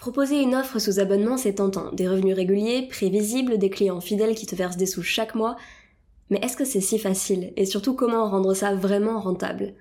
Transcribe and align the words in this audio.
Proposer 0.00 0.40
une 0.40 0.54
offre 0.54 0.78
sous 0.78 0.98
abonnement, 0.98 1.36
c'est 1.36 1.56
tentant. 1.56 1.92
Des 1.92 2.08
revenus 2.08 2.34
réguliers, 2.34 2.88
prévisibles, 2.88 3.58
des 3.58 3.68
clients 3.68 4.00
fidèles 4.00 4.34
qui 4.34 4.46
te 4.46 4.54
versent 4.54 4.78
des 4.78 4.86
sous 4.86 5.02
chaque 5.02 5.34
mois. 5.34 5.56
Mais 6.30 6.38
est-ce 6.42 6.56
que 6.56 6.64
c'est 6.64 6.80
si 6.80 6.98
facile? 6.98 7.52
Et 7.56 7.66
surtout, 7.66 7.92
comment 7.92 8.26
rendre 8.30 8.54
ça 8.54 8.74
vraiment 8.74 9.20
rentable? 9.20 9.74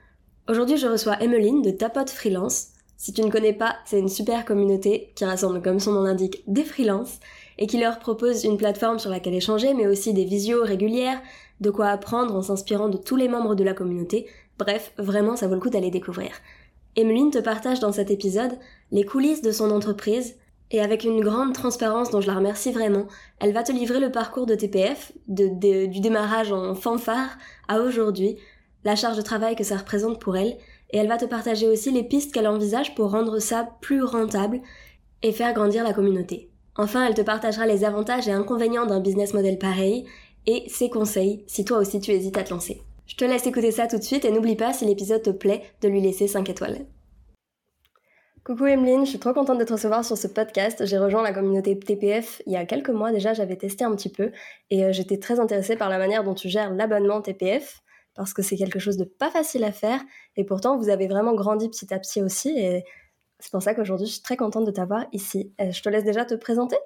Aujourd'hui, 0.50 0.76
je 0.76 0.88
reçois 0.88 1.16
Emmeline 1.24 1.62
de 1.62 1.72
Tapote 1.72 2.10
Freelance. 2.10 2.74
Si 2.98 3.14
tu 3.14 3.22
ne 3.22 3.32
connais 3.32 3.54
pas, 3.54 3.78
c'est 3.86 3.98
une 3.98 4.10
super 4.10 4.44
communauté 4.44 5.14
qui 5.16 5.24
rassemble, 5.24 5.62
comme 5.62 5.80
son 5.80 5.94
nom 5.94 6.02
l'indique, 6.02 6.44
des 6.48 6.66
freelances 6.66 7.22
et 7.58 7.66
qui 7.66 7.80
leur 7.80 7.98
propose 8.00 8.44
une 8.44 8.58
plateforme 8.58 9.00
sur 9.00 9.12
laquelle 9.12 9.36
échanger, 9.36 9.74
mais 9.74 9.88
aussi 9.88 10.14
des 10.14 10.26
visios 10.26 10.64
régulières, 10.64 11.22
de 11.62 11.70
quoi 11.70 11.88
apprendre 11.88 12.36
en 12.36 12.42
s'inspirant 12.42 12.90
de 12.90 12.98
tous 12.98 13.16
les 13.16 13.30
membres 13.30 13.56
de 13.56 13.64
la 13.64 13.74
communauté. 13.74 14.28
Bref, 14.58 14.92
vraiment, 14.98 15.38
ça 15.38 15.48
vaut 15.48 15.56
le 15.56 15.62
coup 15.62 15.70
d'aller 15.70 15.92
découvrir. 15.92 16.32
Emeline 16.96 17.32
te 17.32 17.40
partage 17.40 17.80
dans 17.80 17.92
cet 17.92 18.12
épisode 18.12 18.58
les 18.92 19.06
coulisses 19.06 19.42
de 19.42 19.52
son 19.52 19.72
entreprise 19.72 20.36
et 20.72 20.82
avec 20.82 21.04
une 21.04 21.22
grande 21.22 21.54
transparence 21.54 22.12
dont 22.12 22.22
je 22.22 22.28
la 22.28 22.36
remercie 22.36 22.72
vraiment, 22.72 23.08
elle 23.40 23.54
va 23.54 23.64
te 23.64 23.72
livrer 23.72 24.00
le 24.00 24.12
parcours 24.12 24.46
de 24.46 24.56
TPF, 24.56 25.12
du 25.28 26.00
démarrage 26.00 26.52
en 26.52 26.76
fanfare 26.76 27.38
à 27.68 27.80
aujourd'hui, 27.80 28.38
la 28.84 28.96
charge 28.96 29.18
de 29.18 29.22
travail 29.22 29.56
que 29.56 29.64
ça 29.64 29.78
représente 29.78 30.20
pour 30.20 30.38
elle, 30.38 30.58
et 30.92 30.98
elle 30.98 31.08
va 31.08 31.18
te 31.18 31.26
partager 31.26 31.68
aussi 31.68 31.92
les 31.92 32.04
pistes 32.04 32.34
qu'elle 32.34 32.48
envisage 32.48 32.96
pour 32.96 33.12
rendre 33.12 33.40
ça 33.40 33.70
plus 33.82 34.04
rentable 34.04 34.62
et 35.22 35.32
faire 35.32 35.54
grandir 35.54 35.84
la 35.84 35.94
communauté. 35.94 36.50
Enfin, 36.76 37.06
elle 37.06 37.14
te 37.14 37.22
partagera 37.22 37.66
les 37.66 37.84
avantages 37.84 38.28
et 38.28 38.32
inconvénients 38.32 38.86
d'un 38.86 39.00
business 39.00 39.34
model 39.34 39.58
pareil 39.58 40.06
et 40.48 40.64
ses 40.70 40.90
conseils 40.90 41.44
si 41.48 41.66
toi 41.66 41.80
aussi 41.80 42.00
tu 42.00 42.12
hésites 42.12 42.38
à 42.38 42.44
te 42.44 42.52
lancer. 42.52 42.82
Je 43.10 43.16
te 43.16 43.26
laisse 43.26 43.48
écouter 43.48 43.72
ça 43.72 43.88
tout 43.88 43.98
de 43.98 44.04
suite 44.04 44.24
et 44.24 44.32
n'oublie 44.32 44.56
pas, 44.56 44.72
si 44.72 44.86
l'épisode 44.86 45.24
te 45.24 45.32
plaît, 45.32 45.64
de 45.82 45.88
lui 45.88 46.00
laisser 46.00 46.28
5 46.28 46.48
étoiles. 46.48 46.86
Coucou 48.46 48.68
Emeline, 48.68 49.04
je 49.04 49.10
suis 49.10 49.20
trop 49.20 49.34
contente 49.34 49.58
de 49.58 49.64
te 49.64 49.74
recevoir 49.74 50.06
sur 50.06 50.16
ce 50.16 50.28
podcast. 50.28 50.86
J'ai 50.86 51.00
rejoint 51.00 51.24
la 51.24 51.34
communauté 51.34 51.78
TPF 51.78 52.44
il 52.46 52.54
y 52.54 52.56
a 52.56 52.66
quelques 52.66 52.92
mois 52.92 53.12
déjà, 53.12 53.34
j'avais 53.34 53.56
testé 53.56 53.84
un 53.84 53.96
petit 53.96 54.10
peu 54.10 54.32
et 54.70 54.86
euh, 54.86 54.92
j'étais 54.92 55.18
très 55.18 55.40
intéressée 55.40 55.76
par 55.76 55.90
la 55.90 55.98
manière 55.98 56.24
dont 56.24 56.36
tu 56.36 56.50
gères 56.50 56.72
l'abonnement 56.72 57.20
TPF 57.20 57.82
parce 58.14 58.32
que 58.34 58.44
c'est 58.44 58.58
quelque 58.58 58.80
chose 58.80 58.98
de 58.98 59.06
pas 59.06 59.32
facile 59.32 59.64
à 59.64 59.72
faire 59.72 60.02
et 60.36 60.44
pourtant 60.44 60.78
vous 60.78 60.90
avez 60.90 61.08
vraiment 61.08 61.34
grandi 61.34 61.68
petit 61.68 61.92
à 61.92 61.98
petit 61.98 62.22
aussi 62.22 62.50
et 62.58 62.84
c'est 63.40 63.52
pour 63.52 63.64
ça 63.64 63.74
qu'aujourd'hui 63.74 64.06
je 64.06 64.14
suis 64.14 64.22
très 64.22 64.38
contente 64.38 64.66
de 64.66 64.72
t'avoir 64.72 65.06
ici. 65.14 65.52
Euh, 65.60 65.72
je 65.72 65.82
te 65.82 65.90
laisse 65.90 66.04
déjà 66.04 66.26
te 66.26 66.36
présenter. 66.36 66.78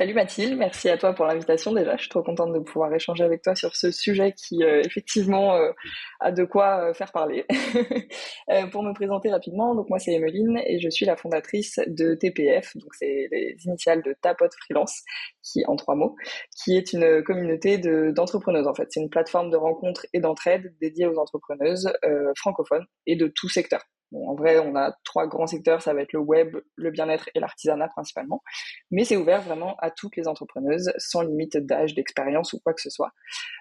Salut 0.00 0.14
Mathilde, 0.14 0.56
merci 0.56 0.88
à 0.88 0.96
toi 0.96 1.12
pour 1.12 1.26
l'invitation 1.26 1.74
déjà. 1.74 1.94
Je 1.96 2.00
suis 2.00 2.08
trop 2.08 2.22
contente 2.22 2.54
de 2.54 2.58
pouvoir 2.58 2.90
échanger 2.94 3.22
avec 3.22 3.42
toi 3.42 3.54
sur 3.54 3.76
ce 3.76 3.90
sujet 3.90 4.32
qui 4.32 4.64
euh, 4.64 4.80
effectivement 4.82 5.56
euh, 5.56 5.72
a 6.20 6.32
de 6.32 6.42
quoi 6.44 6.88
euh, 6.88 6.94
faire 6.94 7.12
parler. 7.12 7.44
pour 8.72 8.82
me 8.82 8.94
présenter 8.94 9.30
rapidement, 9.30 9.74
donc 9.74 9.90
moi 9.90 9.98
c'est 9.98 10.12
Emeline 10.12 10.58
et 10.64 10.80
je 10.80 10.88
suis 10.88 11.04
la 11.04 11.16
fondatrice 11.16 11.78
de 11.86 12.14
TPF, 12.14 12.78
donc 12.78 12.94
c'est 12.94 13.28
les 13.30 13.54
initiales 13.66 14.02
de 14.02 14.16
Tapote 14.22 14.54
Freelance, 14.64 15.02
qui 15.42 15.66
en 15.66 15.76
trois 15.76 15.96
mots, 15.96 16.16
qui 16.56 16.78
est 16.78 16.94
une 16.94 17.22
communauté 17.22 17.76
d'entrepreneuses 17.76 18.68
en 18.68 18.74
fait. 18.74 18.86
C'est 18.88 19.00
une 19.00 19.10
plateforme 19.10 19.50
de 19.50 19.58
rencontres 19.58 20.06
et 20.14 20.20
d'entraide 20.20 20.74
dédiée 20.80 21.08
aux 21.08 21.18
entrepreneuses 21.18 21.92
francophones 22.38 22.86
et 23.06 23.16
de 23.16 23.26
tout 23.26 23.50
secteur. 23.50 23.82
Bon, 24.12 24.28
en 24.28 24.34
vrai, 24.34 24.58
on 24.58 24.74
a 24.76 24.92
trois 25.04 25.26
grands 25.26 25.46
secteurs, 25.46 25.82
ça 25.82 25.94
va 25.94 26.02
être 26.02 26.12
le 26.12 26.20
web, 26.20 26.56
le 26.76 26.90
bien-être 26.90 27.28
et 27.34 27.40
l'artisanat 27.40 27.88
principalement. 27.88 28.42
Mais 28.90 29.04
c'est 29.04 29.16
ouvert 29.16 29.42
vraiment 29.42 29.76
à 29.78 29.90
toutes 29.90 30.16
les 30.16 30.26
entrepreneuses, 30.26 30.92
sans 30.98 31.22
limite 31.22 31.56
d'âge, 31.56 31.94
d'expérience 31.94 32.52
ou 32.52 32.60
quoi 32.60 32.74
que 32.74 32.82
ce 32.82 32.90
soit. 32.90 33.12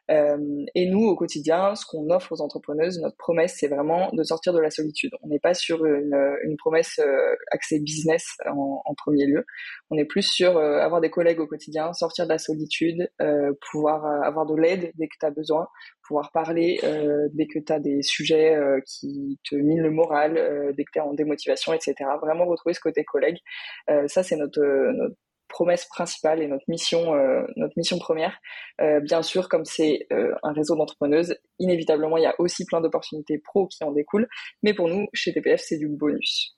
Euh, 0.10 0.66
et 0.74 0.88
nous, 0.88 1.06
au 1.06 1.16
quotidien, 1.16 1.76
ce 1.76 1.86
qu'on 1.86 2.10
offre 2.10 2.32
aux 2.32 2.42
entrepreneuses, 2.42 3.00
notre 3.00 3.18
promesse, 3.18 3.58
c'est 3.60 3.68
vraiment 3.68 4.10
de 4.12 4.24
sortir 4.24 4.54
de 4.54 4.60
la 4.60 4.72
solitude. 4.72 5.12
On 5.22 5.28
n'est 5.28 5.40
pas 5.40 5.54
sur 5.54 5.86
une, 5.86 6.56
promesse 6.58 7.00
euh, 7.00 7.36
axée 7.52 7.80
business 7.80 8.38
en, 8.48 8.94
premier 8.96 9.26
lieu. 9.26 9.46
On 9.92 9.98
est 9.98 10.06
plus 10.06 10.24
sur 10.24 10.58
euh, 10.58 10.80
avoir 10.80 11.00
des 11.00 11.10
collègues 11.10 11.40
au 11.40 11.48
quotidien, 11.48 11.94
sortir 11.94 12.26
de 12.26 12.30
la 12.30 12.38
solitude, 12.38 13.10
euh, 13.22 13.54
pouvoir 13.72 14.06
avoir 14.24 14.46
de 14.46 14.56
l'aide 14.56 14.92
dès 14.96 15.08
que 15.08 15.16
tu 15.20 15.26
as 15.26 15.32
besoin, 15.32 15.68
pouvoir 16.10 16.32
parler 16.32 16.80
dès 17.34 17.46
que 17.46 17.60
tu 17.60 17.72
as 17.72 17.80
des 17.80 18.02
sujets 18.02 18.58
qui 18.86 19.40
te 19.48 19.56
minent 19.56 19.84
le 19.84 19.92
moral, 19.92 20.34
dès 20.76 20.84
que 20.84 20.90
tu 20.92 21.00
es 21.00 21.02
en 21.02 21.14
démotivation, 21.14 21.72
etc. 21.72 21.94
Vraiment 22.22 22.46
retrouver 22.46 22.74
ce 22.74 22.80
côté 22.80 23.06
collègue. 23.06 23.38
ça, 24.08 24.24
c'est 24.24 24.36
notre, 24.36 24.60
promesse 25.50 25.86
principale 25.86 26.42
et 26.42 26.48
notre 26.48 26.64
mission, 26.70 27.14
euh, 27.14 27.44
notre 27.58 27.74
mission 27.76 28.00
première. 28.00 28.40
Euh, 28.80 29.02
bien 29.02 29.22
sûr, 29.22 29.50
comme 29.50 29.66
c'est 29.66 30.08
euh, 30.14 30.34
un 30.44 30.54
réseau 30.54 30.78
d'entrepreneuses, 30.78 31.36
inévitablement, 31.58 32.16
il 32.16 32.24
y 32.24 32.28
a 32.28 32.36
aussi 32.40 32.64
plein 32.66 32.80
d'opportunités 32.80 33.40
pro 33.40 33.68
qui 33.68 33.84
en 33.84 33.92
découlent. 33.92 34.30
Mais 34.64 34.74
pour 34.74 34.88
nous, 34.88 35.08
chez 35.14 35.34
TPF, 35.34 35.62
c'est 35.62 35.78
du 35.78 35.90
bonus. 35.90 36.56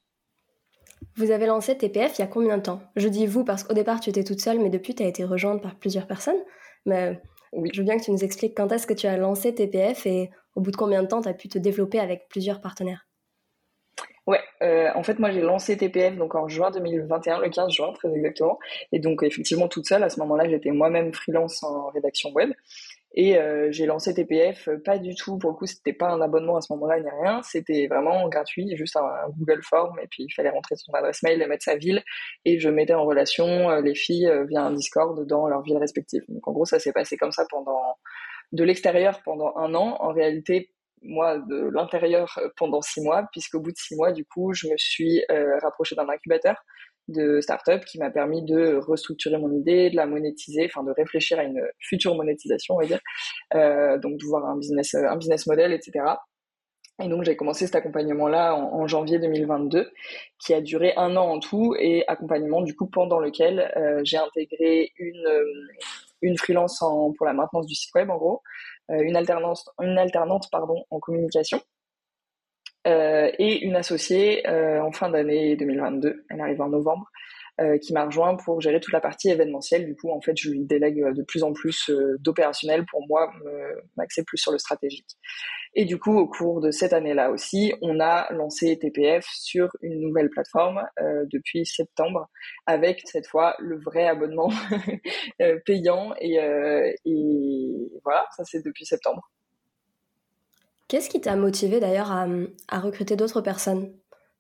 Vous 1.16 1.31
avez 1.31 1.47
lancé 1.47 1.75
TPF 1.75 2.19
il 2.19 2.22
y 2.22 2.25
a 2.25 2.28
combien 2.28 2.57
de 2.57 2.63
temps? 2.63 2.81
Je 2.95 3.07
dis 3.07 3.25
vous 3.25 3.44
parce 3.44 3.63
qu'au 3.63 3.73
départ, 3.73 4.00
tu 4.00 4.12
étais 4.12 4.23
toute 4.23 4.39
seule, 4.39 4.59
mais 4.59 4.69
depuis, 4.69 4.94
tu 4.94 5.01
as 5.01 5.07
été 5.07 5.23
rejointe 5.23 5.63
par 5.63 5.79
plusieurs 5.79 6.06
personnes. 6.06 6.39
Mais 6.85 7.19
oui. 7.51 7.69
je 7.73 7.79
veux 7.81 7.85
bien 7.85 7.97
que 7.97 8.03
tu 8.03 8.12
nous 8.12 8.23
expliques 8.23 8.56
quand 8.56 8.72
est-ce 8.72 8.88
que 8.88 8.94
tu 8.94 9.07
as 9.07 9.17
lancé 9.17 9.53
TPF 9.53 10.06
et 10.06 10.29
au 10.56 10.62
bout 10.62 10.72
de 10.72 10.78
combien 10.78 11.01
de 11.03 11.07
temps 11.07 11.22
tu 11.22 11.29
as 11.29 11.34
pu 11.34 11.47
te 11.47 11.57
développer 11.57 12.00
avec 12.00 12.28
plusieurs 12.29 12.62
partenaires? 12.62 13.07
Ouais, 14.28 14.39
euh, 14.62 14.89
en 14.94 15.01
fait, 15.01 15.17
moi 15.17 15.31
j'ai 15.31 15.41
lancé 15.41 15.75
TPF 15.75 16.16
donc 16.16 16.35
en 16.35 16.47
juin 16.47 16.69
2021, 16.69 17.39
le 17.39 17.50
15 17.50 17.72
juin 17.72 17.91
très 17.94 18.13
exactement. 18.13 18.59
Et 18.91 19.00
donc 19.00 19.23
effectivement 19.23 19.67
toute 19.67 19.88
seule 19.88 20.03
à 20.03 20.09
ce 20.09 20.19
moment-là, 20.19 20.47
j'étais 20.47 20.72
moi-même 20.72 21.13
freelance 21.13 21.63
en 21.63 21.88
rédaction 21.89 22.31
web. 22.31 22.51
Et 23.14 23.38
euh, 23.38 23.68
j'ai 23.72 23.86
lancé 23.86 24.14
TPF, 24.14 24.70
euh, 24.70 24.78
pas 24.84 24.98
du 24.98 25.16
tout, 25.16 25.38
pour 25.38 25.52
le 25.52 25.56
coup, 25.58 25.66
c'était 25.66 25.92
pas 25.92 26.10
un 26.10 26.22
abonnement 26.22 26.56
à 26.56 26.62
ce 26.62 26.72
moment-là 26.74 27.00
ni 27.02 27.10
rien, 27.22 27.42
c'était 27.44 27.88
vraiment 27.88 28.30
gratuit, 28.30 28.74
juste 28.78 28.96
un, 28.96 29.30
Google 29.38 29.62
Form, 29.64 30.00
et 30.00 30.08
puis 30.08 30.24
il 30.24 30.34
fallait 30.34 30.50
rentrer 30.50 30.76
son 30.78 30.94
adresse 30.94 31.22
mail 31.22 31.42
et 31.42 31.48
mettre 31.48 31.66
sa 31.66 31.76
ville, 31.76 32.02
et 32.46 32.60
je 32.60 32.70
mettais 32.70 32.94
en 32.94 33.04
relation 33.04 33.70
les 33.82 33.96
filles 33.96 34.32
via 34.48 34.64
un 34.64 34.72
Discord 34.72 35.28
dans 35.28 35.48
leur 35.48 35.62
ville 35.62 35.78
respective. 35.78 36.24
Donc 36.30 36.48
en 36.48 36.54
gros, 36.54 36.66
ça 36.66 36.80
s'est 36.80 36.94
passé 36.94 37.18
comme 37.18 37.32
ça 37.32 37.46
pendant 37.50 37.98
de 38.52 38.64
l'extérieur 38.64 39.22
pendant 39.24 39.56
un 39.58 39.74
an. 39.76 39.98
En 40.00 40.14
réalité, 40.14 40.72
moi 41.02 41.40
de 41.40 41.70
l'intérieur 41.74 42.38
euh, 42.38 42.50
pendant 42.58 42.82
six 42.82 43.02
mois, 43.02 43.28
puisqu'au 43.32 43.60
bout 43.60 43.72
de 43.72 43.78
six 43.78 43.96
mois, 43.96 44.12
du 44.12 44.26
coup, 44.26 44.54
je 44.54 44.68
me 44.68 44.78
suis 44.78 45.24
euh, 45.32 45.58
rapprochée 45.60 45.96
d'un 45.96 46.08
incubateur 46.10 46.56
de 47.07 47.41
start-up 47.41 47.84
qui 47.85 48.00
m'a 48.00 48.09
permis 48.09 48.44
de 48.44 48.75
restructurer 48.75 49.38
mon 49.38 49.51
idée, 49.51 49.89
de 49.89 49.95
la 49.95 50.06
monétiser, 50.06 50.66
enfin 50.66 50.84
de 50.84 50.91
réfléchir 50.91 51.39
à 51.39 51.44
une 51.44 51.62
future 51.79 52.16
monétisation, 52.16 52.75
on 52.75 52.79
va 52.79 52.85
dire, 52.85 53.00
euh, 53.56 53.97
donc 53.97 54.17
de 54.17 54.25
voir 54.25 54.45
un 54.45 54.57
business, 54.57 54.94
un 54.95 55.17
business 55.17 55.47
model, 55.47 55.73
etc. 55.73 56.06
Et 57.01 57.07
donc 57.07 57.23
j'ai 57.23 57.35
commencé 57.35 57.66
cet 57.66 57.75
accompagnement-là 57.75 58.56
en, 58.56 58.85
janvier 58.88 59.17
2022, 59.17 59.91
qui 60.39 60.53
a 60.53 60.62
duré 60.62 60.94
un 60.97 61.16
an 61.17 61.29
en 61.29 61.39
tout, 61.39 61.75
et 61.79 62.07
accompagnement 62.07 62.62
du 62.62 62.75
coup 62.75 62.88
pendant 62.88 63.19
lequel 63.19 63.72
j'ai 64.03 64.18
intégré 64.18 64.91
une 64.97 65.28
une 66.22 66.38
freelance 66.38 66.81
en, 66.81 67.12
pour 67.13 67.25
la 67.25 67.33
maintenance 67.33 67.66
du 67.66 67.75
site 67.75 67.94
web 67.95 68.09
en 68.09 68.18
gros, 68.18 68.41
euh, 68.91 69.01
une, 69.01 69.16
alternance, 69.16 69.69
une 69.79 69.97
alternante 69.97 70.47
pardon, 70.51 70.85
en 70.89 71.00
communication. 71.00 71.62
Euh, 72.88 73.30
et 73.38 73.64
une 73.64 73.75
associée 73.75 74.47
euh, 74.47 74.81
en 74.81 74.92
fin 74.92 75.09
d'année 75.09 75.56
2022, 75.56 76.25
elle 76.30 76.42
arrive 76.42 76.62
en 76.62 76.69
novembre, 76.69 77.09
qui 77.80 77.94
m'a 77.94 78.06
rejoint 78.06 78.36
pour 78.38 78.59
gérer 78.59 78.80
toute 78.80 78.94
la 78.94 79.02
partie 79.02 79.30
événementielle. 79.30 79.86
Du 79.86 79.96
coup, 79.96 80.09
en 80.09 80.19
fait, 80.19 80.36
je 80.36 80.50
lui 80.50 80.62
délègue 80.62 81.14
de 81.14 81.22
plus 81.22 81.44
en 81.44 81.53
plus 81.53 81.92
d'opérationnel 82.18 82.88
pour 82.88 83.06
moi 83.08 83.31
m'axer 83.97 84.24
plus 84.24 84.40
sur 84.40 84.52
le 84.52 84.58
stratégique. 84.58 85.16
Et 85.74 85.86
du 85.86 85.97
coup, 85.97 86.18
au 86.18 86.28
cours 86.28 86.59
de 86.59 86.69
cette 86.69 86.92
année-là 86.92 87.31
aussi, 87.31 87.74
on 87.81 88.02
a 88.02 88.31
lancé 88.34 88.78
TPF 88.78 89.25
sur 89.25 89.69
une 89.81 90.02
nouvelle 90.02 90.30
plateforme 90.30 90.84
euh, 91.00 91.25
depuis 91.31 91.66
septembre, 91.66 92.28
avec 92.66 93.02
cette 93.06 93.28
fois 93.28 93.56
le 93.59 93.80
vrai 93.80 94.06
abonnement 94.06 94.50
euh, 95.42 95.59
payant. 95.66 96.12
Euh, 96.22 96.92
et, 97.06 97.90
voilà, 98.03 98.25
ça 98.36 98.44
c'est 98.44 98.66
depuis 98.66 98.86
septembre. 98.86 99.22
Qu'est-ce 100.91 101.09
qui 101.09 101.22
t'a 101.22 101.38
motivé 101.38 101.79
d'ailleurs 101.79 102.12
à, 102.12 102.79
recruter 102.81 103.16
d'autres 103.16 103.40
personnes? 103.40 103.94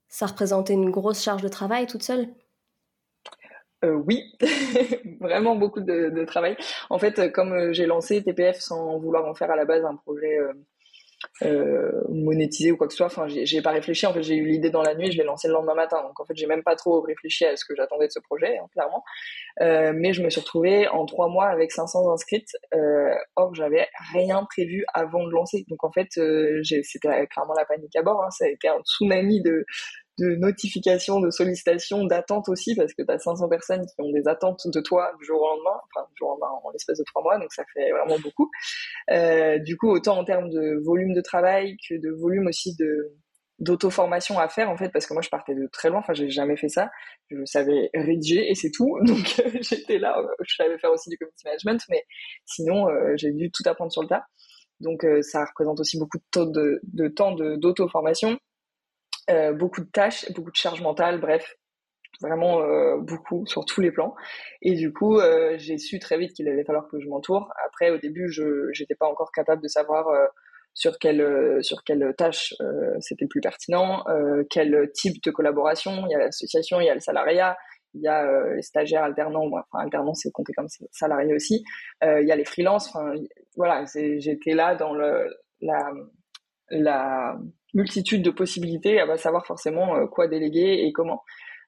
Ça 0.09 0.25
représentait 0.25 0.73
une 0.73 0.89
grosse 0.89 1.23
charge 1.23 1.41
de 1.41 1.47
travail 1.47 1.87
toute 1.87 2.03
seule? 2.03 2.27
Euh, 3.85 3.93
oui, 3.93 4.37
vraiment 5.21 5.55
beaucoup 5.55 5.79
de, 5.79 6.25
travail. 6.25 6.57
En 6.89 6.99
fait, 6.99 7.31
comme 7.31 7.71
j'ai 7.71 7.85
lancé 7.85 8.21
TPF 8.21 8.59
sans 8.59 8.99
vouloir 8.99 9.25
en 9.29 9.33
faire 9.33 9.49
à 9.49 9.55
la 9.55 9.63
base 9.63 9.85
un 9.85 9.95
projet 9.95 10.39
euh, 10.39 10.51
monétiser 12.09 12.71
ou 12.71 12.77
quoi 12.77 12.87
que 12.87 12.93
ce 12.93 12.97
soit. 12.97 13.07
Enfin, 13.07 13.27
j'ai 13.27 13.61
pas 13.61 13.71
réfléchi. 13.71 14.05
En 14.05 14.13
fait, 14.13 14.23
j'ai 14.23 14.35
eu 14.35 14.45
l'idée 14.45 14.69
dans 14.69 14.81
la 14.81 14.95
nuit, 14.95 15.11
je 15.11 15.17
l'ai 15.17 15.23
lancé 15.23 15.47
le 15.47 15.53
lendemain 15.53 15.75
matin. 15.75 16.01
Donc, 16.03 16.19
en 16.19 16.25
fait, 16.25 16.35
j'ai 16.35 16.47
même 16.47 16.63
pas 16.63 16.75
trop 16.75 17.01
réfléchi 17.01 17.45
à 17.45 17.55
ce 17.55 17.65
que 17.65 17.75
j'attendais 17.75 18.07
de 18.07 18.11
ce 18.11 18.19
projet, 18.19 18.57
hein, 18.57 18.65
clairement. 18.71 19.03
Euh, 19.61 19.93
mais 19.95 20.13
je 20.13 20.21
me 20.21 20.29
suis 20.29 20.41
retrouvée 20.41 20.87
en 20.87 21.05
trois 21.05 21.27
mois 21.27 21.47
avec 21.47 21.71
500 21.71 22.11
inscrites. 22.11 22.51
Euh, 22.73 23.13
or, 23.35 23.53
j'avais 23.55 23.87
rien 24.13 24.45
prévu 24.49 24.85
avant 24.93 25.23
de 25.23 25.29
lancer. 25.29 25.65
Donc, 25.67 25.83
en 25.83 25.91
fait, 25.91 26.09
euh, 26.17 26.61
c'était 26.63 27.27
clairement 27.27 27.53
la 27.53 27.65
panique 27.65 27.95
à 27.95 28.01
bord. 28.01 28.23
Hein. 28.23 28.31
Ça 28.31 28.45
a 28.45 28.49
été 28.49 28.67
un 28.67 28.79
tsunami 28.83 29.41
de 29.41 29.65
de 30.19 30.35
notifications, 30.35 31.19
de 31.19 31.29
sollicitations, 31.29 32.05
d'attentes 32.05 32.49
aussi, 32.49 32.75
parce 32.75 32.93
que 32.93 33.03
tu 33.03 33.11
as 33.11 33.19
500 33.19 33.47
personnes 33.49 33.85
qui 33.85 33.93
ont 33.99 34.11
des 34.11 34.27
attentes 34.27 34.67
de 34.67 34.81
toi 34.81 35.11
du 35.19 35.25
jour 35.25 35.41
au 35.41 35.47
lendemain, 35.47 35.79
enfin 35.95 36.05
du 36.09 36.15
jour 36.17 36.29
au 36.29 36.31
lendemain 36.31 36.59
en 36.63 36.69
l'espace 36.71 36.97
de 36.97 37.03
trois 37.03 37.23
mois, 37.23 37.39
donc 37.39 37.51
ça 37.53 37.63
fait 37.73 37.91
vraiment 37.91 38.19
beaucoup. 38.19 38.49
Euh, 39.09 39.57
du 39.59 39.77
coup, 39.77 39.89
autant 39.89 40.17
en 40.17 40.25
termes 40.25 40.49
de 40.49 40.81
volume 40.83 41.13
de 41.13 41.21
travail 41.21 41.77
que 41.87 41.95
de 41.95 42.11
volume 42.11 42.47
aussi 42.47 42.75
de 42.75 43.15
d'auto-formation 43.59 44.39
à 44.39 44.49
faire 44.49 44.71
en 44.71 44.75
fait 44.75 44.89
parce 44.89 45.05
que 45.05 45.13
moi 45.13 45.21
je 45.21 45.29
partais 45.29 45.53
de 45.53 45.67
très 45.71 45.89
loin 45.89 45.99
enfin 45.99 46.13
j'ai 46.13 46.31
jamais 46.31 46.57
fait 46.57 46.67
ça. 46.67 46.89
Je 47.29 47.45
savais 47.45 47.91
rédiger 47.93 48.49
et 48.49 48.55
c'est 48.55 48.71
tout 48.71 48.97
donc 49.03 49.39
j'étais 49.61 49.99
là 49.99 50.15
je 50.43 50.55
savais 50.55 50.79
faire 50.79 50.91
aussi 50.91 51.11
du 51.11 51.17
community 51.19 51.45
management 51.45 51.79
mais 51.87 52.03
sinon 52.43 52.87
j'ai 53.17 53.31
dû 53.31 53.51
tout 53.51 53.61
apprendre 53.67 53.91
sur 53.91 54.01
le 54.01 54.07
tas. 54.07 54.25
Donc 54.79 55.05
ça 55.21 55.45
représente 55.45 55.79
aussi 55.79 55.99
beaucoup 55.99 56.17
de, 56.17 56.45
de, 56.45 56.81
de 56.85 57.07
temps 57.07 57.35
d'auto-formation 57.35 58.39
beaucoup 59.53 59.81
de 59.81 59.89
tâches 59.89 60.31
beaucoup 60.33 60.51
de 60.51 60.55
charge 60.55 60.81
mentale 60.81 61.19
bref 61.19 61.55
vraiment 62.21 62.61
euh, 62.61 62.97
beaucoup 62.97 63.45
sur 63.45 63.65
tous 63.65 63.81
les 63.81 63.91
plans. 63.91 64.15
Et 64.61 64.75
du 64.75 64.93
coup, 64.93 65.17
euh, 65.17 65.55
j'ai 65.57 65.77
su 65.77 65.99
très 65.99 66.17
vite 66.17 66.33
qu'il 66.33 66.47
allait 66.47 66.63
falloir 66.63 66.87
que 66.87 66.99
je 66.99 67.07
m'entoure. 67.07 67.49
Après, 67.65 67.89
au 67.89 67.97
début, 67.97 68.31
je 68.31 68.67
n'étais 68.79 68.95
pas 68.95 69.07
encore 69.07 69.31
capable 69.31 69.61
de 69.61 69.67
savoir 69.67 70.07
euh, 70.07 70.25
sur 70.73 70.99
quelle 70.99 71.61
sur 71.61 71.83
quelle 71.83 72.13
tâche 72.17 72.53
c'était 73.01 73.25
le 73.25 73.27
plus 73.27 73.41
pertinent, 73.41 74.05
quel 74.49 74.89
type 74.93 75.21
de 75.21 75.29
collaboration. 75.29 76.07
Il 76.07 76.11
y 76.11 76.15
a 76.15 76.19
l'association, 76.19 76.79
il 76.79 76.85
y 76.85 76.89
a 76.89 76.93
le 76.93 77.01
salariat, 77.01 77.57
il 77.93 78.01
y 78.01 78.07
a 78.07 78.55
les 78.55 78.61
stagiaires 78.61 79.03
alternants. 79.03 79.47
Enfin, 79.47 79.83
alternants, 79.83 80.13
c'est 80.13 80.31
compté 80.31 80.53
comme 80.53 80.67
salarié 80.91 81.33
aussi. 81.33 81.65
il 82.01 82.25
y 82.25 82.31
a 82.31 82.37
les 82.37 82.45
freelances. 82.45 82.87
Enfin, 82.87 83.13
voilà, 83.57 83.83
j'étais 83.93 84.53
là 84.53 84.75
dans 84.75 84.93
le 84.93 85.35
la 85.59 85.91
la 86.69 87.37
multitude 87.73 88.23
de 88.23 88.31
possibilités 88.31 88.99
à 88.99 89.17
savoir 89.17 89.45
forcément 89.45 90.07
quoi 90.07 90.27
déléguer 90.27 90.83
et 90.85 90.91
comment. 90.91 91.23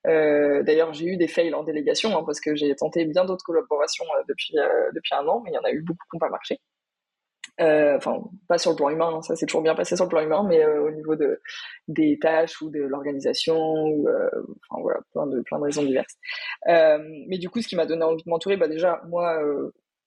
Euh, 0.08 0.64
D'ailleurs, 0.64 0.94
j'ai 0.94 1.06
eu 1.06 1.18
des 1.18 1.28
fails 1.28 1.54
en 1.54 1.64
délégation 1.64 2.18
hein, 2.18 2.24
parce 2.26 2.40
que 2.40 2.56
j'ai 2.56 2.76
tenté 2.76 3.06
bien 3.06 3.26
d'autres 3.26 3.46
collaborations 3.46 4.06
euh, 4.18 4.24
depuis 4.28 4.58
euh, 4.58 4.92
depuis 4.94 5.16
un 5.16 5.26
an, 5.28 5.42
mais 5.44 5.52
il 5.52 5.54
y 5.54 5.58
en 5.58 5.64
a 5.64 5.72
eu 5.72 5.82
beaucoup 5.82 6.06
qui 6.10 6.16
n'ont 6.16 6.20
pas 6.20 6.30
marché. 6.30 6.60
Euh, 7.62 7.98
enfin, 7.98 8.20
pas 8.48 8.58
sur 8.58 8.72
le 8.72 8.76
plan 8.76 8.90
humain, 8.90 9.12
hein, 9.14 9.22
ça 9.22 9.36
s'est 9.36 9.46
toujours 9.46 9.62
bien 9.62 9.76
passé 9.76 9.96
sur 9.96 10.06
le 10.06 10.10
plan 10.10 10.22
humain, 10.22 10.44
mais 10.48 10.66
au 10.66 10.90
niveau 10.92 11.16
de 11.16 11.40
des 11.88 12.18
tâches 12.20 12.62
ou 12.62 12.72
de 12.72 12.82
l'organisation, 12.82 13.56
enfin 14.70 14.82
voilà, 14.82 15.02
plein 15.12 15.28
de 15.28 15.42
plein 15.42 15.60
de 15.60 15.64
raisons 15.66 15.84
diverses. 15.84 16.18
mais 16.66 17.38
du 17.38 17.50
coup, 17.50 17.62
ce 17.62 17.68
qui 17.68 17.76
m'a 17.76 17.86
donné 17.86 18.04
envie 18.04 18.24
de 18.24 18.30
m'entourer, 18.30 18.58
bah 18.58 18.68
déjà 18.68 19.02
moi 19.08 19.40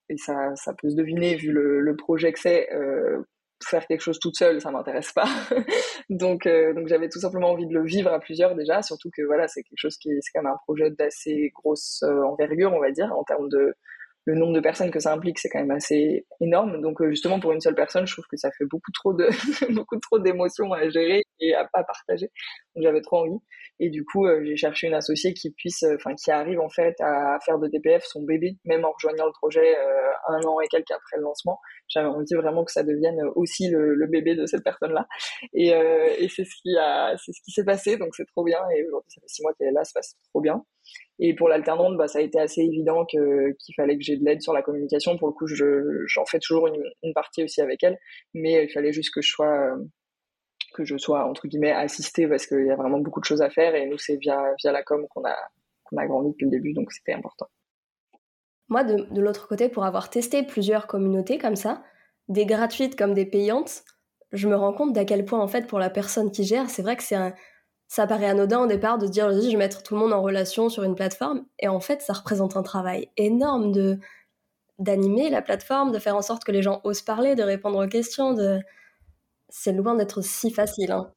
et 0.08 0.16
ça, 0.16 0.54
ça 0.56 0.72
peut 0.74 0.90
se 0.90 0.96
deviner 0.96 1.34
vu 1.34 1.52
le, 1.52 1.96
projet 1.96 2.32
que 2.32 2.38
c'est, 2.38 2.72
euh, 2.72 3.22
faire 3.64 3.86
quelque 3.86 4.00
chose 4.00 4.18
toute 4.18 4.36
seule, 4.36 4.60
ça 4.60 4.70
m'intéresse 4.70 5.12
pas. 5.12 5.28
donc, 6.10 6.46
euh, 6.46 6.74
donc 6.74 6.88
j'avais 6.88 7.08
tout 7.08 7.20
simplement 7.20 7.50
envie 7.50 7.66
de 7.66 7.74
le 7.74 7.84
vivre 7.84 8.12
à 8.12 8.20
plusieurs 8.20 8.54
déjà, 8.54 8.82
surtout 8.82 9.10
que 9.10 9.22
voilà, 9.22 9.48
c'est 9.48 9.62
quelque 9.62 9.78
chose 9.78 9.96
qui 9.96 10.10
est, 10.10 10.18
c'est 10.20 10.30
quand 10.34 10.42
même 10.42 10.52
un 10.52 10.58
projet 10.64 10.90
d'assez 10.90 11.52
grosse 11.54 12.02
euh, 12.02 12.22
envergure, 12.22 12.72
on 12.72 12.80
va 12.80 12.90
dire, 12.90 13.12
en 13.16 13.24
termes 13.24 13.48
de 13.48 13.74
le 14.26 14.34
nombre 14.34 14.54
de 14.54 14.60
personnes 14.60 14.90
que 14.90 14.98
ça 14.98 15.12
implique, 15.12 15.38
c'est 15.38 15.48
quand 15.48 15.60
même 15.60 15.70
assez 15.70 16.26
énorme. 16.40 16.80
Donc 16.82 17.00
euh, 17.00 17.10
justement 17.10 17.38
pour 17.38 17.52
une 17.52 17.60
seule 17.60 17.76
personne, 17.76 18.06
je 18.06 18.12
trouve 18.12 18.26
que 18.28 18.36
ça 18.36 18.50
fait 18.50 18.64
beaucoup 18.64 18.90
trop 18.92 19.12
de 19.14 19.28
beaucoup 19.72 19.98
trop 20.00 20.18
d'émotions 20.18 20.72
à 20.72 20.88
gérer 20.88 21.22
et 21.40 21.54
à 21.54 21.64
pas 21.64 21.84
partager. 21.84 22.30
Donc 22.74 22.84
j'avais 22.84 23.00
trop 23.00 23.18
envie. 23.18 23.38
Et 23.78 23.90
du 23.90 24.04
coup, 24.04 24.26
euh, 24.26 24.42
j'ai 24.44 24.56
cherché 24.56 24.86
une 24.86 24.94
associée 24.94 25.34
qui 25.34 25.52
puisse, 25.52 25.82
euh, 25.82 25.96
enfin 25.96 26.14
qui 26.14 26.30
arrive 26.30 26.60
en 26.60 26.68
fait 26.68 26.94
à 27.00 27.38
faire 27.44 27.58
de 27.58 27.68
DPF 27.68 28.04
son 28.04 28.22
bébé, 28.22 28.56
même 28.64 28.84
en 28.84 28.92
rejoignant 28.92 29.26
le 29.26 29.32
projet 29.32 29.76
un 30.28 30.40
an 30.42 30.60
et 30.60 30.68
quelques 30.68 30.90
après 30.90 31.16
le 31.16 31.22
lancement. 31.22 31.60
J'avais 31.88 32.08
envie 32.08 32.34
vraiment 32.34 32.64
que 32.64 32.72
ça 32.72 32.82
devienne 32.82 33.20
aussi 33.34 33.68
le, 33.68 33.94
le 33.94 34.06
bébé 34.06 34.34
de 34.34 34.46
cette 34.46 34.64
personne-là. 34.64 35.06
Et, 35.52 35.68
et 35.68 36.28
c'est 36.28 36.44
ce 36.44 36.54
qui 36.62 36.76
a, 36.76 37.16
c'est 37.16 37.32
ce 37.32 37.40
qui 37.44 37.52
s'est 37.52 37.64
passé. 37.64 37.96
Donc 37.96 38.14
c'est 38.14 38.26
trop 38.26 38.44
bien. 38.44 38.58
Et 38.74 38.84
aujourd'hui, 38.86 39.10
ça 39.10 39.20
fait 39.20 39.28
six 39.28 39.42
mois 39.42 39.52
qu'elle 39.54 39.68
est 39.68 39.72
là, 39.72 39.84
ça 39.84 39.92
passe 39.94 40.16
trop 40.30 40.40
bien. 40.40 40.64
Et 41.18 41.34
pour 41.34 41.48
l'alternante, 41.48 41.96
bah, 41.96 42.08
ça 42.08 42.18
a 42.18 42.22
été 42.22 42.38
assez 42.38 42.60
évident 42.60 43.06
que, 43.06 43.52
qu'il 43.58 43.74
fallait 43.74 43.96
que 43.96 44.04
j'ai 44.04 44.16
de 44.16 44.24
l'aide 44.24 44.42
sur 44.42 44.52
la 44.52 44.62
communication. 44.62 45.16
Pour 45.16 45.28
le 45.28 45.32
coup, 45.32 45.46
je, 45.46 46.04
j'en 46.06 46.26
fais 46.26 46.38
toujours 46.38 46.66
une, 46.66 46.82
une, 47.02 47.14
partie 47.14 47.42
aussi 47.42 47.60
avec 47.62 47.82
elle, 47.82 47.98
mais 48.34 48.64
il 48.64 48.70
fallait 48.70 48.92
juste 48.92 49.14
que 49.14 49.22
je 49.22 49.30
sois, 49.30 49.76
que 50.76 50.84
je 50.84 50.96
sois 50.96 51.24
entre 51.24 51.48
guillemets 51.48 51.72
assistée 51.72 52.28
parce 52.28 52.46
qu'il 52.46 52.66
y 52.66 52.70
a 52.70 52.76
vraiment 52.76 53.00
beaucoup 53.00 53.20
de 53.20 53.24
choses 53.24 53.42
à 53.42 53.50
faire 53.50 53.74
et 53.74 53.86
nous 53.86 53.98
c'est 53.98 54.16
via 54.16 54.54
via 54.58 54.72
la 54.72 54.82
com 54.82 55.06
qu'on 55.08 55.24
a 55.24 55.36
qu'on 55.86 55.96
a 55.96 56.06
grandi 56.06 56.30
depuis 56.30 56.44
le 56.44 56.50
début, 56.50 56.72
donc 56.72 56.92
c'était 56.92 57.12
important. 57.12 57.46
Moi, 58.68 58.82
de, 58.82 59.20
l'autre 59.20 59.46
côté, 59.46 59.68
pour 59.68 59.84
avoir 59.84 60.10
testé 60.10 60.42
plusieurs 60.42 60.86
communautés 60.86 61.38
comme 61.38 61.56
ça, 61.56 61.82
des 62.28 62.46
gratuites 62.46 62.96
comme 62.96 63.14
des 63.14 63.26
payantes, 63.26 63.84
je 64.32 64.48
me 64.48 64.56
rends 64.56 64.72
compte 64.72 64.92
d'à 64.92 65.04
quel 65.04 65.24
point 65.24 65.38
en 65.38 65.46
fait 65.46 65.68
pour 65.68 65.78
la 65.78 65.88
personne 65.88 66.32
qui 66.32 66.44
gère, 66.44 66.68
c'est 66.68 66.82
vrai 66.82 66.96
que 66.96 67.04
c'est 67.04 67.16
ça 67.88 68.08
paraît 68.08 68.26
anodin 68.26 68.62
au 68.62 68.66
départ 68.66 68.98
de 68.98 69.06
dire 69.06 69.30
je 69.30 69.48
vais 69.48 69.56
mettre 69.56 69.84
tout 69.84 69.94
le 69.94 70.00
monde 70.00 70.12
en 70.12 70.20
relation 70.20 70.68
sur 70.68 70.82
une 70.82 70.96
plateforme 70.96 71.46
et 71.60 71.68
en 71.68 71.78
fait 71.78 72.02
ça 72.02 72.14
représente 72.14 72.56
un 72.56 72.64
travail 72.64 73.08
énorme 73.16 73.70
de 73.70 74.00
d'animer 74.80 75.30
la 75.30 75.40
plateforme, 75.40 75.92
de 75.92 76.00
faire 76.00 76.16
en 76.16 76.22
sorte 76.22 76.42
que 76.42 76.50
les 76.50 76.62
gens 76.62 76.80
osent 76.82 77.02
parler, 77.02 77.36
de 77.36 77.44
répondre 77.44 77.82
aux 77.82 77.88
questions, 77.88 78.34
de 78.34 78.58
c'est 79.58 79.72
loin 79.72 79.94
d'être 79.94 80.22
si 80.22 80.50
facile. 80.50 80.92
Hein. 80.92 81.10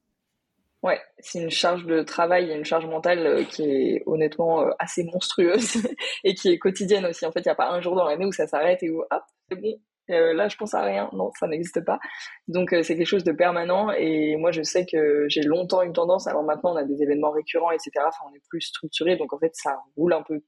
Ouais, 0.81 1.01
c'est 1.19 1.39
une 1.39 1.49
charge 1.49 1.85
de 1.85 2.03
travail 2.03 2.49
et 2.49 2.55
une 2.55 2.63
charge 2.63 2.85
mentale 2.85 3.27
euh, 3.27 3.43
qui 3.43 3.63
est 3.63 4.03
honnêtement 4.05 4.61
euh, 4.61 4.71
assez 4.79 5.03
monstrueuse 5.03 5.75
et 6.23 6.33
qui 6.35 6.47
est 6.47 6.57
quotidienne 6.57 7.05
aussi. 7.05 7.25
En 7.25 7.33
fait, 7.33 7.41
il 7.41 7.47
n'y 7.47 7.51
a 7.51 7.55
pas 7.55 7.69
un 7.69 7.81
jour 7.81 7.95
dans 7.95 8.05
l'année 8.05 8.25
où 8.25 8.31
ça 8.31 8.47
s'arrête 8.47 8.81
et 8.81 8.89
où 8.89 9.01
hop, 9.01 9.23
c'est 9.49 9.59
bon, 9.59 9.77
euh, 10.09 10.33
là, 10.33 10.47
je 10.47 10.55
pense 10.57 10.73
à 10.73 10.81
rien. 10.81 11.09
Non, 11.13 11.31
ça 11.39 11.47
n'existe 11.47 11.83
pas. 11.83 11.99
Donc, 12.47 12.73
euh, 12.73 12.83
c'est 12.83 12.95
quelque 12.95 13.07
chose 13.07 13.23
de 13.23 13.31
permanent. 13.31 13.91
Et 13.91 14.35
moi, 14.37 14.51
je 14.51 14.61
sais 14.63 14.85
que 14.85 15.25
j'ai 15.27 15.41
longtemps 15.41 15.81
une 15.81 15.93
tendance. 15.93 16.27
Alors 16.27 16.43
maintenant, 16.43 16.73
on 16.73 16.75
a 16.75 16.83
des 16.83 17.01
événements 17.01 17.31
récurrents, 17.31 17.71
etc. 17.71 17.91
Enfin, 17.97 18.25
on 18.29 18.35
est 18.35 18.41
plus 18.49 18.61
structuré. 18.61 19.17
Donc, 19.17 19.33
en 19.33 19.39
fait, 19.39 19.51
ça 19.53 19.77
roule 19.95 20.13
un 20.13 20.23
peu 20.23 20.41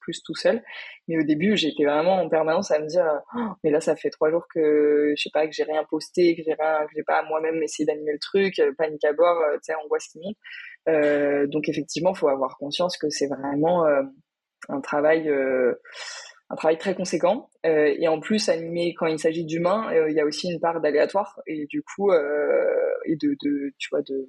plus 0.00 0.22
tout 0.22 0.34
seul. 0.34 0.62
Mais 1.08 1.18
au 1.18 1.22
début, 1.24 1.56
j'étais 1.56 1.84
vraiment 1.84 2.22
en 2.22 2.28
permanence 2.28 2.70
à 2.70 2.78
me 2.78 2.86
dire, 2.86 3.06
oh, 3.36 3.40
mais 3.64 3.70
là, 3.70 3.80
ça 3.80 3.96
fait 3.96 4.10
trois 4.10 4.30
jours 4.30 4.46
que, 4.52 5.14
je 5.16 5.22
sais 5.22 5.30
pas, 5.32 5.46
que 5.46 5.52
j'ai 5.52 5.64
rien 5.64 5.84
posté, 5.88 6.36
que 6.36 6.42
j'ai 6.44 6.54
rien, 6.54 6.84
que 6.86 6.92
j'ai 6.94 7.02
pas 7.02 7.22
moi-même 7.22 7.62
essayé 7.62 7.86
d'animer 7.86 8.12
le 8.12 8.18
truc, 8.18 8.58
euh, 8.58 8.72
panique 8.76 9.04
à 9.04 9.12
bord, 9.12 9.38
tu 9.54 9.58
sais, 9.62 9.74
angoisse 9.74 10.08
qui 10.08 10.20
monte. 10.20 10.36
Donc, 11.50 11.68
effectivement, 11.68 12.14
faut 12.14 12.28
avoir 12.28 12.56
conscience 12.56 12.96
que 12.96 13.10
c'est 13.10 13.26
vraiment 13.26 13.84
un 14.68 14.80
travail 14.80 15.30
un 16.50 16.56
travail 16.56 16.78
très 16.78 16.94
conséquent. 16.94 17.50
Euh, 17.66 17.94
et 17.98 18.08
en 18.08 18.20
plus, 18.20 18.48
animé 18.48 18.94
quand 18.94 19.06
il 19.06 19.18
s'agit 19.18 19.44
d'humains, 19.44 19.92
euh, 19.92 20.10
il 20.10 20.16
y 20.16 20.20
a 20.20 20.24
aussi 20.24 20.50
une 20.50 20.60
part 20.60 20.80
d'aléatoire 20.80 21.40
et 21.46 21.66
du 21.66 21.82
coup 21.82 22.10
euh, 22.10 22.64
et 23.04 23.16
de, 23.16 23.36
de, 23.42 23.72
tu 23.78 23.88
vois 23.90 24.02
de 24.02 24.28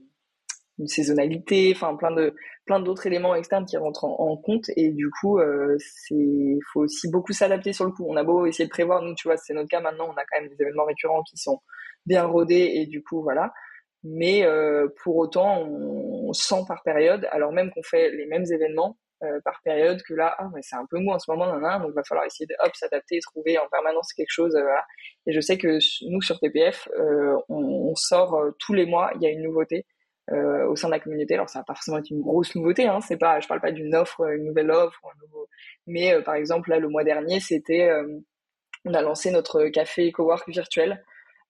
une 0.80 0.88
saisonnalité, 0.88 1.74
enfin 1.76 1.96
plein 1.96 2.12
de 2.12 2.34
plein 2.66 2.80
d'autres 2.80 3.06
éléments 3.06 3.36
externes 3.36 3.66
qui 3.66 3.78
rentrent 3.78 4.06
en, 4.06 4.38
compte 4.38 4.70
et 4.78 4.92
du 4.92 5.10
coup 5.10 5.40
euh, 5.40 5.76
c'est 5.80 6.60
faut 6.72 6.82
aussi 6.82 7.10
beaucoup 7.10 7.34
s'adapter 7.34 7.74
sur 7.74 7.86
le 7.86 7.92
coup. 7.92 8.06
On 8.08 8.16
a 8.16 8.24
beau 8.24 8.46
essayer 8.46 8.66
de 8.66 8.70
prévoir, 8.70 9.02
nous 9.02 9.14
tu 9.16 9.28
vois 9.28 9.38
c'est 9.38 9.54
notre 9.54 9.70
cas 9.70 9.82
maintenant, 9.82 10.08
on 10.08 10.14
a 10.14 10.24
quand 10.30 10.40
même 10.40 10.50
des 10.50 10.62
événements 10.62 10.86
récurrents 10.86 11.24
qui 11.24 11.38
sont 11.38 11.60
bien 12.06 12.26
rodés 12.26 12.72
et 12.76 12.86
du 12.86 13.04
coup 13.04 13.22
voilà. 13.22 13.52
Mais 14.04 14.46
euh, 14.46 14.88
pour 15.04 15.18
autant 15.18 15.62
on, 15.64 16.30
on 16.30 16.34
sent 16.34 16.64
par 16.68 16.82
période, 16.84 17.28
alors 17.32 17.52
même 17.52 17.72
qu'on 17.72 17.84
fait 17.84 18.12
les 18.12 18.26
mêmes 18.28 18.46
événements, 18.46 18.98
euh, 19.24 19.40
par 19.44 19.62
période 19.64 20.02
que 20.04 20.14
là, 20.14 20.36
ah, 20.38 20.50
c'est 20.62 20.76
un 20.76 20.86
peu 20.90 20.98
mou 20.98 21.12
en 21.12 21.20
ce 21.20 21.30
moment, 21.30 21.48
donc 21.48 21.90
il 21.90 21.94
va 21.94 22.04
falloir 22.04 22.26
essayer 22.26 22.46
de 22.46 22.56
hop, 22.64 22.74
s'adapter, 22.74 23.20
trouver 23.20 23.58
en 23.58 23.68
permanence 23.70 24.14
quelque 24.14 24.32
chose. 24.32 24.56
Euh, 24.56 24.62
voilà. 24.62 24.86
Et 25.28 25.34
je 25.34 25.42
sais 25.42 25.58
que 25.58 25.78
nous, 26.10 26.22
sur 26.22 26.40
TPF, 26.40 26.88
euh, 26.98 27.36
on, 27.50 27.94
sort 27.96 28.36
euh, 28.36 28.52
tous 28.60 28.74
les 28.74 28.86
mois, 28.86 29.12
il 29.16 29.22
y 29.22 29.26
a 29.26 29.30
une 29.30 29.44
nouveauté 29.44 29.86
au 30.32 30.76
sein 30.76 30.90
de 30.90 30.94
la 30.94 31.00
communauté. 31.00 31.34
Alors 31.34 31.50
ça 31.50 31.58
va 31.58 31.66
pas 31.66 31.74
forcément 31.74 31.98
être 31.98 32.12
une 32.12 32.22
grosse 32.22 32.54
nouveauté, 32.54 32.86
hein, 32.86 33.02
c'est 33.02 33.18
pas, 33.18 33.40
je 33.40 33.48
parle 33.48 33.62
pas 33.62 33.72
d'une 33.72 33.96
offre, 33.96 34.22
une 34.30 34.46
nouvelle 34.46 34.70
offre, 34.70 35.02
mais 35.88 36.22
par 36.22 36.36
exemple, 36.36 36.70
là, 36.70 36.78
le 36.78 36.88
mois 36.88 37.04
dernier, 37.04 37.40
c'était, 37.40 37.90
on 38.86 38.94
a 38.94 39.02
lancé 39.02 39.32
notre 39.32 39.66
café 39.70 40.12
cowork 40.12 40.48
virtuel. 40.48 41.04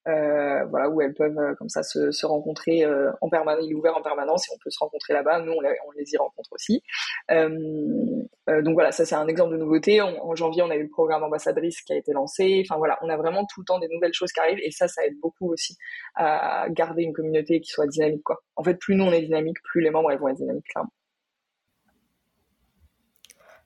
Euh, 0.07 0.63
voilà, 0.65 0.89
où 0.89 1.01
elles 1.01 1.13
peuvent 1.13 1.37
euh, 1.37 1.53
comme 1.55 1.67
ça 1.67 1.83
se, 1.83 2.11
se 2.11 2.25
rencontrer 2.25 2.85
euh, 2.85 3.11
en 3.19 3.29
permanence. 3.29 3.65
Il 3.65 3.71
est 3.71 3.75
ouvert 3.75 3.97
en 3.97 4.01
permanence 4.01 4.47
et 4.47 4.53
on 4.55 4.57
peut 4.63 4.69
se 4.69 4.79
rencontrer 4.79 5.13
là-bas. 5.13 5.41
Nous, 5.41 5.51
on, 5.51 5.61
les 5.61 6.13
y 6.13 6.17
rencontre 6.17 6.49
aussi. 6.53 6.81
donc 7.29 8.73
voilà, 8.73 8.91
ça 8.91 9.05
c'est 9.05 9.15
un 9.15 9.27
exemple 9.27 9.51
de 9.51 9.57
nouveauté. 9.57 10.01
en 10.01 10.35
janvier, 10.35 10.63
on 10.63 10.69
a 10.69 10.75
eu 10.75 10.83
le 10.83 10.89
programme 10.89 11.23
ambassadrice 11.23 11.81
qui 11.81 11.93
a 11.93 11.97
été 11.97 12.13
lancé. 12.13 12.63
Enfin 12.65 12.77
voilà, 12.77 12.97
on 13.01 13.09
a 13.09 13.17
vraiment 13.17 13.45
tout 13.45 13.59
le 13.59 13.65
temps 13.65 13.79
des 13.79 13.89
nouvelles 13.89 14.13
choses 14.13 14.31
qui 14.31 14.39
arrivent 14.39 14.59
et 14.63 14.71
ça, 14.71 14.87
ça 14.87 15.05
aide 15.05 15.19
beaucoup 15.21 15.51
aussi 15.51 15.75
à 16.15 16.67
garder 16.69 17.03
une 17.03 17.13
communauté 17.13 17.59
qui 17.59 17.69
soit 17.69 17.87
dynamique. 17.87 18.23
Quoi. 18.23 18.41
En 18.55 18.63
fait, 18.63 18.75
plus 18.75 18.95
nous 18.95 19.03
on 19.03 19.11
est 19.11 19.21
dynamique, 19.21 19.57
plus 19.63 19.81
les 19.81 19.91
membres 19.91 20.11
elles 20.11 20.19
vont 20.19 20.29
être 20.29 20.37
dynamiques 20.37 20.67
clairement. 20.71 20.93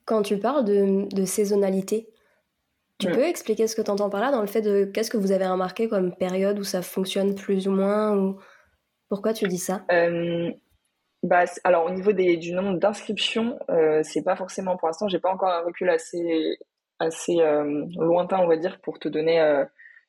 Quand 0.05 0.23
tu 0.23 0.37
parles 0.37 0.65
de 0.65 1.25
saisonnalité, 1.25 2.09
tu 3.05 3.11
peux 3.11 3.23
expliquer 3.23 3.67
ce 3.67 3.75
que 3.75 3.81
tu 3.81 3.91
entends 3.91 4.09
par 4.09 4.21
là 4.21 4.31
dans 4.31 4.41
le 4.41 4.47
fait 4.47 4.61
de 4.61 4.85
qu'est-ce 4.85 5.09
que 5.09 5.17
vous 5.17 5.31
avez 5.31 5.47
remarqué 5.47 5.87
comme 5.87 6.15
période 6.15 6.59
où 6.59 6.63
ça 6.63 6.81
fonctionne 6.81 7.35
plus 7.35 7.67
ou 7.67 7.71
moins 7.71 8.15
ou 8.17 8.39
pourquoi 9.09 9.33
tu 9.33 9.47
dis 9.47 9.57
ça? 9.57 9.83
Euh, 9.91 10.51
bah, 11.21 11.45
alors 11.63 11.85
au 11.85 11.91
niveau 11.91 12.11
des, 12.11 12.37
du 12.37 12.53
nombre 12.53 12.79
d'inscriptions, 12.79 13.59
euh, 13.69 14.01
c'est 14.03 14.23
pas 14.23 14.35
forcément 14.35 14.77
pour 14.77 14.87
l'instant, 14.87 15.07
j'ai 15.07 15.19
pas 15.19 15.31
encore 15.31 15.49
un 15.49 15.61
recul 15.61 15.89
assez 15.89 16.57
assez 16.99 17.39
euh, 17.39 17.85
lointain 17.97 18.39
on 18.39 18.47
va 18.47 18.55
dire 18.55 18.79
pour 18.81 18.99
te 18.99 19.07
donner 19.09 19.39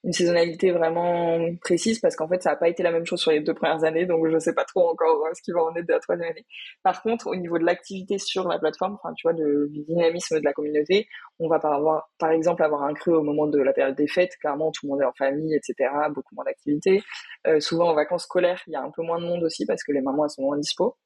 une 0.04 0.12
saisonnalité 0.12 0.70
vraiment 0.70 1.38
précise 1.62 1.98
parce 1.98 2.14
qu'en 2.14 2.28
fait, 2.28 2.42
ça 2.42 2.50
n'a 2.50 2.56
pas 2.56 2.68
été 2.68 2.82
la 2.82 2.92
même 2.92 3.06
chose 3.06 3.20
sur 3.20 3.30
les 3.30 3.40
deux 3.40 3.54
premières 3.54 3.84
années, 3.84 4.06
donc 4.06 4.26
je 4.28 4.34
ne 4.34 4.38
sais 4.38 4.54
pas 4.54 4.64
trop 4.64 4.88
encore 4.90 5.26
ce 5.34 5.42
qui 5.42 5.50
va 5.52 5.62
en 5.62 5.74
être 5.74 5.86
de 5.86 5.92
la 5.92 6.00
troisième 6.00 6.30
année. 6.30 6.44
Par 6.82 7.02
contre, 7.02 7.26
au 7.26 7.36
niveau 7.36 7.58
de 7.58 7.64
l'activité 7.64 8.18
sur 8.18 8.46
la 8.46 8.58
plateforme, 8.58 8.94
enfin, 9.02 9.14
tu 9.14 9.26
vois, 9.26 9.32
de, 9.32 9.68
du 9.70 9.82
dynamisme 9.84 10.38
de 10.38 10.44
la 10.44 10.52
communauté, 10.52 11.08
on 11.38 11.48
va 11.48 11.58
par, 11.58 11.72
avoir, 11.72 12.10
par 12.18 12.30
exemple 12.30 12.62
avoir 12.62 12.82
un 12.82 12.94
creux 12.94 13.14
au 13.14 13.22
moment 13.22 13.46
de 13.46 13.58
la 13.60 13.72
période 13.72 13.96
des 13.96 14.08
fêtes. 14.08 14.36
Clairement, 14.40 14.70
tout 14.70 14.86
le 14.86 14.90
monde 14.90 15.02
est 15.02 15.06
en 15.06 15.12
famille, 15.12 15.54
etc. 15.54 15.90
Beaucoup 16.14 16.34
moins 16.34 16.44
d'activités. 16.44 17.02
Euh, 17.46 17.60
souvent 17.60 17.88
en 17.88 17.94
vacances 17.94 18.24
scolaires, 18.24 18.62
il 18.66 18.74
y 18.74 18.76
a 18.76 18.82
un 18.82 18.90
peu 18.90 19.02
moins 19.02 19.20
de 19.20 19.26
monde 19.26 19.42
aussi 19.42 19.64
parce 19.66 19.82
que 19.82 19.92
les 19.92 20.00
mamans 20.00 20.28
sont 20.28 20.42
moins 20.42 20.58
dispo. 20.58 20.96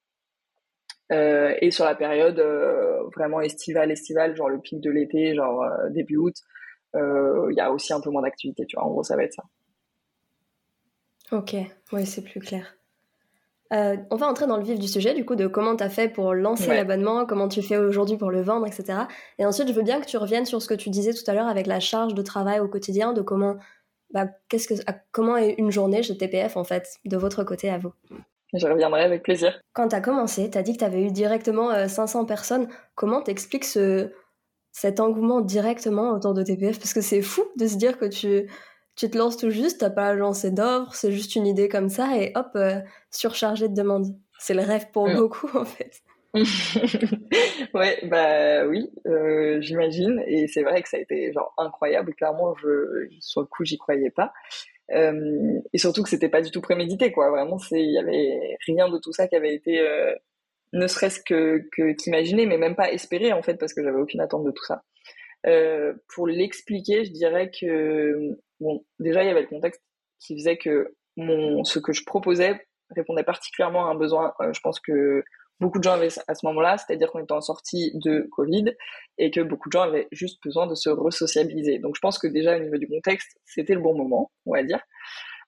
Euh, 1.10 1.54
et 1.62 1.70
sur 1.70 1.84
la 1.84 1.94
période 1.94 2.38
euh, 2.38 3.02
vraiment 3.16 3.40
estivale, 3.40 3.90
estivale, 3.90 4.36
genre 4.36 4.50
le 4.50 4.60
pic 4.60 4.80
de 4.80 4.90
l'été, 4.90 5.34
genre 5.34 5.62
euh, 5.62 5.88
début 5.90 6.16
août, 6.16 6.34
il 7.50 7.56
y 7.56 7.60
a 7.60 7.72
aussi 7.72 7.92
un 7.92 8.00
peu 8.00 8.10
moins 8.10 8.22
d'activité, 8.22 8.66
tu 8.66 8.76
vois. 8.76 8.86
En 8.86 8.90
gros, 8.90 9.02
ça 9.02 9.16
va 9.16 9.24
être 9.24 9.34
ça. 9.34 9.44
Ok, 11.30 11.54
oui, 11.92 12.06
c'est 12.06 12.22
plus 12.22 12.40
clair. 12.40 12.76
on 13.70 14.16
va 14.16 14.26
entrer 14.26 14.46
dans 14.46 14.56
le 14.56 14.62
vif 14.62 14.78
du 14.78 14.88
sujet, 14.88 15.14
du 15.14 15.24
coup, 15.24 15.36
de 15.36 15.46
comment 15.46 15.76
tu 15.76 15.84
as 15.84 15.90
fait 15.90 16.08
pour 16.08 16.34
lancer 16.34 16.68
l'abonnement, 16.68 17.26
comment 17.26 17.48
tu 17.48 17.60
fais 17.62 17.76
aujourd'hui 17.76 18.16
pour 18.16 18.30
le 18.30 18.40
vendre, 18.40 18.66
etc. 18.66 19.00
Et 19.38 19.44
ensuite, 19.44 19.68
je 19.68 19.74
veux 19.74 19.82
bien 19.82 20.00
que 20.00 20.06
tu 20.06 20.16
reviennes 20.16 20.46
sur 20.46 20.62
ce 20.62 20.68
que 20.68 20.74
tu 20.74 20.88
disais 20.88 21.12
tout 21.12 21.30
à 21.30 21.34
l'heure 21.34 21.48
avec 21.48 21.66
la 21.66 21.80
charge 21.80 22.14
de 22.14 22.22
travail 22.22 22.60
au 22.60 22.68
quotidien, 22.68 23.12
de 23.12 23.20
comment, 23.20 23.56
bah, 24.12 24.26
qu'est-ce 24.48 24.68
que, 24.68 24.74
comment 25.12 25.36
est 25.36 25.54
une 25.58 25.70
journée 25.70 26.02
chez 26.02 26.16
TPF, 26.16 26.56
en 26.56 26.64
fait, 26.64 26.96
de 27.04 27.16
votre 27.18 27.44
côté 27.44 27.68
à 27.68 27.78
vous? 27.78 27.92
Je 28.54 28.66
reviendrai 28.66 29.02
avec 29.02 29.22
plaisir. 29.22 29.60
Quand 29.74 29.88
tu 29.88 29.96
as 29.96 30.00
commencé, 30.00 30.50
tu 30.50 30.56
as 30.56 30.62
dit 30.62 30.72
que 30.72 30.78
tu 30.78 30.84
avais 30.84 31.02
eu 31.02 31.10
directement 31.10 31.86
500 31.86 32.22
euh, 32.22 32.26
personnes. 32.26 32.68
Comment 32.94 33.20
t'expliques 33.20 33.66
ce, 33.66 34.10
cet 34.80 35.00
engouement 35.00 35.40
directement 35.40 36.12
autour 36.12 36.34
de 36.34 36.44
TPF 36.44 36.78
Parce 36.78 36.94
que 36.94 37.00
c'est 37.00 37.20
fou 37.20 37.42
de 37.56 37.66
se 37.66 37.76
dire 37.76 37.98
que 37.98 38.04
tu, 38.04 38.48
tu 38.94 39.10
te 39.10 39.18
lances 39.18 39.36
tout 39.36 39.50
juste, 39.50 39.80
t'as 39.80 39.90
pas 39.90 40.14
lancé 40.14 40.52
d'offres, 40.52 40.94
c'est 40.94 41.10
juste 41.10 41.34
une 41.34 41.48
idée 41.48 41.68
comme 41.68 41.88
ça 41.88 42.16
et 42.16 42.30
hop, 42.36 42.50
euh, 42.54 42.78
surchargé 43.10 43.68
de 43.68 43.74
demandes. 43.74 44.16
C'est 44.38 44.54
le 44.54 44.62
rêve 44.62 44.86
pour 44.92 45.10
beaucoup 45.10 45.50
en 45.58 45.64
fait. 45.64 46.00
ouais, 47.74 47.98
bah 48.04 48.66
oui, 48.66 48.88
euh, 49.06 49.60
j'imagine. 49.60 50.22
Et 50.28 50.46
c'est 50.46 50.62
vrai 50.62 50.80
que 50.82 50.88
ça 50.88 50.96
a 50.96 51.00
été 51.00 51.32
genre 51.32 51.52
incroyable. 51.58 52.14
Clairement, 52.14 52.54
je, 52.62 53.08
sur 53.20 53.40
le 53.40 53.46
coup, 53.46 53.64
j'y 53.64 53.78
croyais 53.78 54.10
pas. 54.10 54.32
Euh, 54.92 55.58
et 55.72 55.78
surtout 55.78 56.04
que 56.04 56.08
c'était 56.08 56.28
pas 56.28 56.40
du 56.40 56.52
tout 56.52 56.60
prémédité, 56.60 57.10
quoi. 57.10 57.30
Vraiment, 57.30 57.58
c'est, 57.58 57.82
il 57.82 57.92
y 57.92 57.98
avait 57.98 58.56
rien 58.66 58.88
de 58.88 58.98
tout 58.98 59.12
ça 59.12 59.26
qui 59.26 59.34
avait 59.34 59.54
été, 59.54 59.80
euh, 59.80 60.14
ne 60.72 60.86
serait-ce 60.86 61.20
que, 61.20 61.62
que 61.72 61.92
qu'imaginer, 61.92 62.46
mais 62.46 62.58
même 62.58 62.76
pas 62.76 62.92
espéré 62.92 63.32
en 63.32 63.42
fait, 63.42 63.54
parce 63.54 63.72
que 63.72 63.82
j'avais 63.82 64.00
aucune 64.00 64.20
attente 64.20 64.44
de 64.44 64.50
tout 64.50 64.64
ça. 64.64 64.82
Euh, 65.46 65.94
pour 66.14 66.26
l'expliquer, 66.26 67.04
je 67.04 67.12
dirais 67.12 67.50
que 67.50 68.36
bon, 68.60 68.84
déjà 68.98 69.22
il 69.22 69.28
y 69.28 69.30
avait 69.30 69.42
le 69.42 69.46
contexte 69.46 69.82
qui 70.20 70.36
faisait 70.36 70.58
que 70.58 70.94
mon, 71.16 71.64
ce 71.64 71.78
que 71.78 71.92
je 71.92 72.04
proposais 72.04 72.60
répondait 72.90 73.22
particulièrement 73.22 73.86
à 73.86 73.90
un 73.90 73.94
besoin. 73.94 74.32
Euh, 74.40 74.52
je 74.52 74.60
pense 74.60 74.80
que 74.80 75.22
beaucoup 75.60 75.78
de 75.78 75.84
gens 75.84 75.92
avaient 75.92 76.08
à 76.26 76.34
ce 76.34 76.46
moment-là, 76.46 76.78
c'est-à-dire 76.78 77.10
qu'on 77.10 77.20
était 77.20 77.32
en 77.32 77.40
sortie 77.40 77.92
de 77.94 78.28
Covid 78.32 78.74
et 79.18 79.30
que 79.30 79.40
beaucoup 79.40 79.68
de 79.68 79.72
gens 79.72 79.82
avaient 79.82 80.08
juste 80.12 80.42
besoin 80.42 80.66
de 80.66 80.74
se 80.74 80.88
resociabiliser. 80.88 81.78
Donc 81.78 81.96
je 81.96 82.00
pense 82.00 82.18
que 82.18 82.26
déjà 82.26 82.56
au 82.56 82.60
niveau 82.60 82.76
du 82.76 82.88
contexte, 82.88 83.38
c'était 83.44 83.74
le 83.74 83.80
bon 83.80 83.96
moment, 83.96 84.30
on 84.46 84.54
va 84.54 84.62
dire. 84.62 84.80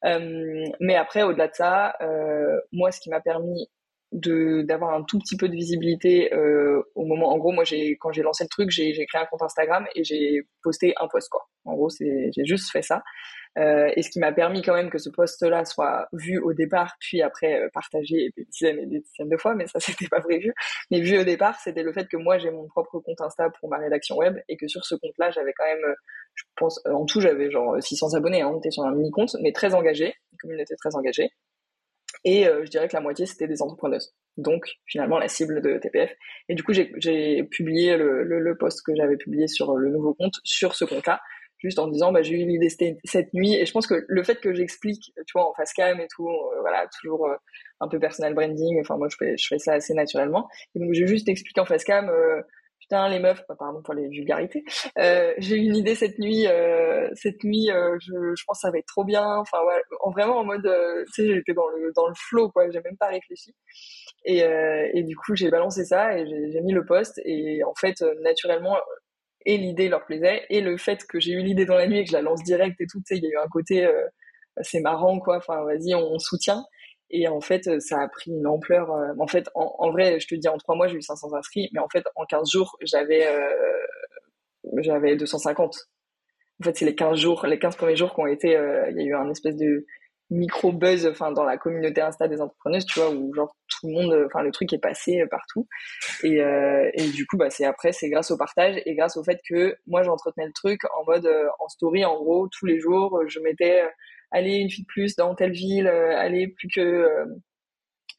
Euh, 0.05 0.65
mais 0.81 0.97
après, 0.97 1.23
au-delà 1.23 1.49
de 1.49 1.55
ça, 1.55 1.95
euh, 2.01 2.59
moi, 2.73 2.91
ce 2.91 3.01
qui 3.01 3.11
m'a 3.11 3.21
permis 3.21 3.69
de 4.13 4.63
d'avoir 4.63 4.95
un 4.95 5.03
tout 5.05 5.19
petit 5.19 5.37
peu 5.37 5.49
de 5.49 5.55
visibilité 5.55 6.35
euh, 6.35 6.83
au 6.95 7.05
moment 7.05 7.33
en 7.33 7.39
gros 7.39 7.53
moi 7.53 7.65
j'ai 7.65 7.97
quand 8.01 8.11
j'ai 8.13 8.23
lancé 8.23 8.45
le 8.45 8.49
truc 8.49 8.71
j'ai 8.71 8.93
créé 9.07 9.23
un 9.23 9.27
compte 9.27 9.43
Instagram 9.43 9.87
et 9.95 10.03
j'ai 10.03 10.43
posté 10.63 10.95
un 11.01 11.07
post 11.07 11.29
quoi 11.29 11.47
en 11.65 11.75
gros 11.75 11.91
c'est 11.91 12.31
j'ai 12.35 12.45
juste 12.45 12.71
fait 12.73 12.83
ça 12.83 13.03
euh, 13.59 13.91
et 13.97 14.03
ce 14.03 14.11
qui 14.11 14.21
m'a 14.21 14.33
permis 14.33 14.63
quand 14.63 14.75
même 14.75 14.91
que 14.91 14.99
ce 14.99 15.11
poste-là 15.11 15.65
soit 15.65 16.07
vu 16.13 16.39
au 16.39 16.53
départ, 16.53 16.95
puis 17.01 17.21
après 17.21 17.61
euh, 17.61 17.69
partagé 17.75 18.31
des 18.37 18.45
dizaines 18.45 18.79
et 18.79 18.87
des 18.87 19.01
dizaines 19.01 19.29
de 19.29 19.37
fois, 19.37 19.55
mais 19.55 19.67
ça 19.67 19.81
c'était 19.81 20.09
pas 20.09 20.21
prévu. 20.21 20.53
Mais 20.91 21.01
vu 21.01 21.19
au 21.19 21.25
départ, 21.25 21.59
c'était 21.59 21.83
le 21.83 21.93
fait 21.93 22.07
que 22.07 22.17
moi 22.17 22.39
j'ai 22.39 22.51
mon 22.51 22.69
propre 22.69 23.01
compte 23.01 23.21
Insta 23.21 23.51
pour 23.59 23.69
ma 23.69 23.79
rédaction 23.79 24.17
web 24.17 24.39
et 24.49 24.57
que 24.57 24.69
sur 24.69 24.85
ce 24.85 24.95
compte-là, 24.95 25.31
j'avais 25.31 25.53
quand 25.53 25.65
même, 25.65 25.95
je 26.35 26.45
pense, 26.57 26.81
en 26.87 27.05
tout 27.07 27.21
j'avais 27.21 27.51
genre 27.51 27.77
600 27.83 28.15
abonnés, 28.15 28.43
hein, 28.43 28.51
on 28.55 28.59
était 28.59 28.71
sur 28.71 28.85
un 28.85 28.95
mini 28.95 29.11
compte, 29.11 29.35
mais 29.43 29.53
très 29.53 29.75
engagé, 29.75 30.15
une 30.33 30.39
communauté 30.39 30.75
très 30.77 30.95
engagée. 30.95 31.31
Et 32.25 32.47
euh, 32.47 32.65
je 32.65 32.71
dirais 32.71 32.89
que 32.89 32.95
la 32.95 33.01
moitié 33.01 33.27
c'était 33.27 33.49
des 33.49 33.63
entrepreneuses. 33.63 34.15
Donc 34.37 34.65
finalement 34.87 35.19
la 35.19 35.29
cible 35.29 35.61
de 35.63 35.79
TPF. 35.79 36.13
Et 36.49 36.55
du 36.55 36.63
coup 36.63 36.73
j'ai 36.73 37.43
publié 37.45 37.97
le, 37.97 38.23
le, 38.23 38.41
le 38.41 38.57
post 38.57 38.83
que 38.85 38.95
j'avais 38.95 39.17
publié 39.17 39.49
sur 39.49 39.77
le 39.77 39.91
nouveau 39.91 40.15
compte 40.15 40.35
sur 40.45 40.75
ce 40.75 40.85
compte-là 40.85 41.21
juste 41.61 41.79
en 41.79 41.89
disant 41.89 42.13
bah 42.13 42.23
j'ai 42.23 42.41
eu 42.41 42.47
l'idée 42.47 42.69
cette 43.05 43.35
nuit 43.35 43.55
et 43.55 43.67
je 43.67 43.73
pense 43.73 43.87
que 43.87 44.05
le 44.09 44.23
fait 44.23 44.41
que 44.41 44.53
j'explique 44.55 45.13
tu 45.27 45.33
vois 45.35 45.49
en 45.49 45.55
face 45.55 45.73
cam 45.73 46.01
et 46.01 46.09
tout 46.09 46.29
euh, 46.29 46.61
voilà 46.61 46.87
toujours 47.01 47.27
euh, 47.27 47.37
un 47.81 47.89
peu 47.89 48.01
personal 48.01 48.35
branding 48.35 48.81
enfin 48.81 48.97
moi 48.97 49.09
je 49.11 49.17
fais 49.19 49.37
je 49.37 49.47
fais 49.47 49.59
ça 49.59 49.75
assez 49.75 49.95
naturellement 49.95 50.49
et 50.75 50.81
donc 50.81 50.93
j'ai 50.93 51.07
juste 51.07 51.29
expliqué 51.29 51.61
en 51.61 51.67
face 51.67 51.85
cam 51.85 52.09
euh, 52.09 52.41
putain 52.91 53.09
les 53.09 53.21
meufs 53.21 53.43
pardon 53.47 53.83
pour 53.83 53.95
les 53.95 54.09
vulgarités. 54.09 54.65
J'ai 54.97 55.57
eu 55.57 55.61
une 55.61 55.77
idée 55.77 55.95
cette 55.95 56.19
nuit 56.19 56.47
cette 57.15 57.45
nuit 57.45 57.69
je, 57.69 58.35
je 58.37 58.45
pense 58.47 58.61
ça 58.61 58.71
va 58.71 58.79
être 58.79 58.87
trop 58.87 59.05
bien. 59.05 59.37
Enfin 59.37 59.59
voilà 59.63 59.81
en 60.01 60.11
vraiment 60.11 60.39
en 60.39 60.45
mode 60.45 60.69
tu 61.15 61.23
sais 61.23 61.35
j'étais 61.35 61.55
dans 61.55 61.69
le 61.69 61.93
dans 61.95 62.09
le 62.09 62.15
flow 62.15 62.51
quoi 62.51 62.69
j'ai 62.71 62.81
même 62.85 62.97
pas 62.99 63.09
réfléchi. 63.09 63.55
Et, 64.25 64.43
du 65.03 65.17
coup 65.17 65.37
j'ai 65.37 65.51
balancé 65.51 65.85
ça 65.85 66.19
et 66.19 66.27
j'ai 66.27 66.61
mis 66.61 66.73
le 66.73 66.85
post 66.85 67.21
et 67.25 67.63
en 67.65 67.75
fait 67.75 68.03
naturellement 68.23 68.77
et 69.47 69.57
l'idée 69.57 69.89
leur 69.89 70.05
plaisait 70.05 70.45
et 70.51 70.61
le 70.61 70.77
fait 70.77 71.05
que 71.07 71.19
j'ai 71.19 71.33
eu 71.33 71.43
l'idée 71.43 71.65
dans 71.65 71.77
la 71.77 71.87
nuit 71.87 71.99
et 71.99 72.05
que 72.05 72.11
je 72.11 72.17
la 72.17 72.23
lance 72.23 72.43
direct 72.43 72.81
et 72.81 72.87
tout, 72.87 72.99
tu 72.99 73.05
sais, 73.07 73.17
il 73.17 73.25
y 73.25 73.27
a 73.27 73.31
eu 73.31 73.39
un 73.39 73.49
côté 73.49 73.87
euh, 73.87 74.05
c'est 74.63 74.81
marrant 74.81 75.19
quoi, 75.21 75.39
enfin 75.39 75.63
vas-y 75.65 75.95
on, 75.95 76.19
soutient 76.19 76.65
et 77.11 77.29
en 77.29 77.41
fait 77.41 77.81
ça 77.81 78.01
a 78.01 78.09
pris 78.09 78.31
une 78.31 78.47
ampleur. 78.47 78.91
Euh, 78.93 79.13
en 79.19 79.27
fait 79.27 79.49
en, 79.55 79.91
vrai 79.91 80.21
je 80.21 80.27
te 80.27 80.35
dis 80.35 80.49
en 80.49 80.57
trois 80.59 80.77
mois 80.77 80.89
j'ai 80.89 80.97
eu 80.97 81.03
500 81.03 81.35
inscrits 81.35 81.69
mais 81.73 81.81
en 81.81 81.89
fait 81.89 82.05
en 82.17 82.25
15 82.25 82.51
jours 82.51 82.77
j'avais 82.83 83.27
euh, 83.27 83.51
j'avais 84.79 85.17
250. 85.17 85.89
En 86.61 86.65
fait 86.65 86.77
c'est 86.77 86.85
les 86.85 86.95
15 86.95 87.19
jours, 87.19 87.47
les 87.47 87.59
15 87.59 87.77
premiers 87.77 87.97
jours 87.97 88.15
qui 88.15 88.21
ont 88.21 88.27
été, 88.27 88.49
il 88.51 88.97
y 88.97 89.01
a 89.01 89.05
eu 89.05 89.15
un 89.15 89.31
espèce 89.31 89.57
de 89.57 89.87
micro 90.31 90.73
buzz 90.73 91.07
enfin 91.07 91.33
dans 91.33 91.45
la 91.45 91.59
communauté 91.59 92.01
Insta 92.01 92.29
des 92.29 92.41
entrepreneuses 92.41 92.87
tu 92.87 93.01
vois 93.01 93.11
où 93.11 93.35
genre 93.35 93.57
tout 93.69 93.89
le 93.89 93.95
monde 93.95 94.27
enfin 94.27 94.43
le 94.43 94.53
truc 94.53 94.73
est 94.73 94.79
passé 94.79 95.25
partout 95.29 95.67
et, 96.23 96.41
euh, 96.41 96.89
et 96.95 97.09
du 97.11 97.27
coup 97.27 97.37
bah 97.37 97.51
c'est 97.51 97.65
après 97.65 97.93
c'est 97.93 98.09
grâce 98.09 98.31
au 98.31 98.37
partage 98.37 98.81
et 98.87 98.95
grâce 98.95 99.17
au 99.17 99.25
fait 99.25 99.41
que 99.49 99.77
moi 99.87 100.03
j'entretenais 100.03 100.47
le 100.47 100.53
truc 100.53 100.81
en 100.97 101.05
mode 101.05 101.27
euh, 101.27 101.49
en 101.59 101.69
story 101.69 102.05
en 102.05 102.17
gros 102.17 102.49
tous 102.49 102.67
les 102.67 102.79
jours 102.79 103.21
je 103.27 103.41
mettais 103.41 103.83
euh, 103.83 103.89
allez 104.31 104.57
une 104.57 104.71
fille 104.71 104.85
de 104.85 104.89
plus 104.89 105.17
dans 105.17 105.35
telle 105.35 105.53
ville 105.53 105.89
allez 105.89 106.49
plus 106.49 106.69
que 106.69 107.25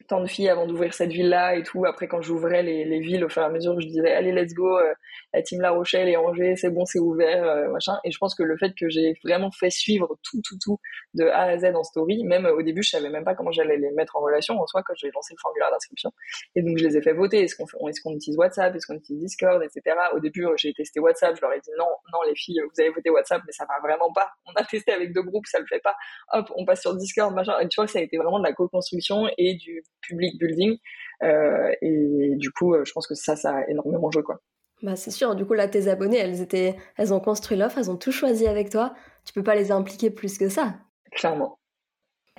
tant 0.06 0.20
de 0.20 0.26
filles 0.26 0.48
avant 0.48 0.66
d'ouvrir 0.66 0.94
cette 0.94 1.10
ville-là 1.10 1.56
et 1.56 1.62
tout. 1.62 1.84
Après, 1.84 2.08
quand 2.08 2.20
j'ouvrais 2.22 2.62
les, 2.62 2.84
les, 2.84 3.00
villes, 3.00 3.24
au 3.24 3.28
fur 3.28 3.42
et 3.42 3.44
à 3.44 3.48
mesure, 3.48 3.80
je 3.80 3.86
disais, 3.86 4.12
allez, 4.12 4.32
let's 4.32 4.54
go, 4.54 4.78
euh, 4.78 4.92
la 5.32 5.42
team 5.42 5.60
La 5.60 5.70
Rochelle 5.70 6.08
et 6.08 6.16
Angers, 6.16 6.56
c'est 6.56 6.70
bon, 6.70 6.84
c'est 6.84 6.98
ouvert, 6.98 7.44
euh, 7.44 7.68
machin. 7.70 7.98
Et 8.04 8.10
je 8.10 8.18
pense 8.18 8.34
que 8.34 8.42
le 8.42 8.56
fait 8.56 8.72
que 8.78 8.88
j'ai 8.88 9.14
vraiment 9.24 9.50
fait 9.50 9.70
suivre 9.70 10.18
tout, 10.22 10.40
tout, 10.44 10.56
tout 10.62 10.78
de 11.14 11.24
A 11.24 11.42
à 11.42 11.58
Z 11.58 11.74
en 11.74 11.82
story, 11.82 12.24
même 12.24 12.46
au 12.46 12.62
début, 12.62 12.82
je 12.82 12.90
savais 12.90 13.10
même 13.10 13.24
pas 13.24 13.34
comment 13.34 13.52
j'allais 13.52 13.76
les 13.76 13.90
mettre 13.92 14.16
en 14.16 14.20
relation 14.20 14.60
en 14.60 14.66
soi 14.66 14.82
quand 14.84 14.94
j'ai 14.96 15.10
lancé 15.14 15.34
le 15.34 15.40
formulaire 15.40 15.70
d'inscription. 15.70 16.10
Et 16.54 16.62
donc, 16.62 16.78
je 16.78 16.84
les 16.84 16.96
ai 16.96 17.02
fait 17.02 17.12
voter. 17.12 17.42
Est-ce 17.42 17.56
qu'on 17.56 17.88
est-ce 17.88 18.00
qu'on 18.00 18.14
utilise 18.14 18.38
WhatsApp? 18.38 18.74
Est-ce 18.74 18.86
qu'on 18.86 18.96
utilise 18.96 19.22
Discord, 19.22 19.62
etc. 19.62 19.96
Au 20.14 20.20
début, 20.20 20.46
j'ai 20.56 20.72
testé 20.72 21.00
WhatsApp. 21.00 21.36
Je 21.36 21.40
leur 21.40 21.52
ai 21.52 21.60
dit, 21.60 21.70
non, 21.78 21.88
non, 22.12 22.20
les 22.28 22.34
filles, 22.34 22.60
vous 22.60 22.80
avez 22.80 22.90
voté 22.90 23.10
WhatsApp, 23.10 23.42
mais 23.46 23.52
ça 23.52 23.64
va 23.66 23.78
vraiment 23.80 24.12
pas. 24.12 24.28
On 24.46 24.52
a 24.60 24.64
testé 24.64 24.92
avec 24.92 25.12
deux 25.12 25.22
groupes, 25.22 25.46
ça 25.46 25.58
le 25.58 25.66
fait 25.66 25.80
pas. 25.80 25.94
Hop, 26.32 26.50
on 26.56 26.64
passe 26.64 26.82
sur 26.82 26.94
Discord, 26.94 27.34
machin. 27.34 27.58
Et 27.60 27.68
tu 27.68 27.80
vois, 27.80 27.86
ça 27.86 27.98
a 27.98 28.02
été 28.02 28.16
vraiment 28.16 28.38
de 28.38 28.44
la 28.44 28.52
co-construction 28.52 29.28
et 29.38 29.54
du 29.54 29.82
public 30.00 30.38
building. 30.38 30.78
Euh, 31.22 31.72
et 31.80 32.34
du 32.36 32.50
coup, 32.50 32.74
euh, 32.74 32.84
je 32.84 32.92
pense 32.92 33.06
que 33.06 33.14
ça, 33.14 33.36
ça 33.36 33.56
a 33.56 33.68
énormément 33.68 34.10
joué, 34.10 34.22
quoi. 34.22 34.40
Bah, 34.82 34.96
c'est 34.96 35.12
sûr. 35.12 35.36
Du 35.36 35.46
coup, 35.46 35.54
là, 35.54 35.68
tes 35.68 35.88
abonnés, 35.88 36.18
elles 36.18 36.40
étaient, 36.40 36.76
elles 36.96 37.14
ont 37.14 37.20
construit 37.20 37.56
l'offre, 37.56 37.78
elles 37.78 37.90
ont 37.90 37.96
tout 37.96 38.10
choisi 38.10 38.46
avec 38.46 38.70
toi. 38.70 38.94
Tu 39.24 39.32
peux 39.32 39.44
pas 39.44 39.54
les 39.54 39.70
impliquer 39.70 40.10
plus 40.10 40.38
que 40.38 40.48
ça. 40.48 40.74
Clairement. 41.12 41.58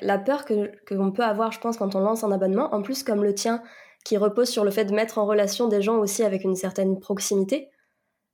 La 0.01 0.17
peur 0.17 0.43
que 0.43 0.71
qu'on 0.87 1.11
peut 1.11 1.23
avoir, 1.23 1.51
je 1.51 1.59
pense, 1.59 1.77
quand 1.77 1.95
on 1.95 1.99
lance 1.99 2.23
un 2.23 2.31
abonnement, 2.31 2.73
en 2.73 2.81
plus 2.81 3.03
comme 3.03 3.23
le 3.23 3.33
tien, 3.33 3.63
qui 4.03 4.17
repose 4.17 4.49
sur 4.49 4.65
le 4.65 4.71
fait 4.71 4.85
de 4.85 4.93
mettre 4.93 5.17
en 5.17 5.25
relation 5.25 5.67
des 5.69 5.81
gens 5.81 5.97
aussi 5.97 6.23
avec 6.23 6.43
une 6.43 6.55
certaine 6.55 6.99
proximité, 6.99 7.69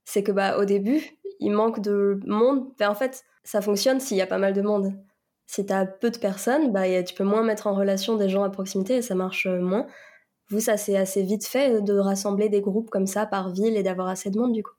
c'est 0.05 0.23
que 0.23 0.31
bah 0.31 0.57
au 0.57 0.65
début, 0.65 1.01
il 1.39 1.51
manque 1.51 1.79
de 1.81 2.19
monde. 2.25 2.73
en 2.81 2.95
fait, 2.95 3.23
ça 3.43 3.61
fonctionne 3.61 3.99
s'il 3.99 4.17
y 4.17 4.21
a 4.21 4.27
pas 4.27 4.39
mal 4.39 4.53
de 4.53 4.61
monde. 4.61 4.93
Si 5.49 5.65
tu 5.65 5.73
as 5.73 5.87
peu 5.87 6.11
de 6.11 6.17
personnes, 6.19 6.71
bah, 6.71 7.01
tu 7.01 7.15
peux 7.15 7.23
moins 7.23 7.41
mettre 7.41 7.65
en 7.65 7.73
relation 7.73 8.17
des 8.17 8.29
gens 8.29 8.43
à 8.43 8.51
proximité 8.51 8.97
et 8.97 9.01
ça 9.01 9.15
marche 9.15 9.47
euh, 9.47 9.59
moins. 9.59 9.87
Vous, 10.51 10.59
ça 10.59 10.77
c'est 10.77 10.95
assez 10.95 11.23
vite 11.23 11.47
fait 11.47 11.73
euh, 11.73 11.81
de 11.81 11.97
rassembler 11.97 12.49
des 12.49 12.61
groupes 12.61 12.91
comme 12.91 13.07
ça 13.07 13.25
par 13.25 13.49
ville 13.49 13.75
et 13.75 13.81
d'avoir 13.81 14.09
assez 14.09 14.29
de 14.29 14.37
monde 14.37 14.53
du 14.53 14.61
coup 14.61 14.75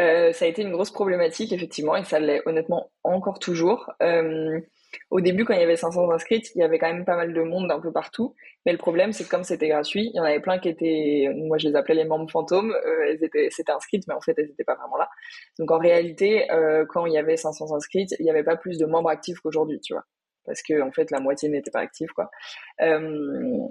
euh, 0.00 0.32
Ça 0.32 0.46
a 0.46 0.48
été 0.48 0.62
une 0.62 0.72
grosse 0.72 0.90
problématique 0.90 1.52
effectivement 1.52 1.94
et 1.94 2.04
ça 2.04 2.20
l'est 2.20 2.40
honnêtement 2.46 2.90
encore 3.04 3.38
toujours. 3.38 3.92
Au 5.10 5.20
début, 5.20 5.44
quand 5.44 5.54
il 5.54 5.60
y 5.60 5.62
avait 5.62 5.76
500 5.76 6.10
inscrites, 6.10 6.50
il 6.54 6.60
y 6.60 6.62
avait 6.62 6.78
quand 6.78 6.92
même 6.92 7.04
pas 7.04 7.16
mal 7.16 7.32
de 7.32 7.42
monde 7.42 7.70
un 7.70 7.80
peu 7.80 7.92
partout. 7.92 8.34
Mais 8.66 8.72
le 8.72 8.78
problème, 8.78 9.12
c'est 9.12 9.24
que 9.24 9.28
comme 9.28 9.44
c'était 9.44 9.68
gratuit, 9.68 10.10
il 10.12 10.16
y 10.16 10.20
en 10.20 10.24
avait 10.24 10.40
plein 10.40 10.58
qui 10.58 10.68
étaient, 10.68 11.28
moi 11.34 11.58
je 11.58 11.68
les 11.68 11.76
appelais 11.76 11.94
les 11.94 12.04
membres 12.04 12.30
fantômes, 12.30 12.72
euh, 12.72 13.04
elles 13.08 13.24
étaient, 13.24 13.48
c'était 13.50 13.72
inscrites, 13.72 14.04
mais 14.08 14.14
en 14.14 14.20
fait 14.20 14.34
elles 14.38 14.48
n'étaient 14.48 14.64
pas 14.64 14.74
vraiment 14.74 14.96
là. 14.96 15.08
Donc 15.58 15.70
en 15.70 15.78
réalité, 15.78 16.50
euh, 16.52 16.84
quand 16.88 17.06
il 17.06 17.12
y 17.12 17.18
avait 17.18 17.36
500 17.36 17.74
inscrites, 17.74 18.14
il 18.18 18.24
n'y 18.24 18.30
avait 18.30 18.44
pas 18.44 18.56
plus 18.56 18.78
de 18.78 18.86
membres 18.86 19.10
actifs 19.10 19.40
qu'aujourd'hui, 19.40 19.80
tu 19.80 19.94
vois, 19.94 20.04
parce 20.44 20.62
que 20.62 20.80
en 20.82 20.92
fait 20.92 21.10
la 21.10 21.20
moitié 21.20 21.48
n'était 21.48 21.70
pas 21.70 21.80
active, 21.80 22.08
quoi. 22.14 22.30
Euh, 22.82 23.68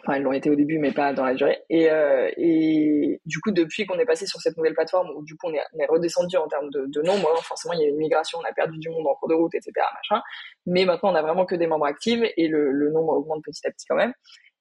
Enfin, 0.00 0.18
ils 0.18 0.22
l'ont 0.22 0.32
été 0.32 0.48
au 0.50 0.54
début, 0.54 0.78
mais 0.78 0.92
pas 0.92 1.12
dans 1.12 1.24
la 1.24 1.34
durée. 1.34 1.62
Et, 1.68 1.90
euh, 1.90 2.30
et 2.36 3.20
du 3.26 3.40
coup, 3.40 3.50
depuis 3.50 3.86
qu'on 3.86 3.98
est 3.98 4.06
passé 4.06 4.26
sur 4.26 4.40
cette 4.40 4.56
nouvelle 4.56 4.74
plateforme, 4.74 5.10
où 5.16 5.22
du 5.22 5.36
coup 5.36 5.48
on 5.48 5.54
est, 5.54 5.86
redescendu 5.86 6.36
en 6.36 6.48
termes 6.48 6.70
de, 6.70 7.02
nombre, 7.02 7.30
hein, 7.32 7.40
forcément 7.42 7.74
il 7.74 7.80
y 7.80 7.84
a 7.84 7.88
une 7.88 7.96
migration, 7.96 8.38
on 8.38 8.48
a 8.48 8.52
perdu 8.52 8.78
du 8.78 8.88
monde 8.88 9.06
en 9.06 9.14
cours 9.14 9.28
de 9.28 9.34
route, 9.34 9.54
etc. 9.54 9.72
Machin. 9.94 10.22
Mais 10.66 10.84
maintenant, 10.84 11.12
on 11.12 11.14
a 11.14 11.22
vraiment 11.22 11.44
que 11.44 11.54
des 11.54 11.66
membres 11.66 11.86
actifs 11.86 12.20
et 12.36 12.48
le, 12.48 12.90
nombre 12.90 13.14
augmente 13.14 13.42
petit 13.44 13.66
à 13.66 13.70
petit 13.70 13.86
quand 13.86 13.96
même. 13.96 14.12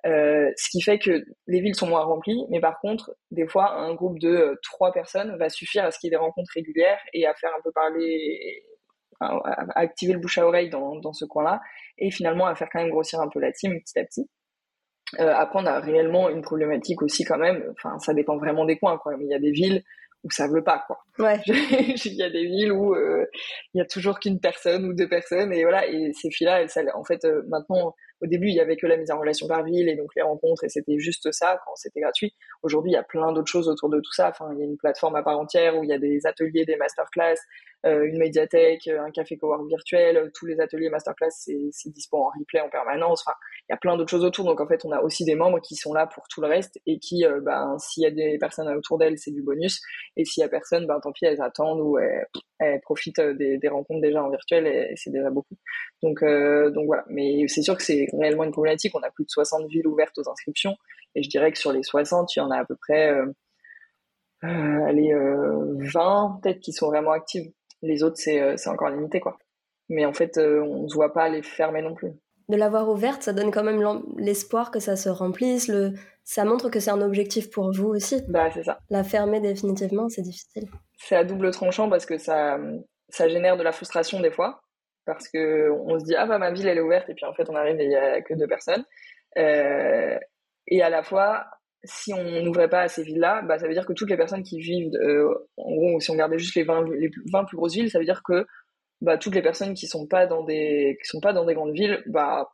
Euh, 0.05 0.51
ce 0.57 0.69
qui 0.69 0.81
fait 0.81 0.97
que 0.97 1.23
les 1.47 1.61
villes 1.61 1.75
sont 1.75 1.87
moins 1.87 2.03
remplies, 2.03 2.45
mais 2.49 2.59
par 2.59 2.79
contre, 2.79 3.15
des 3.29 3.47
fois, 3.47 3.73
un 3.73 3.93
groupe 3.93 4.19
de 4.19 4.29
euh, 4.29 4.55
trois 4.63 4.91
personnes 4.91 5.37
va 5.37 5.49
suffire 5.49 5.85
à 5.85 5.91
ce 5.91 5.99
qu'il 5.99 6.07
y 6.07 6.09
ait 6.09 6.17
des 6.17 6.21
rencontres 6.21 6.51
régulières 6.55 6.99
et 7.13 7.27
à 7.27 7.35
faire 7.35 7.51
un 7.55 7.61
peu 7.63 7.71
parler, 7.71 8.63
à, 9.19 9.37
activer 9.75 10.13
le 10.13 10.19
bouche 10.19 10.39
à 10.39 10.47
oreille 10.47 10.71
dans 10.71 11.13
ce 11.13 11.25
coin-là, 11.25 11.61
et 11.99 12.09
finalement 12.09 12.47
à 12.47 12.55
faire 12.55 12.67
quand 12.71 12.79
même 12.79 12.89
grossir 12.89 13.21
un 13.21 13.29
peu 13.29 13.39
la 13.39 13.51
team 13.51 13.79
petit 13.79 13.99
à 13.99 14.03
petit. 14.03 14.27
Euh, 15.19 15.33
après, 15.35 15.59
on 15.59 15.65
a 15.65 15.79
réellement 15.79 16.29
une 16.29 16.41
problématique 16.41 17.01
aussi 17.01 17.23
quand 17.23 17.37
même. 17.37 17.63
Enfin, 17.71 17.99
ça 17.99 18.13
dépend 18.13 18.37
vraiment 18.37 18.65
des 18.65 18.77
coins, 18.77 18.97
quoi. 18.97 19.17
Mais 19.17 19.25
il 19.25 19.31
y 19.31 19.33
a 19.33 19.39
des 19.39 19.51
villes 19.51 19.83
où 20.23 20.31
ça 20.31 20.47
veut 20.47 20.63
pas, 20.63 20.83
quoi. 20.87 20.99
Ouais. 21.19 21.39
il 21.47 22.13
y 22.13 22.23
a 22.23 22.29
des 22.29 22.45
villes 22.45 22.71
où 22.71 22.93
euh, 22.93 23.25
il 23.73 23.79
y 23.79 23.81
a 23.81 23.85
toujours 23.85 24.19
qu'une 24.19 24.39
personne 24.39 24.85
ou 24.85 24.93
deux 24.93 25.09
personnes, 25.09 25.51
et 25.51 25.63
voilà. 25.63 25.87
Et 25.87 26.11
ces 26.13 26.29
filles-là, 26.29 26.65
en 26.95 27.03
fait, 27.03 27.25
euh, 27.25 27.43
maintenant, 27.47 27.95
au 28.21 28.27
début, 28.27 28.49
il 28.49 28.55
y 28.55 28.59
avait 28.59 28.77
que 28.77 28.87
la 28.87 28.97
mise 28.97 29.11
en 29.11 29.19
relation 29.19 29.47
par 29.47 29.63
ville 29.63 29.89
et 29.89 29.95
donc 29.95 30.11
les 30.15 30.21
rencontres, 30.21 30.63
et 30.63 30.69
c'était 30.69 30.99
juste 30.99 31.31
ça 31.31 31.59
quand 31.65 31.75
c'était 31.75 32.01
gratuit. 32.01 32.33
Aujourd'hui, 32.61 32.91
il 32.91 32.95
y 32.95 32.97
a 32.97 33.03
plein 33.03 33.31
d'autres 33.31 33.51
choses 33.51 33.67
autour 33.67 33.89
de 33.89 33.99
tout 33.99 34.13
ça. 34.13 34.29
Enfin, 34.29 34.51
il 34.53 34.59
y 34.59 34.61
a 34.61 34.65
une 34.65 34.77
plateforme 34.77 35.15
à 35.15 35.23
part 35.23 35.39
entière 35.39 35.77
où 35.77 35.83
il 35.83 35.89
y 35.89 35.93
a 35.93 35.97
des 35.97 36.25
ateliers, 36.25 36.65
des 36.65 36.75
masterclass, 36.75 37.37
euh, 37.87 38.05
une 38.05 38.19
médiathèque, 38.19 38.87
un 38.87 39.09
café 39.09 39.37
cowork 39.37 39.67
virtuel, 39.67 40.31
tous 40.35 40.45
les 40.45 40.59
ateliers 40.59 40.89
masterclass, 40.89 41.31
c'est 41.31 41.89
dispo 41.89 42.17
en 42.17 42.29
replay 42.37 42.61
en 42.61 42.69
permanence. 42.69 43.23
Enfin, 43.25 43.35
il 43.67 43.73
y 43.73 43.73
a 43.73 43.77
plein 43.77 43.97
d'autres 43.97 44.11
choses 44.11 44.23
autour. 44.23 44.45
Donc 44.45 44.61
en 44.61 44.67
fait, 44.67 44.85
on 44.85 44.91
a 44.91 45.01
aussi 45.01 45.25
des 45.25 45.33
membres 45.35 45.59
qui 45.59 45.75
sont 45.75 45.93
là 45.93 46.05
pour 46.05 46.27
tout 46.27 46.41
le 46.41 46.47
reste 46.47 46.79
et 46.85 46.99
qui, 46.99 47.25
euh, 47.25 47.39
ben, 47.41 47.77
s'il 47.79 48.03
y 48.03 48.05
a 48.05 48.11
des 48.11 48.37
personnes 48.37 48.67
autour 48.69 48.99
d'elles, 48.99 49.17
c'est 49.17 49.31
du 49.31 49.41
bonus. 49.41 49.81
Et 50.15 50.25
s'il 50.25 50.41
y 50.41 50.43
a 50.43 50.49
personne, 50.49 50.85
ben 50.85 50.99
tant 50.99 51.11
pis, 51.11 51.25
elles 51.25 51.41
attendent 51.41 51.81
ou 51.81 51.97
elles, 51.97 52.79
profitent 52.81 53.19
des, 53.19 53.59
rencontres 53.67 54.01
déjà 54.01 54.23
en 54.23 54.29
virtuel 54.29 54.67
et, 54.67 54.93
c'est 54.95 55.09
déjà 55.09 55.31
beaucoup. 55.31 55.55
Donc 56.03 56.23
euh, 56.23 56.71
donc 56.71 56.85
voilà. 56.85 57.03
Mais 57.09 57.47
c'est 57.47 57.61
sûr 57.61 57.77
que 57.77 57.83
c'est 57.83 58.07
réellement 58.13 58.43
une 58.43 58.51
problématique. 58.51 58.95
On 58.95 59.03
a 59.03 59.11
plus 59.11 59.25
de 59.25 59.29
60 59.29 59.67
villes 59.69 59.87
ouvertes 59.87 60.17
aux 60.17 60.29
inscriptions 60.29 60.75
et 61.15 61.23
je 61.23 61.29
dirais 61.29 61.51
que 61.51 61.59
sur 61.59 61.71
les 61.71 61.83
60, 61.83 62.35
il 62.35 62.39
y 62.39 62.41
en 62.41 62.51
a 62.51 62.57
à 62.57 62.65
peu 62.65 62.75
près 62.75 63.11
euh, 63.11 63.25
euh 64.43 64.85
allez, 64.85 65.13
20 65.13 66.39
peut-être 66.41 66.59
qui 66.59 66.73
sont 66.73 66.87
vraiment 66.87 67.11
actives. 67.11 67.51
Les 67.83 68.03
autres, 68.03 68.17
c'est 68.17 68.67
encore 68.67 68.89
limité, 68.89 69.19
quoi. 69.19 69.37
Mais 69.89 70.05
en 70.05 70.13
fait, 70.13 70.37
on 70.37 70.83
ne 70.83 70.87
se 70.87 70.93
voit 70.93 71.13
pas 71.13 71.29
les 71.29 71.41
fermer 71.41 71.81
non 71.81 71.95
plus 71.95 72.11
de 72.51 72.57
l'avoir 72.57 72.89
ouverte, 72.89 73.23
ça 73.23 73.33
donne 73.33 73.49
quand 73.49 73.63
même 73.63 74.03
l'espoir 74.17 74.69
que 74.69 74.79
ça 74.79 74.95
se 74.95 75.09
remplisse. 75.09 75.67
Le... 75.67 75.93
Ça 76.23 76.45
montre 76.45 76.69
que 76.69 76.79
c'est 76.79 76.91
un 76.91 77.01
objectif 77.01 77.49
pour 77.49 77.71
vous 77.71 77.87
aussi. 77.87 78.21
Bah, 78.27 78.49
c'est 78.53 78.63
ça. 78.63 78.79
La 78.89 79.03
fermer 79.03 79.39
définitivement, 79.39 80.07
c'est 80.09 80.21
difficile. 80.21 80.69
C'est 80.97 81.15
à 81.15 81.23
double 81.23 81.51
tranchant 81.51 81.89
parce 81.89 82.05
que 82.05 82.17
ça, 82.17 82.59
ça 83.09 83.27
génère 83.27 83.57
de 83.57 83.63
la 83.63 83.71
frustration 83.71 84.19
des 84.19 84.31
fois. 84.31 84.61
Parce 85.05 85.27
que 85.29 85.71
on 85.71 85.99
se 85.99 86.05
dit, 86.05 86.15
ah 86.15 86.25
bah 86.25 86.37
ma 86.37 86.51
ville 86.51 86.67
elle 86.67 86.77
est 86.77 86.81
ouverte, 86.81 87.09
et 87.09 87.13
puis 87.13 87.25
en 87.25 87.33
fait 87.33 87.49
on 87.49 87.55
arrive 87.55 87.79
et 87.79 87.85
il 87.85 87.89
n'y 87.89 87.95
a 87.95 88.21
que 88.21 88.33
deux 88.33 88.47
personnes. 88.47 88.85
Euh, 89.37 90.17
et 90.67 90.81
à 90.81 90.89
la 90.89 91.03
fois, 91.03 91.45
si 91.83 92.13
on 92.13 92.43
n'ouvrait 92.43 92.69
pas 92.69 92.81
à 92.81 92.87
ces 92.87 93.03
villes-là, 93.03 93.41
bah, 93.41 93.57
ça 93.57 93.67
veut 93.67 93.73
dire 93.73 93.85
que 93.85 93.93
toutes 93.93 94.09
les 94.09 94.17
personnes 94.17 94.43
qui 94.43 94.59
vivent, 94.59 94.93
euh, 94.95 95.27
en 95.57 95.75
gros, 95.75 95.99
si 95.99 96.11
on 96.11 96.15
gardait 96.15 96.37
juste 96.37 96.55
les 96.55 96.63
20, 96.63 96.85
les 96.91 97.09
20 97.31 97.45
plus 97.45 97.57
grosses 97.57 97.73
villes, 97.73 97.89
ça 97.89 97.99
veut 97.99 98.05
dire 98.05 98.21
que 98.23 98.45
bah, 99.01 99.17
toutes 99.17 99.35
les 99.35 99.41
personnes 99.41 99.73
qui 99.73 99.87
sont 99.87 100.07
pas 100.07 100.27
dans 100.27 100.43
des 100.43 100.97
qui 101.01 101.09
sont 101.09 101.19
pas 101.19 101.33
dans 101.33 101.45
des 101.45 101.55
grandes 101.55 101.73
villes, 101.73 102.03
bah 102.05 102.51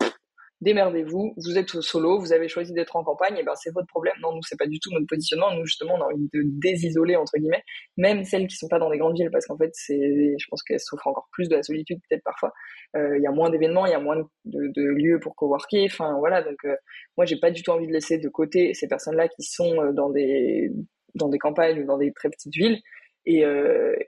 démerdez-vous, 0.61 1.33
vous 1.37 1.57
êtes 1.57 1.69
solo, 1.69 2.19
vous 2.19 2.33
avez 2.33 2.47
choisi 2.47 2.73
d'être 2.73 2.95
en 2.95 3.03
campagne, 3.03 3.37
et 3.37 3.43
ben 3.43 3.53
c'est 3.55 3.71
votre 3.73 3.87
problème. 3.87 4.15
Non, 4.21 4.33
nous 4.33 4.41
c'est 4.43 4.57
pas 4.57 4.65
du 4.67 4.79
tout 4.79 4.91
notre 4.91 5.05
positionnement. 5.05 5.53
Nous 5.53 5.65
justement 5.65 5.95
on 5.95 6.01
a 6.01 6.05
envie 6.05 6.29
de 6.33 6.41
désisoler 6.45 7.15
entre 7.15 7.37
guillemets, 7.37 7.63
même 7.97 8.23
celles 8.23 8.47
qui 8.47 8.55
sont 8.55 8.67
pas 8.67 8.79
dans 8.79 8.89
des 8.89 8.97
grandes 8.97 9.15
villes, 9.15 9.29
parce 9.31 9.45
qu'en 9.45 9.57
fait 9.57 9.69
c'est, 9.73 10.35
je 10.37 10.45
pense 10.49 10.63
qu'elles 10.63 10.79
souffrent 10.79 11.07
encore 11.07 11.27
plus 11.31 11.47
de 11.49 11.55
la 11.55 11.63
solitude 11.63 11.99
peut-être 12.09 12.23
parfois. 12.23 12.51
Euh, 12.95 13.17
il 13.17 13.23
y 13.23 13.27
a 13.27 13.31
moins 13.31 13.49
d'événements, 13.49 13.85
il 13.85 13.91
y 13.91 13.95
a 13.95 13.99
moins 13.99 14.17
de, 14.45 14.81
lieux 14.81 15.19
pour 15.19 15.35
coworker. 15.35 15.85
Enfin 15.85 16.17
voilà, 16.19 16.41
donc 16.41 16.57
euh, 16.65 16.75
moi 17.17 17.25
j'ai 17.25 17.39
pas 17.39 17.51
du 17.51 17.61
tout 17.61 17.71
envie 17.71 17.87
de 17.87 17.93
laisser 17.93 18.17
de 18.17 18.29
côté 18.29 18.73
ces 18.73 18.87
personnes-là 18.87 19.27
qui 19.27 19.43
sont 19.43 19.81
euh, 19.81 19.91
dans 19.93 20.09
des 20.09 20.71
dans 21.15 21.29
des 21.29 21.39
campagnes 21.39 21.81
ou 21.81 21.85
dans 21.85 21.97
des 21.97 22.11
très 22.13 22.29
petites 22.29 22.53
villes 22.55 22.79
et, 23.25 23.43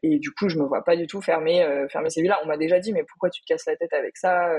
et 0.01 0.19
du 0.19 0.31
coup, 0.31 0.47
je 0.47 0.57
me 0.57 0.63
vois 0.63 0.81
pas 0.85 0.95
du 0.95 1.05
tout 1.05 1.21
fermer, 1.21 1.65
fermer 1.91 2.09
ces 2.09 2.21
villes-là. 2.21 2.39
On 2.43 2.47
m'a 2.47 2.55
déjà 2.55 2.79
dit, 2.79 2.93
mais 2.93 3.03
pourquoi 3.03 3.29
tu 3.29 3.41
te 3.41 3.47
casses 3.47 3.65
la 3.65 3.75
tête 3.75 3.91
avec 3.91 4.15
ça 4.15 4.49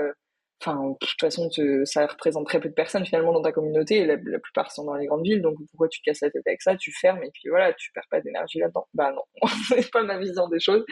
Enfin, 0.63 0.89
de 0.89 0.95
toute 0.99 1.19
façon, 1.19 1.49
ça 1.85 2.05
représente 2.05 2.45
très 2.45 2.59
peu 2.59 2.69
de 2.69 2.73
personnes 2.73 3.05
finalement 3.05 3.33
dans 3.33 3.41
ta 3.41 3.51
communauté. 3.51 4.05
la, 4.05 4.17
plupart 4.17 4.71
sont 4.71 4.85
dans 4.85 4.95
les 4.95 5.07
grandes 5.07 5.23
villes, 5.23 5.41
donc 5.41 5.57
pourquoi 5.71 5.87
tu 5.87 6.01
te 6.01 6.05
casses 6.05 6.21
la 6.21 6.29
tête 6.29 6.45
avec 6.45 6.61
ça 6.61 6.75
Tu 6.75 6.91
fermes 6.91 7.23
et 7.23 7.31
puis 7.33 7.49
voilà, 7.49 7.73
tu 7.73 7.91
perds 7.93 8.07
pas 8.11 8.21
d'énergie 8.21 8.59
là-dedans. 8.59 8.87
Bah 8.93 9.11
non, 9.11 9.23
c'est 9.69 9.91
pas 9.91 10.03
ma 10.03 10.19
vision 10.19 10.47
des 10.49 10.59
choses. 10.59 10.85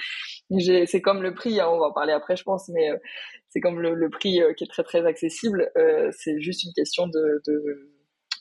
C'est 0.59 1.01
comme 1.01 1.21
le 1.21 1.33
prix, 1.33 1.59
hein, 1.59 1.67
on 1.69 1.77
va 1.77 1.85
en 1.87 1.93
parler 1.93 2.13
après, 2.13 2.35
je 2.35 2.43
pense, 2.43 2.69
mais 2.69 2.89
c'est 3.49 3.59
comme 3.59 3.79
le, 3.79 4.09
prix 4.09 4.41
qui 4.57 4.63
est 4.63 4.69
très 4.69 4.83
très 4.83 5.05
accessible. 5.05 5.71
c'est 6.11 6.39
juste 6.41 6.63
une 6.63 6.73
question 6.73 7.07
de, 7.07 7.41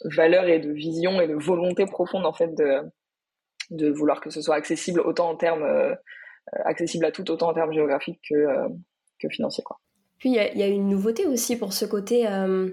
valeur 0.05 0.47
et 0.47 0.61
de 0.61 0.73
vision 0.73 1.21
et 1.21 1.29
de 1.29 1.35
volonté 1.35 1.85
profonde 1.87 2.25
en 2.25 2.33
fait 2.33 2.55
de 2.55 3.91
vouloir 3.91 4.21
que 4.21 4.31
ce 4.31 4.41
soit 4.41 4.55
accessible 4.55 5.01
autant 5.01 5.29
en 5.31 5.37
termes 5.37 5.65
euh, 6.55 6.61
accessible 6.65 7.05
à 7.05 7.13
tout 7.13 7.31
autant 7.31 7.51
en 7.51 7.55
termes 7.55 7.73
géographiques 7.73 8.21
que, 8.29 8.35
euh, 8.35 8.69
que 9.21 9.29
financiers 9.29 9.65
quoi. 9.65 9.79
Puis 10.19 10.31
il 10.31 10.35
y, 10.35 10.63
a 10.63 10.67
une 10.67 10.89
nouveauté 10.89 11.27
aussi 11.27 11.57
pour 11.57 11.73
ce 11.73 11.85
côté 11.85 12.27
euh, 12.27 12.71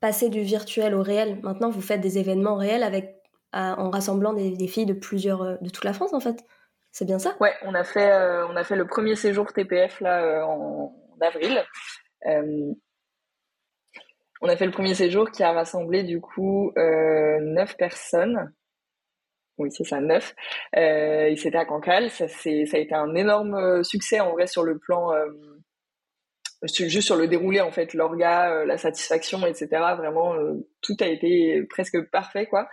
passer 0.00 0.28
du 0.28 0.40
virtuel 0.40 0.94
au 0.94 1.02
réel. 1.02 1.38
Maintenant, 1.42 1.70
vous 1.70 1.80
faites 1.80 2.00
des 2.00 2.18
événements 2.18 2.56
réels 2.56 2.82
avec 2.82 3.14
en 3.52 3.88
rassemblant 3.88 4.34
des, 4.34 4.68
filles 4.68 4.84
de 4.84 4.92
plusieurs 4.92 5.58
de 5.62 5.70
toute 5.70 5.84
la 5.84 5.94
France 5.94 6.12
en 6.12 6.20
fait. 6.20 6.44
C'est 6.92 7.06
bien 7.06 7.18
ça? 7.18 7.36
Ouais, 7.40 7.54
on 7.62 7.74
a 7.74 7.84
fait 7.84 8.12
on 8.50 8.56
a 8.56 8.64
fait 8.64 8.76
le 8.76 8.86
premier 8.86 9.16
séjour 9.16 9.50
TPF 9.50 10.02
là 10.02 10.46
en, 10.46 10.94
avril. 11.22 11.64
on 12.26 14.48
a 14.48 14.56
fait 14.56 14.66
le 14.66 14.72
premier 14.72 14.94
séjour 14.94 15.30
qui 15.30 15.42
a 15.42 15.52
rassemblé 15.52 16.02
du 16.02 16.20
coup 16.20 16.70
neuf 16.76 17.78
personnes 17.78 18.52
oui, 19.58 19.70
c'est 19.72 19.84
ça, 19.84 20.00
neuf. 20.00 20.34
Euh, 20.76 21.34
c'était 21.36 21.56
à 21.56 21.64
Cancale. 21.64 22.10
Ça, 22.10 22.28
ça 22.28 22.50
a 22.50 22.78
été 22.78 22.94
un 22.94 23.14
énorme 23.14 23.54
euh, 23.54 23.82
succès 23.82 24.20
en 24.20 24.32
vrai 24.32 24.46
sur 24.46 24.64
le 24.64 24.78
plan, 24.78 25.12
euh, 25.12 25.26
juste 26.62 27.06
sur 27.06 27.16
le 27.16 27.28
déroulé 27.28 27.60
en 27.60 27.70
fait, 27.70 27.94
l'orga, 27.94 28.52
euh, 28.52 28.64
la 28.64 28.78
satisfaction, 28.78 29.44
etc. 29.46 29.68
Vraiment, 29.96 30.34
euh, 30.34 30.54
tout 30.82 30.96
a 31.00 31.06
été 31.06 31.62
presque 31.68 32.00
parfait 32.10 32.46
quoi. 32.46 32.68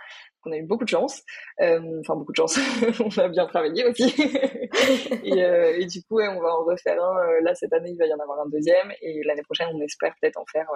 On 0.46 0.52
a 0.52 0.58
eu 0.58 0.62
beaucoup 0.62 0.84
de 0.84 0.90
chance, 0.90 1.22
enfin 1.58 2.16
beaucoup 2.16 2.32
de 2.32 2.36
chance. 2.36 2.58
on 3.00 3.18
a 3.18 3.28
bien 3.28 3.46
travaillé 3.46 3.86
aussi. 3.86 4.04
et, 5.24 5.86
du 5.86 6.02
coup, 6.02 6.20
on 6.20 6.40
va 6.40 6.54
en 6.54 6.64
refaire 6.64 7.02
un. 7.02 7.40
là 7.42 7.54
cette 7.54 7.72
année, 7.72 7.92
il 7.92 7.98
va 7.98 8.06
y 8.06 8.12
en 8.12 8.18
avoir 8.18 8.40
un 8.40 8.48
deuxième, 8.50 8.92
et 9.00 9.22
l'année 9.24 9.42
prochaine, 9.42 9.68
on 9.72 9.80
espère 9.80 10.14
peut-être 10.20 10.38
en 10.38 10.44
faire 10.44 10.66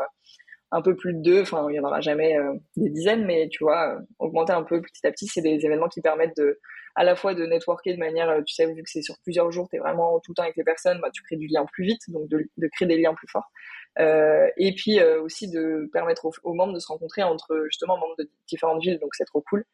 un 0.71 0.83
peu 0.83 0.97
plus 0.97 1.15
de 1.15 1.23
deux. 1.23 1.43
Enfin, 1.43 1.67
il 1.71 1.77
y 1.77 1.81
en 1.81 1.85
aura 1.85 2.01
jamais 2.01 2.37
euh, 2.37 2.55
des 2.77 2.91
dizaines, 2.91 3.25
mais 3.25 3.49
tu 3.51 3.65
vois, 3.65 3.95
euh, 3.95 4.01
augmenter 4.19 4.53
un 4.53 4.63
peu 4.63 4.81
petit 4.83 5.07
à 5.07 5.11
petit, 5.11 5.27
c'est 5.27 5.41
des 5.41 5.65
événements 5.65 5.89
qui 5.89 6.01
permettent 6.01 6.37
de, 6.37 6.59
à 6.95 7.05
la 7.05 7.17
fois 7.17 7.35
de 7.35 7.45
networker 7.47 7.95
de 7.95 7.99
manière, 7.99 8.29
euh, 8.29 8.43
tu 8.43 8.55
sais, 8.55 8.67
vu 8.67 8.83
que 8.83 8.91
c'est 8.91 9.03
sur 9.03 9.17
plusieurs 9.23 9.51
jours, 9.51 9.69
tu 9.71 9.77
es 9.77 9.79
vraiment 9.79 10.21
tout 10.21 10.33
le 10.33 10.35
temps 10.35 10.43
avec 10.43 10.57
les 10.57 10.65
personnes, 10.65 11.01
bah, 11.01 11.11
tu 11.13 11.23
crées 11.23 11.37
du 11.37 11.47
lien 11.47 11.65
plus 11.73 11.85
vite, 11.85 12.03
donc 12.09 12.29
de, 12.29 12.49
de 12.57 12.69
créer 12.69 12.87
des 12.89 12.99
liens 12.99 13.15
plus 13.15 13.29
forts. 13.29 13.51
Euh, 13.99 14.49
et 14.57 14.75
puis 14.75 15.03
aussi 15.03 15.51
de 15.51 15.89
permettre 15.93 16.31
aux, 16.45 16.55
membres 16.55 16.73
de 16.73 16.79
se 16.79 16.87
rencontrer 16.87 17.23
entre 17.25 17.65
justement 17.65 17.99
membres 17.99 18.15
de 18.19 18.31
différentes 18.47 18.81
villes, 18.81 18.99
donc 19.01 19.15
c'est 19.15 19.25
trop 19.25 19.43
cool. 19.49 19.65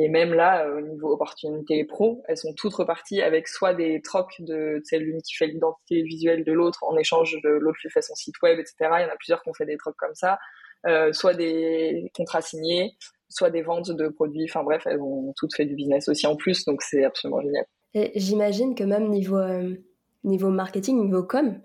Et 0.00 0.08
même 0.08 0.32
là, 0.32 0.64
au 0.70 0.80
niveau 0.80 1.12
opportunité 1.12 1.84
pro, 1.84 2.22
elles 2.28 2.36
sont 2.36 2.54
toutes 2.54 2.72
reparties 2.74 3.20
avec 3.20 3.48
soit 3.48 3.74
des 3.74 4.00
trocs 4.00 4.36
de, 4.38 4.80
sais, 4.84 4.96
l'une 5.00 5.20
qui 5.20 5.34
fait 5.34 5.48
l'identité 5.48 6.02
visuelle 6.02 6.44
de 6.44 6.52
l'autre 6.52 6.84
en 6.84 6.96
échange 6.96 7.36
de 7.42 7.48
l'autre 7.48 7.78
qui 7.82 7.90
fait 7.90 8.00
son 8.00 8.14
site 8.14 8.40
web, 8.40 8.60
etc. 8.60 8.74
Il 8.80 9.02
y 9.02 9.04
en 9.06 9.12
a 9.12 9.16
plusieurs 9.16 9.42
qui 9.42 9.48
ont 9.48 9.54
fait 9.54 9.66
des 9.66 9.76
trocs 9.76 9.96
comme 9.96 10.14
ça. 10.14 10.38
Euh, 10.86 11.12
soit 11.12 11.34
des 11.34 12.12
contrats 12.14 12.42
signés, 12.42 12.92
soit 13.28 13.50
des 13.50 13.62
ventes 13.62 13.90
de 13.90 14.06
produits. 14.06 14.44
Enfin 14.44 14.62
bref, 14.62 14.84
elles 14.86 15.00
ont 15.00 15.34
toutes 15.36 15.52
fait 15.52 15.64
du 15.64 15.74
business 15.74 16.08
aussi 16.08 16.28
en 16.28 16.36
plus, 16.36 16.64
donc 16.64 16.80
c'est 16.80 17.02
absolument 17.02 17.40
génial. 17.40 17.64
Et 17.94 18.12
j'imagine 18.14 18.76
que 18.76 18.84
même 18.84 19.08
niveau, 19.08 19.38
euh, 19.38 19.74
niveau 20.22 20.50
marketing, 20.50 21.02
niveau 21.02 21.24
com, 21.24 21.60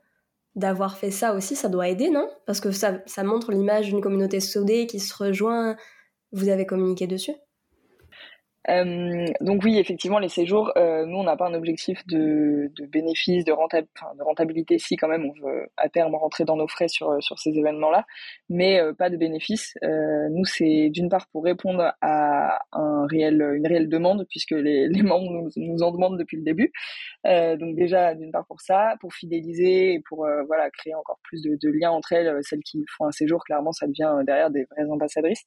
d'avoir 0.55 0.97
fait 0.97 1.11
ça 1.11 1.35
aussi, 1.35 1.55
ça 1.55 1.69
doit 1.69 1.87
aider, 1.87 2.09
non? 2.09 2.27
Parce 2.47 2.61
que 2.61 2.71
ça, 2.71 3.03
ça 3.05 3.23
montre 3.23 3.51
l'image 3.51 3.89
d'une 3.89 4.01
communauté 4.01 4.39
soudée 4.39 4.87
qui 4.87 4.99
se 4.99 5.15
rejoint. 5.15 5.77
Vous 6.31 6.49
avez 6.49 6.65
communiqué 6.65 7.05
dessus? 7.05 7.35
Euh, 8.69 9.25
donc 9.41 9.61
oui, 9.63 9.77
effectivement, 9.77 10.19
les 10.19 10.29
séjours, 10.29 10.71
euh, 10.77 11.05
nous, 11.05 11.17
on 11.17 11.23
n'a 11.23 11.35
pas 11.35 11.47
un 11.47 11.53
objectif 11.53 12.05
de, 12.07 12.71
de 12.75 12.85
bénéfice, 12.85 13.43
de, 13.43 13.51
rentabilité. 13.51 14.79
Si, 14.79 14.95
quand 14.95 15.09
même, 15.09 15.25
on 15.25 15.45
veut 15.45 15.67
à 15.77 15.89
terme 15.89 16.15
rentrer 16.15 16.45
dans 16.45 16.55
nos 16.55 16.67
frais 16.67 16.87
sur, 16.87 17.21
sur 17.21 17.39
ces 17.39 17.57
événements-là, 17.57 18.05
mais 18.49 18.79
euh, 18.79 18.93
pas 18.93 19.09
de 19.09 19.17
bénéfice. 19.17 19.73
Euh, 19.83 20.29
nous, 20.29 20.45
c'est 20.45 20.89
d'une 20.89 21.09
part 21.09 21.27
pour 21.31 21.43
répondre 21.43 21.93
à 22.01 22.59
une 22.73 23.67
réelle 23.67 23.89
demande, 23.89 24.25
puisque 24.29 24.51
les, 24.51 24.89
membres 25.03 25.49
nous, 25.57 25.83
en 25.83 25.91
demandent 25.91 26.17
depuis 26.17 26.37
le 26.37 26.43
début. 26.43 26.71
Euh, 27.27 27.57
donc 27.57 27.75
déjà, 27.75 28.15
d'une 28.15 28.31
part 28.31 28.45
pour 28.45 28.61
ça, 28.61 28.95
pour 29.01 29.13
fidéliser 29.13 29.93
et 29.93 29.99
pour 30.07 30.27
voilà 30.47 30.69
créer 30.71 30.95
encore 30.95 31.19
plus 31.23 31.41
de 31.43 31.69
liens 31.69 31.91
entre 31.91 32.13
elles. 32.13 32.39
Celles 32.43 32.63
qui 32.63 32.85
font 32.97 33.05
un 33.05 33.11
séjour, 33.11 33.43
clairement, 33.43 33.73
ça 33.73 33.87
devient 33.87 34.23
derrière 34.25 34.49
des 34.51 34.65
vraies 34.65 34.89
ambassadrices. 34.89 35.45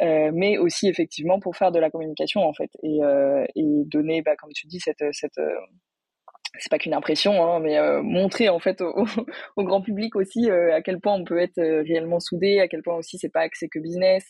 Euh, 0.00 0.30
mais 0.32 0.58
aussi 0.58 0.88
effectivement 0.88 1.40
pour 1.40 1.56
faire 1.56 1.72
de 1.72 1.80
la 1.80 1.90
communication 1.90 2.42
en 2.42 2.52
fait 2.52 2.70
et, 2.84 3.02
euh, 3.02 3.44
donner, 3.56 4.22
bah, 4.22 4.36
comme 4.36 4.52
tu 4.52 4.68
dis, 4.68 4.78
cette, 4.78 5.04
cette 5.10 5.38
euh, 5.38 5.50
c'est 6.56 6.70
pas 6.70 6.78
qu'une 6.78 6.94
impression, 6.94 7.44
hein, 7.44 7.60
mais 7.60 7.78
montrer 8.02 8.48
en 8.48 8.58
fait 8.58 8.80
au, 8.80 9.64
grand 9.64 9.80
public 9.80 10.16
aussi 10.16 10.50
à 10.50 10.82
quel 10.82 10.98
point 10.98 11.14
on 11.14 11.24
peut 11.24 11.38
être 11.38 11.60
réellement 11.60 12.20
soudé, 12.20 12.58
à 12.58 12.68
quel 12.68 12.82
point 12.82 12.96
aussi 12.96 13.18
c'est 13.18 13.28
pas 13.28 13.40
axé 13.40 13.68
que 13.68 13.78
business, 13.78 14.24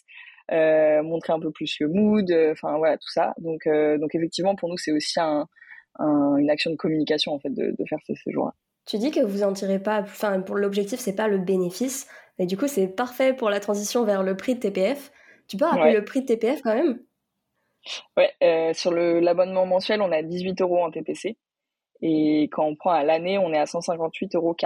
montrer 0.51 1.33
un 1.33 1.41
peu 1.41 1.51
plus 1.53 1.77
le 1.81 1.89
mood, 1.89 2.31
enfin 2.51 2.77
voilà 2.77 2.99
tout 2.99 3.09
ça. 3.09 3.35
Donc 3.39 3.67
donc 3.67 4.15
effectivement 4.15 4.57
pour 4.57 4.69
nous 4.69 4.77
c'est 4.77 4.93
aussi 4.93 5.19
un, 5.21 5.47
un, 6.01 6.37
une 6.37 6.51
action 6.51 6.71
de 6.71 6.77
communication 6.77 7.33
en 7.33 7.39
fait 7.39 7.51
de, 7.51 7.75
de 7.79 7.85
faire 7.89 7.99
ces 8.05 8.15
séjours-là. 8.17 8.53
Tu 8.85 8.99
dis 8.99 9.11
que 9.11 9.21
vous 9.21 9.43
en 9.43 9.53
tirez 9.53 9.79
pas, 9.79 10.01
enfin 10.01 10.41
pour 10.43 10.57
l'objectif 10.57 10.99
c'est 10.99 11.17
pas 11.17 11.29
le 11.29 11.39
bénéfice, 11.39 12.09
mais 12.39 12.47
du 12.47 12.59
coup 12.59 12.67
c'est 12.67 12.89
parfait 12.89 13.33
pour 13.33 13.49
la 13.49 13.61
transition 13.61 14.05
vers 14.05 14.23
le 14.23 14.37
prix 14.37 14.57
de 14.57 14.61
TPF. 14.61 15.13
Tu 15.49 15.57
peux 15.57 15.65
rappeler 15.65 15.95
le 15.95 16.05
prix 16.05 16.21
de 16.23 16.27
TPF 16.27 16.63
quand 16.63 16.75
même 16.75 17.01
Ouais, 18.17 18.33
euh, 18.43 18.75
sur 18.75 18.93
l'abonnement 18.93 19.65
mensuel, 19.65 20.03
on 20.03 20.13
est 20.13 20.19
à 20.19 20.23
18 20.23 20.61
euros 20.61 20.85
en 20.85 20.91
TPC. 20.91 21.39
Et 22.03 22.49
quand 22.53 22.65
on 22.65 22.77
prend 22.77 22.91
à 22.91 23.03
l'année, 23.03 23.39
on 23.39 23.53
est 23.53 23.59
à 23.59 23.65
158,40 23.65 24.37
euros. 24.37 24.57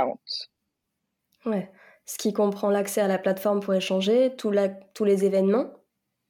Ouais, 1.46 1.70
ce 2.04 2.18
qui 2.18 2.32
comprend 2.32 2.70
l'accès 2.70 3.00
à 3.00 3.08
la 3.08 3.18
plateforme 3.18 3.60
pour 3.60 3.74
échanger, 3.74 4.34
tout 4.36 4.50
la, 4.50 4.68
tous 4.68 5.04
les 5.04 5.24
événements, 5.24 5.72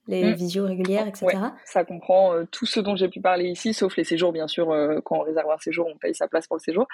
les 0.07 0.25
mmh. 0.25 0.35
visios 0.35 0.67
régulières, 0.67 1.07
etc. 1.07 1.27
Ouais, 1.27 1.49
ça 1.65 1.85
comprend 1.85 2.35
euh, 2.35 2.45
tout 2.51 2.67
ce 2.67 2.81
dont 2.81 2.97
j'ai 2.97 3.09
pu 3.09 3.21
parler 3.21 3.49
ici, 3.49 3.73
sauf 3.73 3.97
les 3.97 4.05
séjours, 4.05 4.33
bien 4.33 4.49
sûr. 4.49 4.71
Euh, 4.71 5.01
quand 5.05 5.19
on 5.19 5.23
réserve 5.23 5.51
un 5.51 5.59
séjour, 5.59 5.87
on 5.87 5.97
paye 5.97 6.15
sa 6.15 6.29
place 6.29 6.47
pour 6.47 6.57
le 6.57 6.63
séjour. 6.63 6.87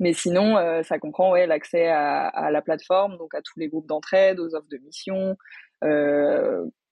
Mais 0.00 0.12
sinon, 0.12 0.56
euh, 0.56 0.82
ça 0.82 0.98
comprend 0.98 1.32
ouais, 1.32 1.46
l'accès 1.46 1.88
à, 1.88 2.26
à, 2.26 2.50
la 2.50 2.62
plateforme, 2.62 3.16
donc 3.18 3.34
à 3.34 3.42
tous 3.42 3.58
les 3.58 3.68
groupes 3.68 3.86
d'entraide, 3.86 4.40
aux 4.40 4.54
offres 4.54 4.68
de 4.70 4.78
mission, 4.78 5.36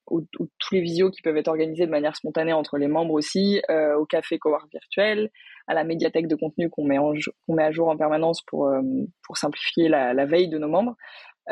tous 0.07 0.73
les 0.73 0.81
visios 0.81 1.09
qui 1.09 1.21
peuvent 1.21 1.37
être 1.37 1.47
organisés 1.47 1.85
de 1.85 1.91
manière 1.91 2.15
spontanée 2.15 2.53
entre 2.53 2.77
les 2.77 2.87
membres 2.87 3.13
aussi, 3.13 3.61
euh, 3.69 3.95
au 3.95 4.05
café 4.05 4.37
cowork 4.37 4.69
virtuel, 4.71 5.31
à 5.67 5.73
la 5.73 5.83
médiathèque 5.83 6.27
de 6.27 6.35
contenu 6.35 6.69
qu'on 6.69 6.83
met, 6.83 6.97
qu'on 6.97 7.53
met 7.53 7.63
à 7.63 7.71
jour 7.71 7.87
en 7.89 7.97
permanence 7.97 8.41
pour, 8.43 8.67
euh, 8.67 8.81
pour 9.23 9.37
simplifier 9.37 9.89
la, 9.89 10.25
veille 10.25 10.49
de 10.49 10.57
nos 10.57 10.67
membres. 10.67 10.95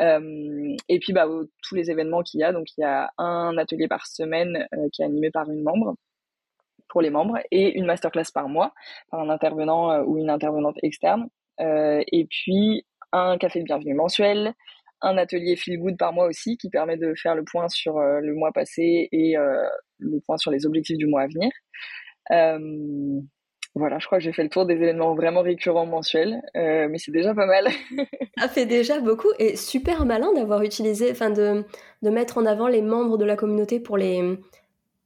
Euh, 0.00 0.74
et 0.88 0.98
puis 0.98 1.12
bah, 1.12 1.26
tous 1.62 1.74
les 1.74 1.90
événements 1.90 2.22
qu'il 2.22 2.40
y 2.40 2.44
a, 2.44 2.52
donc 2.52 2.66
il 2.76 2.80
y 2.80 2.84
a 2.84 3.10
un 3.18 3.56
atelier 3.58 3.88
par 3.88 4.06
semaine 4.06 4.66
qui 4.92 5.02
est 5.02 5.04
animé 5.04 5.30
par 5.30 5.48
une 5.48 5.62
membre 5.62 5.94
pour 6.88 7.00
les 7.00 7.10
membres 7.10 7.38
et 7.52 7.76
une 7.78 7.86
masterclass 7.86 8.30
par 8.32 8.48
mois 8.48 8.72
par 9.10 9.20
un 9.20 9.30
intervenant 9.30 10.02
ou 10.02 10.18
une 10.18 10.30
intervenante 10.30 10.76
externe. 10.82 11.28
et 11.60 12.26
puis 12.28 12.84
un 13.12 13.38
café 13.38 13.60
de 13.60 13.64
bienvenue 13.64 13.94
mensuel, 13.94 14.54
un 15.04 15.18
atelier 15.18 15.54
feel 15.54 15.78
good 15.78 15.96
par 15.96 16.12
mois 16.12 16.26
aussi 16.26 16.56
qui 16.56 16.70
permet 16.70 16.96
de 16.96 17.14
faire 17.14 17.34
le 17.34 17.44
point 17.44 17.68
sur 17.68 17.98
euh, 17.98 18.20
le 18.20 18.34
mois 18.34 18.52
passé 18.52 19.08
et 19.12 19.36
euh, 19.36 19.62
le 19.98 20.18
point 20.20 20.38
sur 20.38 20.50
les 20.50 20.66
objectifs 20.66 20.98
du 20.98 21.06
mois 21.06 21.22
à 21.22 21.26
venir. 21.26 21.50
Euh, 22.30 23.20
voilà, 23.74 23.98
je 23.98 24.06
crois 24.06 24.18
que 24.18 24.24
j'ai 24.24 24.32
fait 24.32 24.44
le 24.44 24.48
tour 24.48 24.66
des 24.66 24.74
événements 24.74 25.14
vraiment 25.14 25.42
récurrents 25.42 25.84
mensuels, 25.84 26.40
mais 26.54 26.96
c'est 26.98 27.10
déjà 27.10 27.34
pas 27.34 27.46
mal. 27.46 27.66
Ça 28.38 28.48
fait 28.48 28.66
déjà 28.66 29.00
beaucoup 29.00 29.30
et 29.40 29.56
super 29.56 30.06
malin 30.06 30.32
d'avoir 30.32 30.62
utilisé, 30.62 31.10
enfin 31.10 31.30
de, 31.30 31.64
de 32.02 32.10
mettre 32.10 32.38
en 32.38 32.46
avant 32.46 32.68
les 32.68 32.82
membres 32.82 33.18
de 33.18 33.24
la 33.24 33.34
communauté 33.34 33.80
pour 33.80 33.96
les 33.96 34.38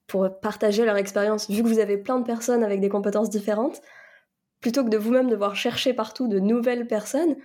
pour 0.07 0.39
partager 0.41 0.85
leur 0.85 0.97
expérience. 0.97 1.51
Vu 1.51 1.63
que 1.63 1.69
vous 1.69 1.79
avez 1.79 1.97
plein 1.97 2.19
de 2.19 2.27
personnes 2.27 2.63
avec 2.63 2.81
des 2.81 2.89
compétences 2.91 3.31
différentes, 3.31 3.81
plutôt 4.61 4.85
que 4.85 4.91
de 4.91 4.99
vous-même 4.99 5.31
devoir 5.31 5.57
chercher 5.57 5.95
partout 5.95 6.29
de 6.29 6.39
nouvelles 6.39 6.87
personnes, 6.87 7.37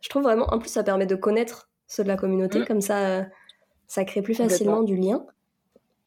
je 0.00 0.08
trouve 0.08 0.22
vraiment, 0.22 0.46
en 0.52 0.58
plus, 0.58 0.68
ça 0.68 0.82
permet 0.82 1.06
de 1.06 1.14
connaître 1.14 1.71
ceux 1.86 2.02
de 2.02 2.08
la 2.08 2.16
communauté, 2.16 2.60
mm. 2.60 2.66
comme 2.66 2.80
ça, 2.80 3.26
ça 3.86 4.04
crée 4.04 4.22
plus 4.22 4.34
facilement 4.34 4.82
du 4.82 4.96
lien. 4.96 5.24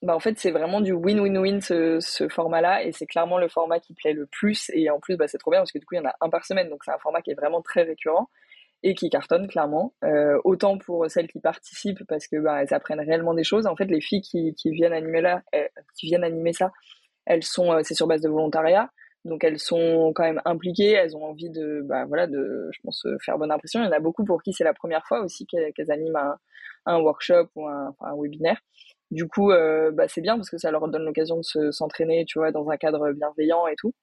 Bah 0.02 0.16
en 0.16 0.20
fait, 0.20 0.38
c'est 0.38 0.52
vraiment 0.52 0.82
du 0.82 0.94
win-win-win 0.94 1.62
ce, 1.62 2.00
ce 2.00 2.28
format-là, 2.28 2.84
et 2.84 2.92
c'est 2.92 3.08
clairement 3.08 3.40
le 3.40 3.48
format 3.48 3.80
qui 3.80 3.94
plaît 3.94 4.14
le 4.14 4.28
plus. 4.28 4.70
Et 4.74 4.90
en 4.90 5.00
plus, 5.00 5.18
bah, 5.18 5.28
c'est 5.28 5.38
trop 5.38 5.52
bien 5.52 5.62
parce 5.62 5.72
que 5.72 5.80
du 5.80 5.86
coup, 5.86 5.96
il 5.96 5.98
y 5.98 6.02
en 6.02 6.06
a 6.10 6.16
un 6.22 6.30
par 6.30 6.46
semaine, 6.46 6.70
donc 6.70 6.84
c'est 6.84 6.92
un 6.92 7.00
format 7.00 7.22
qui 7.22 7.32
est 7.32 7.36
vraiment 7.36 7.62
très 7.62 7.84
récurrent 7.84 8.30
et 8.84 8.94
qui 8.94 9.10
cartonne 9.10 9.48
clairement. 9.48 9.94
Euh, 10.04 10.40
autant 10.44 10.78
pour 10.78 11.10
celles 11.10 11.28
qui 11.28 11.40
participent 11.40 12.04
parce 12.08 12.28
que 12.28 12.38
bah, 12.38 12.62
elles 12.62 12.74
apprennent 12.74 13.00
réellement 13.00 13.34
des 13.34 13.44
choses. 13.44 13.66
En 13.66 13.76
fait, 13.76 13.86
les 13.86 14.02
filles 14.02 14.22
qui, 14.22 14.54
qui 14.54 14.70
viennent 14.70 14.94
animer 14.94 15.22
là, 15.22 15.42
qui 15.96 16.06
viennent 16.06 16.24
animer 16.24 16.54
ça, 16.54 16.72
elles 17.26 17.44
sont, 17.44 17.72
euh, 17.72 17.80
c'est 17.84 17.96
sur 17.96 18.06
base 18.06 18.22
de 18.22 18.30
volontariat. 18.30 18.92
Donc 19.26 19.44
elles 19.44 19.60
sont 19.60 20.14
quand 20.14 20.24
même 20.24 20.42
impliquées, 20.46 20.92
elles 20.92 21.18
ont 21.18 21.26
envie 21.26 21.50
de, 21.50 21.82
bah 21.84 22.06
voilà, 22.06 22.28
de, 22.28 22.70
je 22.72 22.80
pense, 22.84 23.06
faire 23.24 23.38
bonne 23.40 23.52
impression. 23.52 23.82
Il 23.82 23.86
y 23.86 23.88
en 23.88 23.92
a 23.92 24.00
beaucoup 24.00 24.24
pour 24.24 24.44
qui 24.44 24.54
c'est 24.54 24.64
la 24.64 24.74
première 24.74 25.06
fois 25.08 25.22
aussi 25.22 25.48
qu'elles 25.48 25.92
animent 25.92 26.38
un, 26.86 27.00
workshop 27.00 27.48
ou 27.56 27.68
un, 27.68 27.94
webinaire. 28.18 28.60
Du 29.12 29.28
coup, 29.28 29.52
euh, 29.52 29.92
bah, 29.92 30.08
c'est 30.08 30.22
bien 30.22 30.36
parce 30.36 30.50
que 30.50 30.58
ça 30.58 30.72
leur 30.72 30.88
donne 30.90 31.06
l'occasion 31.06 31.42
de 31.56 31.72
s'entraîner, 31.72 32.26
tu 32.26 32.40
vois, 32.40 32.52
dans 32.52 32.70
un 32.70 32.78
cadre 32.78 33.12
bienveillant 33.14 33.68
et 33.68 33.76
tout. 33.76 33.94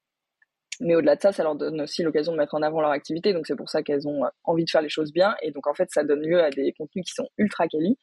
Mais 0.80 0.96
au-delà 0.96 1.14
de 1.16 1.20
ça, 1.20 1.32
ça 1.32 1.44
leur 1.44 1.54
donne 1.54 1.82
aussi 1.82 2.02
l'occasion 2.02 2.32
de 2.32 2.38
mettre 2.38 2.54
en 2.54 2.62
avant 2.62 2.80
leur 2.80 2.90
activité. 2.90 3.32
Donc 3.32 3.46
c'est 3.46 3.56
pour 3.56 3.68
ça 3.68 3.82
qu'elles 3.82 4.08
ont 4.08 4.22
envie 4.42 4.64
de 4.64 4.70
faire 4.70 4.82
les 4.82 4.88
choses 4.88 5.12
bien. 5.12 5.34
Et 5.42 5.52
donc 5.52 5.68
en 5.68 5.74
fait, 5.74 5.88
ça 5.90 6.02
donne 6.02 6.22
lieu 6.22 6.42
à 6.42 6.50
des 6.50 6.72
contenus 6.72 7.04
qui 7.06 7.12
sont 7.14 7.28
ultra 7.38 7.68
quali. 7.68 7.96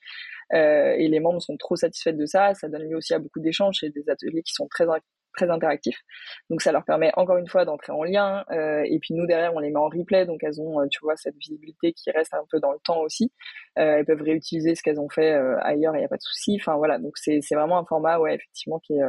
Euh, 0.54 0.94
et 0.98 1.10
les 1.10 1.20
membres 1.20 1.42
sont 1.42 1.58
trop 1.58 1.76
satisfaits 1.76 2.12
de 2.12 2.26
ça. 2.26 2.54
Ça 2.54 2.70
donne 2.70 2.84
lieu 2.84 2.96
aussi 2.96 3.14
à 3.14 3.20
beaucoup 3.20 3.42
d'échanges 3.42 3.84
et 3.84 3.90
des 3.90 4.10
ateliers 4.10 4.44
qui 4.44 4.54
sont 4.54 4.68
très 4.68 4.86
très 5.34 5.50
interactif. 5.50 5.98
Donc 6.50 6.62
ça 6.62 6.72
leur 6.72 6.84
permet 6.84 7.12
encore 7.16 7.38
une 7.38 7.48
fois 7.48 7.66
d'entrer 7.66 7.92
en 7.92 8.04
lien. 8.04 8.46
Euh, 8.52 8.84
et 8.86 9.00
puis 9.00 9.14
nous 9.14 9.26
derrière, 9.26 9.54
on 9.56 9.60
les 9.60 9.70
met 9.70 9.78
en 9.78 9.90
replay, 9.90 10.26
donc 10.26 10.44
elles 10.44 10.62
ont, 10.62 10.82
euh, 10.82 10.88
tu 10.90 11.00
vois, 11.02 11.16
cette 11.16 11.36
visibilité 11.36 11.94
qui 11.94 12.12
reste 12.12 12.34
un 12.34 12.46
peu 12.50 12.60
dans 12.60 12.72
le 12.72 12.80
temps 12.80 13.00
aussi. 13.02 13.32
Euh, 13.78 13.98
elles 13.98 14.06
peuvent 14.06 14.22
réutiliser 14.22 14.76
ce 14.76 14.84
qu'elles 14.84 15.00
ont 15.00 15.10
fait 15.10 15.34
ailleurs, 15.62 15.96
il 15.96 16.00
n'y 16.00 16.06
a 16.06 16.10
pas 16.10 16.18
de 16.18 16.22
souci. 16.22 16.58
Enfin 16.60 16.76
voilà, 16.78 17.00
donc 17.00 17.18
c'est 17.18 17.40
vraiment 17.52 17.80
un 17.80 17.86
format, 17.86 18.20
ouais, 18.20 18.36
effectivement, 18.36 18.80
qui 18.80 18.94
est, 18.94 19.04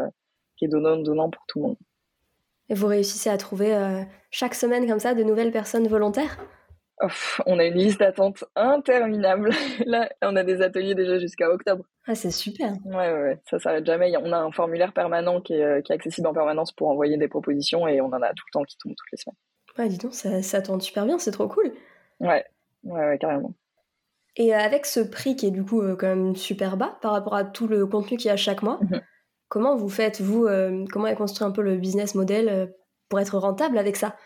qui 0.56 0.66
est 0.66 0.68
donnant, 0.68 0.96
donnant 0.96 1.30
pour 1.30 1.44
tout 1.46 1.60
le 1.60 1.66
monde. 1.68 1.76
Et 2.68 2.74
vous 2.74 2.86
réussissez 2.86 3.30
à 3.30 3.36
trouver 3.36 3.76
chaque 4.30 4.54
semaine 4.54 4.86
comme 4.86 5.00
ça 5.00 5.14
de 5.14 5.24
nouvelles 5.24 5.50
personnes 5.50 5.88
volontaires? 5.88 6.38
On 7.46 7.58
a 7.58 7.64
une 7.64 7.74
liste 7.74 8.00
d'attente 8.00 8.44
interminable. 8.56 9.50
Là, 9.86 10.08
on 10.22 10.36
a 10.36 10.42
des 10.42 10.62
ateliers 10.62 10.94
déjà 10.94 11.18
jusqu'à 11.18 11.50
octobre. 11.50 11.84
Ah, 12.06 12.14
c'est 12.14 12.30
super. 12.30 12.72
Ouais, 12.84 13.12
ouais, 13.12 13.38
ça 13.48 13.58
s'arrête 13.58 13.86
jamais. 13.86 14.12
On 14.16 14.32
a 14.32 14.38
un 14.38 14.52
formulaire 14.52 14.92
permanent 14.92 15.40
qui 15.40 15.54
est, 15.54 15.64
euh, 15.64 15.80
qui 15.80 15.92
est, 15.92 15.94
accessible 15.94 16.26
en 16.26 16.34
permanence 16.34 16.72
pour 16.72 16.88
envoyer 16.88 17.16
des 17.16 17.28
propositions 17.28 17.86
et 17.88 18.00
on 18.00 18.06
en 18.06 18.22
a 18.22 18.28
tout 18.34 18.44
le 18.48 18.52
temps 18.52 18.64
qui 18.64 18.76
tombe 18.78 18.94
toutes 18.96 19.12
les 19.12 19.18
semaines. 19.18 19.36
Ouais, 19.78 19.88
dis 19.88 19.98
donc, 19.98 20.14
ça, 20.14 20.42
ça 20.42 20.62
tourne 20.62 20.80
super 20.80 21.06
bien, 21.06 21.18
c'est 21.18 21.30
trop 21.30 21.48
cool. 21.48 21.72
Ouais, 22.18 22.44
ouais, 22.84 23.06
ouais, 23.06 23.18
carrément. 23.18 23.54
Et 24.36 24.54
avec 24.54 24.86
ce 24.86 25.00
prix 25.00 25.36
qui 25.36 25.46
est 25.46 25.50
du 25.50 25.64
coup 25.64 25.82
euh, 25.82 25.96
quand 25.96 26.06
même 26.06 26.36
super 26.36 26.76
bas 26.76 26.98
par 27.02 27.12
rapport 27.12 27.34
à 27.34 27.44
tout 27.44 27.66
le 27.66 27.86
contenu 27.86 28.16
qu'il 28.16 28.28
y 28.28 28.32
a 28.32 28.36
chaque 28.36 28.62
mois, 28.62 28.78
mhm. 28.82 29.00
comment 29.48 29.76
vous 29.76 29.88
faites, 29.88 30.20
vous, 30.20 30.46
euh, 30.46 30.84
comment 30.92 31.06
est 31.06 31.16
construit 31.16 31.46
un 31.46 31.50
peu 31.50 31.62
le 31.62 31.76
business 31.76 32.14
model 32.14 32.72
pour 33.08 33.20
être 33.20 33.38
rentable 33.38 33.78
avec 33.78 33.96
ça? 33.96 34.16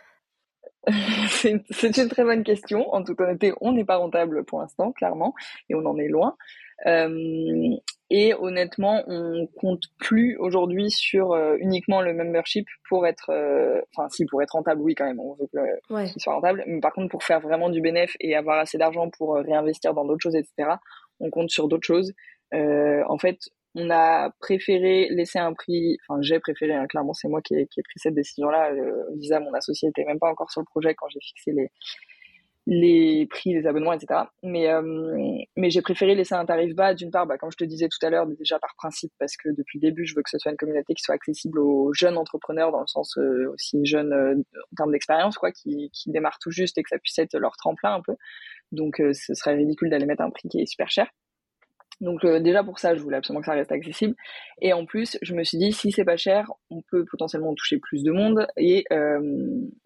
c'est 1.29 1.97
une, 1.97 2.09
très 2.09 2.25
bonne 2.25 2.45
question. 2.45 2.93
En 2.93 3.03
toute 3.03 3.21
honnêteté, 3.21 3.53
on 3.61 3.73
n'est 3.73 3.85
pas 3.85 3.97
rentable 3.97 4.45
pour 4.45 4.61
l'instant, 4.61 4.93
clairement, 4.93 5.35
et 5.69 5.75
on 5.75 5.85
en 5.87 5.99
est 5.99 6.09
loin. 6.09 6.37
Euh, 6.87 7.77
et 8.11 8.35
honnêtement, 8.35 9.03
on 9.07 9.47
compte 9.59 9.85
plus 9.99 10.37
aujourd'hui 10.37 10.91
sur 10.91 11.33
euh, 11.33 11.57
uniquement 11.59 12.01
le 12.03 12.13
membership 12.13 12.67
pour 12.89 13.07
être, 13.07 13.31
euh, 13.31 13.81
enfin 13.97 14.09
si 14.11 14.27
pour 14.27 14.43
être 14.43 14.53
rentable, 14.53 14.81
oui 14.83 14.95
quand 14.95 15.07
même, 15.07 15.21
on 15.21 15.35
veut 15.35 15.47
qu'il 15.47 16.21
soit 16.21 16.35
rentable. 16.35 16.65
Mais 16.67 16.81
par 16.81 16.93
contre, 16.93 17.09
pour 17.09 17.23
faire 17.23 17.41
vraiment 17.41 17.71
du 17.71 17.81
bénéfice 17.81 18.17
et 18.21 18.37
avoir 18.37 18.59
assez 18.59 18.79
d'argent 18.79 19.09
pour 19.11 19.35
réinvestir 19.37 19.95
dans 19.95 20.05
d'autres 20.05 20.23
choses, 20.23 20.37
etc., 20.37 20.75
on 21.21 21.31
compte 21.31 21.51
sur 21.51 21.69
d'autres 21.69 21.87
choses. 21.87 22.13
en 22.53 23.19
fait, 23.19 23.39
on 23.75 23.91
a 23.91 24.31
préféré 24.41 25.09
laisser 25.11 25.39
un 25.39 25.53
prix, 25.53 25.99
enfin 26.09 26.21
j'ai 26.23 26.39
préféré, 26.39 26.75
hein, 26.75 26.87
clairement 26.87 27.13
c'est 27.13 27.29
moi 27.29 27.43
qui 27.43 27.55
ai, 27.55 27.67
pris 27.67 27.83
cette 27.97 28.15
décision-là. 28.15 28.73
Euh, 28.73 29.05
Lisa, 29.17 29.41
mon 29.41 29.53
associé, 29.55 29.89
n'était 29.89 30.05
même 30.05 30.19
pas 30.19 30.31
encore 30.31 30.51
sur 30.51 30.61
le 30.61 30.67
projet 30.67 30.95
quand 30.95 31.09
j'ai 31.09 31.21
fixé 31.21 31.53
les, 31.53 31.71
les 32.67 33.27
prix 33.27 33.53
des 33.53 33.67
abonnements, 33.67 33.93
etc. 33.93 34.23
Mais, 34.43 34.69
euh, 34.71 34.83
mais 35.57 35.71
j'ai 35.71 35.83
préféré 35.83 36.15
laisser 36.15 36.35
un 36.35 36.47
tarif 36.47 36.75
bas, 36.75 36.95
d'une 36.95 37.11
part, 37.11 37.27
bah, 37.27 37.37
comme 37.37 37.51
je 37.51 37.57
te 37.57 37.65
disais 37.65 37.89
tout 37.89 38.05
à 38.07 38.11
l'heure, 38.11 38.27
déjà 38.27 38.59
par 38.59 38.75
principe, 38.77 39.13
parce 39.19 39.37
que 39.37 39.51
depuis 39.51 39.79
le 39.79 39.89
début, 39.89 40.07
je 40.07 40.15
veux 40.15 40.23
que 40.23 40.31
ce 40.31 40.39
soit 40.39 40.51
une 40.51 40.57
communauté 40.57 40.95
qui 40.95 41.03
soit 41.03 41.15
accessible 41.15 41.59
aux 41.59 41.93
jeunes 41.93 42.17
entrepreneurs, 42.17 42.73
dans 42.73 42.81
le 42.81 42.87
sens 42.87 43.19
euh, 43.19 43.51
aussi 43.53 43.85
jeunes 43.85 44.13
euh, 44.13 44.35
en 44.35 44.77
termes 44.77 44.93
d'expérience, 44.93 45.37
quoi, 45.37 45.53
qui, 45.53 45.91
qui 45.93 46.11
démarrent 46.11 46.39
tout 46.41 46.51
juste 46.51 46.79
et 46.79 46.83
que 46.83 46.89
ça 46.89 46.99
puisse 46.99 47.19
être 47.19 47.37
leur 47.37 47.57
tremplin 47.57 47.95
un 47.95 48.01
peu. 48.01 48.15
Donc 48.73 48.97
ce 48.97 49.35
serait 49.35 49.55
ridicule 49.55 49.91
d'aller 49.91 50.07
mettre 50.07 50.23
un 50.23 50.31
prix 50.31 50.49
qui 50.49 50.61
est 50.61 50.67
super 50.67 50.91
cher. 50.91 51.07
Donc 52.01 52.25
euh, 52.25 52.41
déjà 52.41 52.65
pour 52.65 52.79
ça, 52.79 52.95
je 52.95 53.01
voulais 53.01 53.17
absolument 53.17 53.41
que 53.41 53.47
ça 53.47 53.53
reste 53.53 53.73
accessible. 53.73 54.15
Et 54.61 54.73
en 54.73 54.85
plus, 54.85 55.17
je 55.23 55.35
me 55.35 55.45
suis 55.45 55.59
dit, 55.59 55.73
si 55.73 55.93
c'est 55.93 56.05
pas 56.05 56.17
cher, 56.17 56.51
on 56.71 56.83
peut 56.91 57.05
potentiellement 57.05 57.55
toucher 57.55 57.79
plus 57.79 58.03
de 58.03 58.11
monde 58.11 58.47
et 58.57 58.85
euh, 58.93 59.21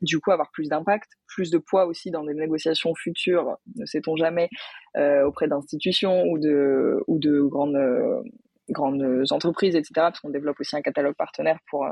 du 0.03 0.19
coup 0.19 0.31
avoir 0.31 0.51
plus 0.51 0.69
d'impact, 0.69 1.11
plus 1.27 1.51
de 1.51 1.59
poids 1.59 1.87
aussi 1.87 2.11
dans 2.11 2.25
des 2.25 2.35
négociations 2.35 2.95
futures, 2.95 3.57
ne 3.77 3.85
sait-on 3.85 4.17
jamais, 4.17 4.49
euh, 4.97 5.25
auprès 5.27 5.49
d'institutions 5.49 6.25
ou 6.25 6.39
de, 6.39 7.03
ou 7.07 7.19
de 7.19 7.41
grandes, 7.43 7.79
grandes 8.71 9.25
entreprises, 9.31 9.77
etc. 9.77 9.93
Parce 9.95 10.21
qu'on 10.21 10.31
développe 10.31 10.61
aussi 10.61 10.77
un 10.77 10.83
catalogue 10.83 11.17
partenaire 11.17 11.59
pour 11.71 11.87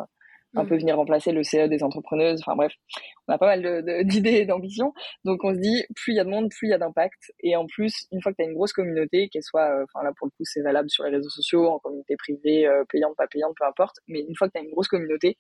un 0.57 0.65
mm. 0.65 0.69
peu 0.69 0.77
venir 0.77 0.97
remplacer 0.97 1.33
le 1.33 1.43
CE 1.43 1.69
des 1.69 1.83
entrepreneuses. 1.83 2.41
Enfin 2.41 2.57
bref, 2.57 2.73
on 3.29 3.33
a 3.33 3.39
pas 3.39 3.57
mal 3.57 3.85
d'idées 4.05 4.35
et 4.35 4.47
d'ambitions. 4.47 4.93
Donc 5.25 5.45
on 5.45 5.55
se 5.55 5.61
dit, 5.61 5.85
plus 5.95 6.13
il 6.13 6.17
y 6.17 6.21
a 6.21 6.25
de 6.25 6.31
monde, 6.31 6.51
plus 6.51 6.69
il 6.69 6.71
y 6.71 6.75
a 6.75 6.79
d'impact. 6.79 7.33
Et 7.41 7.57
en 7.57 7.67
plus, 7.67 8.07
une 8.13 8.21
fois 8.23 8.33
que 8.33 8.37
tu 8.39 8.45
as 8.45 8.49
une 8.49 8.55
grosse 8.55 8.73
communauté, 8.73 9.29
qu'elle 9.29 9.43
soit, 9.43 9.71
euh, 9.71 9.85
enfin 9.85 10.05
là 10.05 10.13
pour 10.17 10.27
le 10.27 10.31
coup 10.31 10.45
c'est 10.45 10.63
valable 10.63 10.91
sur 10.91 11.05
les 11.05 11.11
réseaux 11.11 11.31
sociaux, 11.31 11.69
en 11.69 11.79
communauté 11.79 12.17
privée, 12.17 12.67
euh, 12.67 12.85
payante, 12.89 13.15
pas 13.17 13.27
payante, 13.27 13.55
peu 13.59 13.67
importe. 13.67 13.97
Mais 14.09 14.21
une 14.21 14.35
fois 14.37 14.49
que 14.49 14.53
tu 14.53 14.59
as 14.61 14.65
une 14.65 14.71
grosse 14.71 14.89
communauté, 14.89 15.39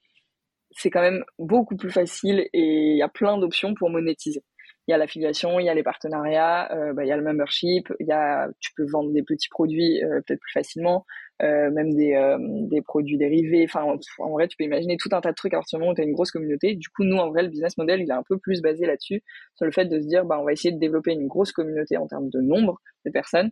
c'est 0.72 0.90
quand 0.90 1.00
même 1.02 1.24
beaucoup 1.38 1.76
plus 1.76 1.90
facile 1.90 2.48
et 2.52 2.92
il 2.92 2.98
y 2.98 3.02
a 3.02 3.08
plein 3.08 3.38
d'options 3.38 3.74
pour 3.74 3.90
monétiser 3.90 4.42
il 4.88 4.92
y 4.92 4.94
a 4.94 4.98
l'affiliation, 4.98 5.58
il 5.58 5.66
y 5.66 5.68
a 5.68 5.74
les 5.74 5.82
partenariats, 5.82 6.72
euh, 6.72 6.92
bah, 6.92 7.04
il 7.04 7.08
y 7.08 7.12
a 7.12 7.16
le 7.16 7.22
membership, 7.24 7.92
il 7.98 8.06
y 8.06 8.12
a, 8.12 8.48
tu 8.60 8.70
peux 8.76 8.86
vendre 8.88 9.10
des 9.12 9.24
petits 9.24 9.48
produits 9.48 10.00
peut-être 10.00 10.38
plus 10.38 10.52
facilement, 10.52 11.04
euh, 11.42 11.70
même 11.70 11.94
des, 11.94 12.14
euh, 12.14 12.38
des 12.40 12.82
produits 12.82 13.18
dérivés. 13.18 13.64
Enfin, 13.64 13.84
en, 14.18 14.30
vrai, 14.30 14.48
tu 14.48 14.56
peux 14.56 14.64
imaginer 14.64 14.96
tout 14.96 15.10
un 15.12 15.20
tas 15.20 15.30
de 15.30 15.36
trucs 15.36 15.54
à 15.54 15.58
partir 15.58 15.78
du 15.78 15.80
moment 15.80 15.92
où 15.92 15.94
tu 15.94 16.02
as 16.02 16.04
une 16.04 16.12
grosse 16.12 16.30
communauté. 16.30 16.74
Du 16.74 16.88
coup, 16.88 17.04
nous, 17.04 17.16
en 17.16 17.30
vrai, 17.30 17.42
le 17.42 17.48
business 17.48 17.76
model, 17.78 18.00
il 18.00 18.08
est 18.08 18.14
un 18.14 18.24
peu 18.28 18.38
plus 18.38 18.62
basé 18.62 18.86
là-dessus, 18.86 19.22
sur 19.54 19.66
le 19.66 19.72
fait 19.72 19.86
de 19.86 20.00
se 20.00 20.06
dire, 20.06 20.24
bah, 20.24 20.38
on 20.40 20.44
va 20.44 20.52
essayer 20.52 20.72
de 20.72 20.78
développer 20.78 21.12
une 21.12 21.26
grosse 21.26 21.52
communauté 21.52 21.96
en 21.96 22.06
termes 22.06 22.30
de 22.30 22.40
nombre 22.40 22.80
de 23.04 23.10
personnes 23.10 23.50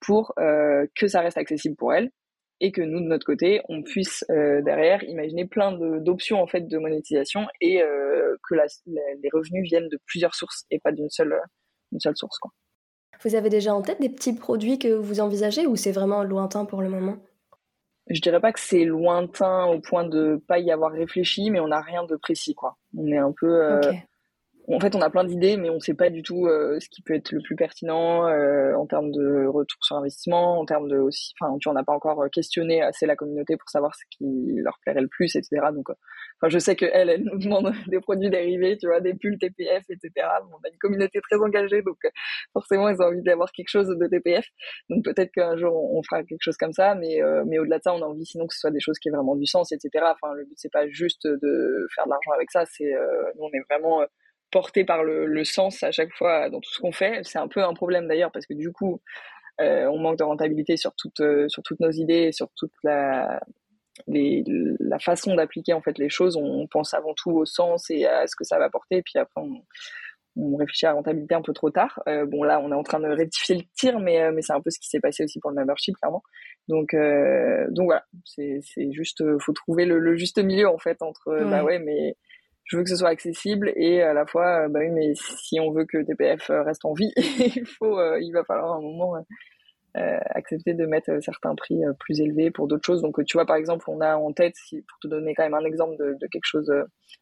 pour 0.00 0.32
que 0.36 1.08
ça 1.08 1.20
reste 1.20 1.38
accessible 1.38 1.74
pour 1.74 1.92
elles 1.92 2.12
et 2.60 2.72
que 2.72 2.82
nous 2.82 3.00
de 3.00 3.06
notre 3.06 3.26
côté 3.26 3.60
on 3.68 3.82
puisse 3.82 4.24
euh, 4.30 4.62
derrière 4.62 5.02
imaginer 5.04 5.46
plein 5.46 5.72
d'options 6.00 6.40
en 6.42 6.46
fait 6.46 6.66
de 6.66 6.78
monétisation 6.78 7.46
et 7.60 7.82
euh, 7.82 8.36
que 8.48 8.54
la, 8.54 8.66
les 8.86 9.28
revenus 9.32 9.64
viennent 9.64 9.88
de 9.88 9.98
plusieurs 10.06 10.34
sources 10.34 10.64
et 10.70 10.78
pas 10.78 10.92
d'une 10.92 11.10
seule 11.10 11.38
une 11.92 12.00
seule 12.00 12.16
source 12.16 12.38
quoi. 12.38 12.50
Vous 13.22 13.34
avez 13.34 13.50
déjà 13.50 13.74
en 13.74 13.82
tête 13.82 14.00
des 14.00 14.08
petits 14.08 14.34
produits 14.34 14.78
que 14.78 14.88
vous 14.88 15.20
envisagez 15.20 15.66
ou 15.66 15.76
c'est 15.76 15.92
vraiment 15.92 16.22
lointain 16.22 16.64
pour 16.64 16.82
le 16.82 16.88
moment? 16.88 17.16
Je 18.08 18.20
dirais 18.20 18.40
pas 18.40 18.52
que 18.52 18.60
c'est 18.60 18.84
lointain 18.84 19.66
au 19.66 19.80
point 19.80 20.04
de 20.04 20.42
pas 20.46 20.58
y 20.58 20.70
avoir 20.70 20.92
réfléchi 20.92 21.50
mais 21.50 21.60
on 21.60 21.68
n'a 21.68 21.80
rien 21.80 22.04
de 22.04 22.16
précis 22.16 22.54
quoi. 22.54 22.76
On 22.96 23.06
est 23.06 23.18
un 23.18 23.32
peu 23.38 23.62
euh, 23.64 23.80
en 24.70 24.80
fait, 24.80 24.94
on 24.94 25.00
a 25.00 25.08
plein 25.08 25.24
d'idées, 25.24 25.56
mais 25.56 25.70
on 25.70 25.76
ne 25.76 25.80
sait 25.80 25.94
pas 25.94 26.10
du 26.10 26.22
tout 26.22 26.46
euh, 26.46 26.78
ce 26.78 26.88
qui 26.90 27.00
peut 27.00 27.14
être 27.14 27.32
le 27.32 27.40
plus 27.40 27.56
pertinent 27.56 28.28
euh, 28.28 28.74
en 28.74 28.86
termes 28.86 29.10
de 29.10 29.46
retour 29.46 29.82
sur 29.82 29.96
investissement, 29.96 30.60
en 30.60 30.66
termes 30.66 30.88
de 30.88 30.98
aussi, 30.98 31.32
enfin, 31.40 31.56
tu 31.58 31.68
on 31.68 31.72
n'a 31.72 31.84
pas 31.84 31.94
encore 31.94 32.20
euh, 32.22 32.28
questionné 32.28 32.82
assez 32.82 33.06
la 33.06 33.16
communauté 33.16 33.56
pour 33.56 33.70
savoir 33.70 33.94
ce 33.94 34.02
qui 34.10 34.26
leur 34.56 34.78
plairait 34.82 35.00
le 35.00 35.08
plus, 35.08 35.34
etc. 35.36 35.68
Donc, 35.72 35.88
enfin, 35.88 36.48
je 36.48 36.58
sais 36.58 36.76
que 36.76 36.84
elle, 36.92 37.08
elle 37.08 37.24
nous 37.24 37.38
demande 37.38 37.72
des 37.88 38.00
produits 38.00 38.28
dérivés, 38.28 38.76
tu 38.76 38.88
vois, 38.88 39.00
des 39.00 39.14
pulls 39.14 39.38
TPF, 39.38 39.84
etc. 39.88 40.10
on 40.52 40.56
a 40.56 40.70
une 40.70 40.78
communauté 40.78 41.20
très 41.22 41.36
engagée, 41.40 41.80
donc 41.80 41.98
forcément, 42.52 42.90
ils 42.90 43.00
ont 43.00 43.06
envie 43.06 43.22
d'avoir 43.22 43.50
quelque 43.52 43.70
chose 43.70 43.88
de 43.88 44.06
TPF. 44.06 44.46
Donc, 44.90 45.02
peut-être 45.02 45.32
qu'un 45.32 45.56
jour, 45.56 45.74
on 45.94 46.02
fera 46.02 46.22
quelque 46.24 46.42
chose 46.42 46.58
comme 46.58 46.72
ça, 46.72 46.94
mais 46.94 47.20
mais 47.46 47.58
au-delà 47.58 47.78
de 47.78 47.84
ça, 47.84 47.94
on 47.94 48.02
a 48.02 48.06
envie 48.06 48.26
sinon 48.26 48.46
que 48.46 48.54
ce 48.54 48.60
soit 48.60 48.70
des 48.70 48.80
choses 48.80 48.98
qui 48.98 49.08
aient 49.08 49.12
vraiment 49.12 49.36
du 49.36 49.46
sens, 49.46 49.72
etc. 49.72 50.04
Enfin, 50.12 50.34
le 50.34 50.44
but 50.44 50.54
c'est 50.56 50.72
pas 50.72 50.86
juste 50.88 51.26
de 51.26 51.86
faire 51.94 52.04
de 52.04 52.10
l'argent 52.10 52.32
avec 52.34 52.50
ça, 52.50 52.64
c'est 52.66 52.92
nous, 53.36 53.44
on 53.44 53.50
est 53.52 53.64
vraiment 53.70 54.04
porté 54.50 54.84
par 54.84 55.04
le, 55.04 55.26
le, 55.26 55.44
sens 55.44 55.82
à 55.82 55.90
chaque 55.90 56.12
fois 56.14 56.48
dans 56.50 56.60
tout 56.60 56.70
ce 56.72 56.80
qu'on 56.80 56.92
fait. 56.92 57.20
C'est 57.24 57.38
un 57.38 57.48
peu 57.48 57.62
un 57.62 57.74
problème 57.74 58.08
d'ailleurs 58.08 58.32
parce 58.32 58.46
que 58.46 58.54
du 58.54 58.72
coup, 58.72 59.00
euh, 59.60 59.86
on 59.86 59.98
manque 59.98 60.18
de 60.18 60.24
rentabilité 60.24 60.76
sur, 60.76 60.94
toute, 60.94 61.20
euh, 61.20 61.48
sur 61.48 61.62
toutes 61.62 61.80
nos 61.80 61.90
idées, 61.90 62.30
sur 62.32 62.48
toute 62.56 62.72
la, 62.84 63.40
les, 64.06 64.44
la 64.78 64.98
façon 64.98 65.34
d'appliquer 65.34 65.72
en 65.72 65.82
fait 65.82 65.98
les 65.98 66.08
choses. 66.08 66.36
On, 66.36 66.66
pense 66.68 66.94
avant 66.94 67.14
tout 67.14 67.30
au 67.30 67.44
sens 67.44 67.90
et 67.90 68.06
à 68.06 68.26
ce 68.26 68.36
que 68.36 68.44
ça 68.44 68.58
va 68.58 68.66
apporter, 68.66 69.02
puis 69.02 69.18
après 69.18 69.40
on, 69.40 69.64
on 70.36 70.56
réfléchit 70.56 70.86
à 70.86 70.90
la 70.90 70.94
rentabilité 70.94 71.34
un 71.34 71.42
peu 71.42 71.52
trop 71.52 71.70
tard. 71.70 72.00
Euh, 72.06 72.24
bon 72.24 72.44
là, 72.44 72.60
on 72.60 72.70
est 72.70 72.76
en 72.76 72.84
train 72.84 73.00
de 73.00 73.08
rectifier 73.08 73.56
le 73.56 73.62
tir, 73.76 73.98
mais, 73.98 74.30
mais 74.30 74.42
c'est 74.42 74.52
un 74.52 74.60
peu 74.60 74.70
ce 74.70 74.78
qui 74.78 74.88
s'est 74.88 75.00
passé 75.00 75.24
aussi 75.24 75.40
pour 75.40 75.50
le 75.50 75.56
membership 75.56 75.96
clairement. 75.96 76.22
Donc 76.68 76.94
donc 77.70 77.86
voilà, 77.86 78.04
c'est 78.24 78.60
juste 78.92 79.24
faut 79.40 79.52
trouver 79.52 79.86
le, 79.86 79.98
le, 79.98 80.16
juste 80.16 80.38
milieu 80.38 80.68
en 80.68 80.78
fait 80.78 81.02
entre 81.02 81.44
bah 81.50 81.64
ouais 81.64 81.78
mais 81.78 82.14
je 82.68 82.76
veux 82.76 82.84
que 82.84 82.90
ce 82.90 82.96
soit 82.96 83.08
accessible 83.08 83.72
et 83.76 84.02
à 84.02 84.12
la 84.12 84.26
fois, 84.26 84.64
euh, 84.64 84.68
bah 84.68 84.80
oui, 84.80 84.90
mais 84.90 85.12
si 85.14 85.58
on 85.58 85.72
veut 85.72 85.86
que 85.86 85.98
TPF 85.98 86.50
euh, 86.50 86.62
reste 86.62 86.84
en 86.84 86.92
vie, 86.92 87.12
il 87.16 87.66
faut, 87.66 87.98
euh, 87.98 88.20
il 88.20 88.30
va 88.32 88.44
falloir 88.44 88.74
un 88.74 88.80
moment 88.80 89.14
accepter 89.94 90.74
de 90.74 90.86
mettre 90.86 91.20
certains 91.20 91.56
prix 91.56 91.80
plus 91.98 92.20
élevés 92.20 92.52
pour 92.52 92.68
d'autres 92.68 92.84
choses. 92.84 93.02
Donc, 93.02 93.24
tu 93.24 93.36
vois, 93.36 93.46
par 93.46 93.56
exemple, 93.56 93.84
on 93.88 94.00
a 94.00 94.16
en 94.16 94.32
tête, 94.32 94.54
si, 94.54 94.82
pour 94.82 94.96
te 95.00 95.08
donner 95.08 95.34
quand 95.34 95.42
même 95.42 95.54
un 95.54 95.64
exemple 95.64 95.96
de, 95.96 96.16
de 96.20 96.26
quelque 96.28 96.44
chose 96.44 96.72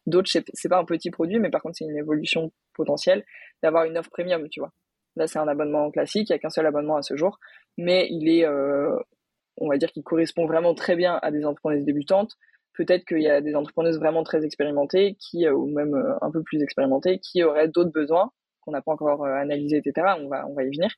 d'autre, 0.05 0.29
c'est 0.29 0.69
pas 0.69 0.77
un 0.77 0.85
petit 0.85 1.09
produit, 1.09 1.39
mais 1.39 1.49
par 1.49 1.63
contre, 1.63 1.77
c'est 1.79 1.85
une 1.85 1.97
évolution 1.97 2.51
potentielle 2.75 3.25
d'avoir 3.63 3.85
une 3.85 3.97
offre 3.97 4.11
premium, 4.11 4.47
tu 4.49 4.59
vois. 4.59 4.71
Là, 5.15 5.25
c'est 5.25 5.39
un 5.39 5.47
abonnement 5.47 5.89
classique, 5.89 6.29
il 6.29 6.33
n'y 6.33 6.35
a 6.35 6.39
qu'un 6.39 6.51
seul 6.51 6.67
abonnement 6.67 6.97
à 6.97 7.01
ce 7.01 7.17
jour, 7.17 7.39
mais 7.79 8.07
il 8.11 8.29
est, 8.29 8.47
on 8.47 9.67
va 9.67 9.77
dire 9.77 9.91
qu'il 9.91 10.03
correspond 10.03 10.45
vraiment 10.45 10.75
très 10.75 10.95
bien 10.95 11.17
à 11.23 11.31
des 11.31 11.45
entreprises 11.45 11.83
débutantes 11.83 12.37
peut-être 12.77 13.05
qu'il 13.05 13.21
y 13.21 13.29
a 13.29 13.41
des 13.41 13.55
entrepreneuses 13.55 13.97
vraiment 13.97 14.23
très 14.23 14.45
expérimentées 14.45 15.17
qui, 15.19 15.45
euh, 15.45 15.53
ou 15.53 15.65
même 15.65 15.95
euh, 15.95 16.13
un 16.21 16.31
peu 16.31 16.43
plus 16.43 16.61
expérimentées, 16.61 17.19
qui 17.19 17.43
auraient 17.43 17.67
d'autres 17.67 17.91
besoins 17.91 18.31
qu'on 18.61 18.71
n'a 18.71 18.81
pas 18.81 18.91
encore 18.91 19.25
euh, 19.25 19.33
analysés, 19.33 19.77
etc. 19.77 20.15
On 20.19 20.27
va, 20.27 20.47
on 20.47 20.53
va 20.53 20.63
y 20.63 20.67
venir. 20.67 20.89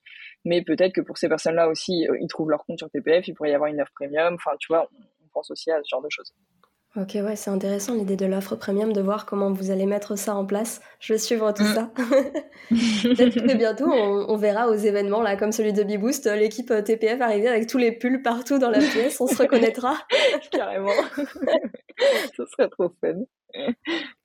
Mais 0.44 0.62
peut-être 0.62 0.94
que 0.94 1.02
pour 1.02 1.18
ces 1.18 1.30
personnes-là 1.30 1.70
aussi, 1.70 2.06
ils 2.20 2.28
trouvent 2.28 2.50
leur 2.50 2.66
compte 2.66 2.80
sur 2.80 2.90
TPF, 2.90 3.28
il 3.28 3.34
pourrait 3.34 3.52
y 3.52 3.54
avoir 3.54 3.70
une 3.70 3.82
offre 3.82 3.94
premium. 3.96 4.36
Enfin, 4.36 4.52
tu 4.60 4.68
vois, 4.68 4.90
on 5.24 5.28
pense 5.34 5.50
aussi 5.52 5.72
à 5.72 5.82
ce 5.82 5.88
genre 5.90 6.02
de 6.02 6.10
choses. 6.10 6.34
Ok, 6.96 7.12
ouais, 7.14 7.36
c'est 7.36 7.52
intéressant 7.52 7.94
l'idée 7.94 8.16
de 8.16 8.26
l'offre 8.26 8.56
premium, 8.56 8.94
de 8.94 9.02
voir 9.02 9.28
comment 9.28 9.54
vous 9.54 9.70
allez 9.70 9.86
mettre 9.86 10.18
ça 10.18 10.36
en 10.36 10.44
place. 10.44 10.82
Je 11.00 11.14
vais 11.14 11.20
suivre 11.20 11.52
tout 11.54 11.64
mm. 11.64 11.76
ça. 11.76 11.92
Peut-être 12.70 13.36
que 13.36 13.56
bientôt, 13.56 13.92
on, 13.92 14.36
verra 14.38 14.68
aux 14.70 14.74
événements, 14.74 15.22
là, 15.22 15.38
comme 15.38 15.52
celui 15.52 15.72
de 15.72 15.84
Beboost, 15.84 16.26
l'équipe 16.26 16.72
euh, 16.72 16.82
TPF 16.82 17.22
arriver 17.22 17.48
avec 17.48 17.68
tous 17.68 17.78
les 17.78 17.92
pulls 17.92 18.24
partout 18.24 18.58
dans 18.58 18.72
la 18.72 18.80
pièce, 18.80 19.22
on 19.22 19.28
se 19.28 19.38
reconnaîtra. 19.42 19.98
Carrément. 20.52 20.90
Ce 22.36 22.44
serait 22.48 22.70
trop 22.70 22.92
fun. 23.02 23.20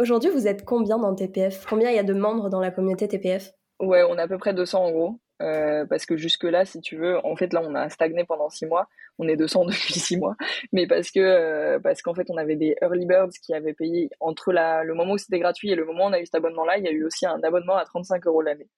Aujourd'hui, 0.01 0.31
vous 0.31 0.47
êtes 0.47 0.65
combien 0.65 0.97
dans 0.97 1.15
TPF 1.15 1.67
Combien 1.69 1.91
il 1.91 1.97
y 1.97 1.99
a 1.99 2.03
de 2.03 2.15
membres 2.15 2.49
dans 2.49 2.61
la 2.61 2.71
communauté 2.71 3.09
TPF 3.09 3.53
Ouais, 3.79 4.03
on 4.09 4.17
a 4.17 4.23
à 4.23 4.29
peu 4.29 4.39
près 4.39 4.55
200 4.55 4.87
en 4.87 4.91
gros. 4.91 5.21
Euh, 5.43 5.85
parce 5.87 6.07
que 6.07 6.17
jusque 6.17 6.45
là, 6.45 6.65
si 6.65 6.81
tu 6.81 6.97
veux, 6.97 7.25
en 7.27 7.35
fait 7.37 7.53
là, 7.53 7.61
on 7.63 7.75
a 7.75 7.89
stagné 7.89 8.25
pendant 8.25 8.49
six 8.51 8.67
mois. 8.67 8.89
On 9.19 9.29
est 9.29 9.37
200 9.37 9.65
depuis 9.67 9.95
six 9.95 10.17
mois, 10.17 10.37
mais 10.73 10.87
parce 10.87 11.11
que 11.11 11.21
euh, 11.21 11.79
parce 11.81 12.03
qu'en 12.03 12.15
fait, 12.15 12.27
on 12.31 12.37
avait 12.37 12.57
des 12.57 12.77
early 12.83 13.07
birds 13.07 13.31
qui 13.43 13.55
avaient 13.55 13.75
payé 13.75 14.11
entre 14.21 14.53
la, 14.53 14.85
le 14.85 14.95
moment 14.95 15.15
où 15.15 15.19
c'était 15.19 15.39
gratuit 15.39 15.71
et 15.71 15.75
le 15.75 15.85
moment 15.85 16.07
où 16.07 16.09
on 16.09 16.13
a 16.13 16.21
eu 16.21 16.27
cet 16.27 16.37
abonnement-là, 16.37 16.79
il 16.79 16.85
y 16.85 16.89
a 16.89 16.93
eu 16.93 17.05
aussi 17.05 17.27
un 17.27 17.41
abonnement 17.43 17.77
à 17.77 17.85
35 17.85 18.27
euros 18.27 18.43
l'année. 18.43 18.69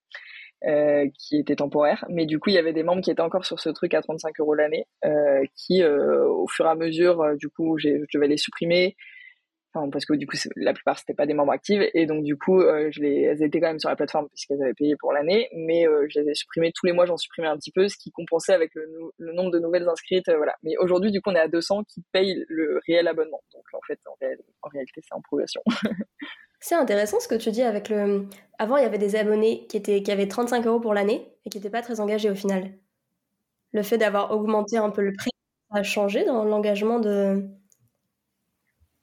Euh, 0.66 1.06
qui 1.18 1.36
était 1.36 1.56
temporaire, 1.56 2.06
mais 2.08 2.24
du 2.24 2.38
coup 2.38 2.48
il 2.48 2.54
y 2.54 2.58
avait 2.58 2.72
des 2.72 2.82
membres 2.82 3.02
qui 3.02 3.10
étaient 3.10 3.20
encore 3.20 3.44
sur 3.44 3.60
ce 3.60 3.68
truc 3.68 3.92
à 3.92 4.00
35 4.00 4.40
euros 4.40 4.54
l'année, 4.54 4.86
qui 5.54 5.84
au 5.84 6.46
fur 6.48 6.64
et 6.64 6.70
à 6.70 6.74
mesure, 6.74 7.36
du 7.36 7.50
coup, 7.50 7.76
je 7.76 8.06
devais 8.14 8.26
les 8.26 8.38
supprimer, 8.38 8.96
parce 9.92 10.04
que 10.04 10.14
du 10.14 10.26
coup 10.26 10.36
la 10.56 10.72
plupart 10.72 10.98
c'était 10.98 11.14
pas 11.14 11.26
des 11.26 11.34
membres 11.34 11.52
actifs. 11.52 11.82
Et 11.94 12.06
donc 12.06 12.24
du 12.24 12.36
coup 12.36 12.60
euh, 12.60 12.90
elles 12.96 13.42
étaient 13.42 13.60
quand 13.60 13.68
même 13.68 13.78
sur 13.78 13.88
la 13.88 13.96
plateforme 13.96 14.28
puisqu'elles 14.28 14.62
avaient 14.62 14.74
payé 14.74 14.96
pour 14.98 15.12
l'année. 15.12 15.48
Mais 15.54 15.86
euh, 15.86 16.06
je 16.08 16.20
les 16.20 16.30
ai 16.30 16.34
supprimées. 16.34 16.72
Tous 16.74 16.86
les 16.86 16.92
mois 16.92 17.06
j'en 17.06 17.16
supprimais 17.16 17.48
un 17.48 17.56
petit 17.56 17.72
peu 17.72 17.88
ce 17.88 17.96
qui 17.96 18.10
compensait 18.10 18.52
avec 18.52 18.74
le, 18.74 19.32
nombre 19.32 19.50
de 19.50 19.58
nouvelles 19.58 19.88
inscrites 19.88 20.28
euh, 20.28 20.36
voilà. 20.36 20.54
Mais 20.62 20.76
aujourd'hui 20.78 21.10
du 21.10 21.20
coup 21.20 21.30
on 21.30 21.34
est 21.34 21.40
à 21.40 21.48
200 21.48 21.84
qui 21.84 22.02
payent 22.12 22.44
le 22.48 22.80
réel 22.86 23.08
abonnement. 23.08 23.42
Donc 23.52 23.64
en 23.72 23.80
fait 23.86 23.98
en, 24.06 24.68
réalité 24.68 25.00
c'est 25.02 25.14
en 25.14 25.20
progression. 25.20 25.62
C'est 26.58 26.74
intéressant 26.74 27.20
ce 27.20 27.28
que 27.28 27.34
tu 27.34 27.50
dis 27.50 27.62
avec 27.62 27.90
le 27.90 28.26
avant 28.58 28.78
il 28.78 28.82
y 28.82 28.86
avait 28.86 28.98
des 28.98 29.14
abonnés 29.14 29.66
qui 29.68 29.76
étaient 29.76 30.02
qui 30.02 30.10
avaient 30.10 30.26
35 30.26 30.66
euros 30.66 30.80
pour 30.80 30.94
l'année 30.94 31.30
et 31.44 31.50
qui 31.50 31.58
n'étaient 31.58 31.70
pas 31.70 31.82
très 31.82 32.00
engagés 32.00 32.30
au 32.30 32.34
final. 32.34 32.72
Le 33.72 33.82
fait 33.82 33.98
d'avoir 33.98 34.30
augmenté 34.30 34.78
un 34.78 34.88
peu 34.88 35.02
le 35.02 35.12
prix 35.12 35.30
a 35.70 35.82
changé 35.82 36.24
dans 36.24 36.44
l'engagement 36.44 36.98
de 36.98 37.48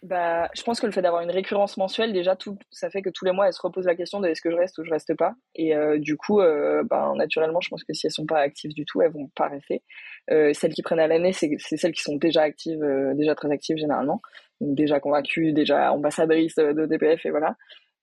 bah, 0.04 0.50
je 0.54 0.62
pense 0.64 0.82
que 0.82 0.86
le 0.86 0.92
fait 0.92 1.02
d'avoir 1.02 1.22
une 1.22 1.32
récurrence 1.32 1.78
mensuelle, 1.78 2.12
déjà, 2.12 2.36
tout, 2.36 2.58
ça 2.72 2.90
fait 2.90 3.02
que 3.02 3.10
tous 3.10 3.24
les 3.24 3.32
mois, 3.32 3.48
elles 3.48 3.54
se 3.54 3.62
reposent 3.62 3.86
la 3.86 3.96
question 3.96 4.20
de 4.20 4.28
est-ce 4.28 4.42
que 4.42 4.52
je 4.52 4.56
reste 4.58 4.78
ou 4.78 4.84
je 4.84 4.92
reste 4.92 5.16
pas. 5.16 5.34
Et 5.56 5.76
euh, 5.76 5.98
du 5.98 6.18
coup, 6.18 6.42
euh, 6.42 6.84
bah, 6.84 7.14
naturellement, 7.16 7.62
je 7.62 7.70
pense 7.70 7.86
que 7.86 7.94
si 7.94 8.08
elles 8.08 8.12
sont 8.12 8.26
pas 8.26 8.40
actives 8.40 8.74
du 8.74 8.84
tout, 8.84 9.02
elles 9.02 9.14
vont 9.14 9.30
pas 9.34 9.48
rester. 9.48 9.82
Euh, 10.30 10.52
celles 10.54 10.74
qui 10.74 10.82
prennent 10.82 11.00
à 11.00 11.08
l'année, 11.08 11.32
c'est 11.32 11.58
celles 11.58 11.94
qui 11.94 12.02
sont 12.02 12.18
déjà 12.18 12.42
actives, 12.42 12.84
euh, 12.84 13.14
déjà 13.14 13.34
très 13.34 13.50
actives 13.50 13.78
généralement, 13.78 14.22
donc 14.60 14.76
déjà 14.76 15.00
convaincues, 15.00 15.54
déjà 15.54 15.94
ambassadrices 15.94 16.56
de 16.56 16.86
DPF 16.86 17.26
et 17.26 17.32
voilà. 17.32 17.56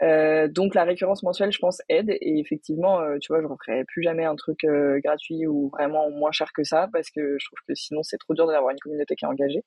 Euh, 0.03 0.49
donc 0.49 0.75
la 0.75 0.85
récurrence 0.85 1.23
mensuelle, 1.23 1.53
je 1.53 1.59
pense, 1.59 1.83
aide. 1.89 2.11
Et 2.11 2.39
effectivement, 2.39 3.01
euh, 3.01 3.19
tu 3.21 3.33
vois, 3.33 3.43
je 3.43 3.47
referai 3.47 3.85
plus 3.85 4.03
jamais 4.03 4.25
un 4.25 4.37
truc 4.37 4.65
euh, 4.65 4.99
gratuit 5.05 5.47
ou 5.47 5.71
vraiment 5.71 6.11
moins 6.11 6.33
cher 6.33 6.53
que 6.55 6.65
ça, 6.65 6.89
parce 6.93 7.11
que 7.11 7.37
je 7.39 7.47
trouve 7.47 7.59
que 7.69 7.75
sinon 7.75 8.03
c'est 8.03 8.19
trop 8.19 8.35
dur 8.35 8.47
d'avoir 8.47 8.71
une 8.71 8.79
communauté 8.79 9.15
qui 9.15 9.25
est 9.25 9.29
engagée. 9.29 9.63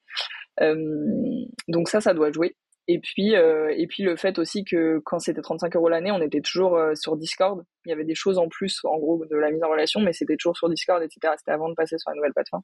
Donc 0.59 1.89
ça, 1.89 2.01
ça 2.01 2.13
doit 2.13 2.31
jouer. 2.31 2.55
Et 2.87 2.99
puis, 2.99 3.35
euh, 3.35 3.73
et 3.77 3.87
puis 3.87 4.03
le 4.03 4.17
fait 4.17 4.37
aussi 4.39 4.65
que 4.65 4.99
quand 5.05 5.19
c'était 5.19 5.41
35 5.41 5.75
euros 5.75 5.87
l'année, 5.87 6.11
on 6.11 6.21
était 6.21 6.41
toujours 6.41 6.75
euh, 6.75 6.95
sur 6.95 7.15
Discord. 7.15 7.63
Il 7.85 7.89
y 7.89 7.93
avait 7.93 8.03
des 8.03 8.15
choses 8.15 8.37
en 8.37 8.49
plus, 8.49 8.81
en 8.83 8.97
gros, 8.97 9.25
de 9.25 9.35
la 9.37 9.51
mise 9.51 9.63
en 9.63 9.69
relation, 9.69 10.01
mais 10.01 10.11
c'était 10.11 10.35
toujours 10.35 10.57
sur 10.57 10.67
Discord, 10.69 11.01
etc. 11.01 11.33
C'était 11.37 11.51
avant 11.51 11.69
de 11.69 11.75
passer 11.75 11.97
sur 11.97 12.11
la 12.11 12.17
nouvelle 12.17 12.33
plateforme. 12.33 12.63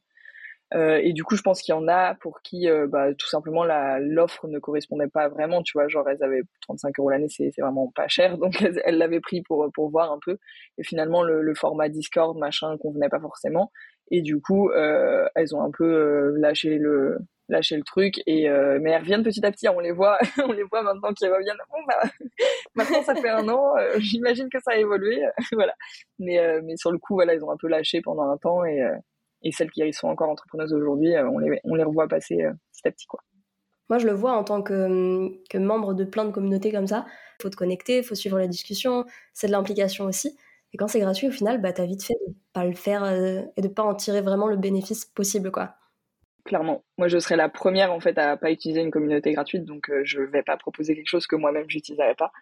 Euh, 0.74 1.00
et 1.02 1.12
du 1.14 1.24
coup, 1.24 1.36
je 1.36 1.42
pense 1.42 1.62
qu'il 1.62 1.74
y 1.74 1.78
en 1.78 1.88
a 1.88 2.14
pour 2.16 2.42
qui, 2.42 2.68
euh, 2.68 2.86
bah, 2.86 3.12
tout 3.14 3.26
simplement, 3.26 3.64
l'offre 3.98 4.46
ne 4.46 4.58
correspondait 4.58 5.08
pas 5.08 5.28
vraiment. 5.28 5.62
Tu 5.62 5.72
vois, 5.74 5.88
genre 5.88 6.08
elles 6.08 6.22
avaient 6.22 6.42
35 6.62 6.98
euros 6.98 7.10
l'année, 7.10 7.28
c'est 7.28 7.50
vraiment 7.58 7.90
pas 7.94 8.06
cher, 8.06 8.38
donc 8.38 8.62
elles 8.62 8.98
l'avaient 8.98 9.20
pris 9.20 9.42
pour 9.42 9.68
pour 9.74 9.90
voir 9.90 10.12
un 10.12 10.18
peu. 10.24 10.36
Et 10.78 10.84
finalement, 10.84 11.22
le, 11.22 11.40
le 11.42 11.54
format 11.54 11.88
Discord, 11.88 12.36
machin, 12.38 12.76
convenait 12.78 13.08
pas 13.08 13.20
forcément. 13.20 13.72
Et 14.10 14.22
du 14.22 14.40
coup, 14.40 14.70
euh, 14.70 15.26
elles 15.34 15.54
ont 15.54 15.62
un 15.62 15.70
peu 15.70 15.84
euh, 15.84 16.34
lâché 16.38 16.78
le 16.78 17.18
lâcher 17.50 17.76
le 17.76 17.82
truc 17.82 18.20
et 18.26 18.48
euh, 18.48 18.78
mais 18.80 18.90
elles 18.90 19.02
reviennent 19.02 19.22
petit 19.22 19.44
à 19.44 19.50
petit 19.50 19.68
on 19.68 19.80
les 19.80 19.92
voit 19.92 20.18
on 20.44 20.52
les 20.52 20.62
voit 20.64 20.82
maintenant 20.82 21.12
qu'ils 21.12 21.30
reviennent. 21.30 21.58
Bon 21.70 21.78
bah 21.86 22.10
maintenant 22.74 23.02
ça 23.02 23.14
fait 23.14 23.28
un 23.28 23.48
an 23.48 23.76
euh, 23.76 23.94
j'imagine 23.98 24.48
que 24.48 24.60
ça 24.60 24.72
a 24.72 24.76
évolué 24.76 25.22
voilà. 25.52 25.74
Mais 26.18 26.38
euh, 26.38 26.60
mais 26.64 26.76
sur 26.76 26.92
le 26.92 26.98
coup 26.98 27.14
voilà 27.14 27.34
ils 27.34 27.44
ont 27.44 27.50
un 27.50 27.56
peu 27.56 27.68
lâché 27.68 28.00
pendant 28.00 28.30
un 28.30 28.36
temps 28.36 28.64
et 28.64 28.80
et 29.42 29.52
celles 29.52 29.70
qui 29.70 29.92
sont 29.92 30.08
encore 30.08 30.30
entrepreneuses 30.30 30.72
aujourd'hui 30.72 31.14
on 31.16 31.38
les 31.38 31.60
on 31.64 31.74
les 31.74 31.84
revoit 31.84 32.08
passer 32.08 32.36
petit 32.72 32.88
à 32.88 32.90
petit 32.90 33.06
quoi. 33.06 33.20
Moi 33.88 33.98
je 33.98 34.06
le 34.06 34.12
vois 34.12 34.32
en 34.32 34.44
tant 34.44 34.62
que 34.62 35.28
que 35.48 35.58
membre 35.58 35.94
de 35.94 36.04
plein 36.04 36.24
de 36.24 36.30
communautés 36.30 36.72
comme 36.72 36.86
ça. 36.86 37.06
Faut 37.42 37.50
te 37.50 37.56
connecter 37.56 38.02
faut 38.02 38.14
suivre 38.14 38.38
la 38.38 38.46
discussion 38.46 39.04
c'est 39.32 39.46
de 39.46 39.52
l'implication 39.52 40.04
aussi. 40.04 40.36
Et 40.72 40.76
quand 40.76 40.86
c'est 40.86 41.00
gratuit 41.00 41.26
au 41.28 41.32
final 41.32 41.60
bah 41.60 41.72
t'as 41.72 41.86
vite 41.86 42.04
fait 42.04 42.16
de 42.26 42.34
pas 42.52 42.64
le 42.64 42.74
faire 42.74 43.04
et 43.06 43.60
de 43.60 43.68
pas 43.68 43.82
en 43.82 43.94
tirer 43.94 44.20
vraiment 44.20 44.46
le 44.46 44.56
bénéfice 44.56 45.04
possible 45.04 45.50
quoi 45.50 45.79
clairement. 46.44 46.84
Moi, 46.98 47.08
je 47.08 47.18
serais 47.18 47.36
la 47.36 47.48
première 47.48 47.92
en 47.92 48.00
fait 48.00 48.18
à 48.18 48.36
pas 48.36 48.50
utiliser 48.50 48.80
une 48.80 48.90
communauté 48.90 49.32
gratuite, 49.32 49.64
donc 49.64 49.90
euh, 49.90 50.02
je 50.04 50.20
vais 50.20 50.42
pas 50.42 50.56
proposer 50.56 50.94
quelque 50.94 51.08
chose 51.08 51.26
que 51.26 51.36
moi-même 51.36 51.64
j'utiliserais 51.68 52.14
pas. 52.14 52.32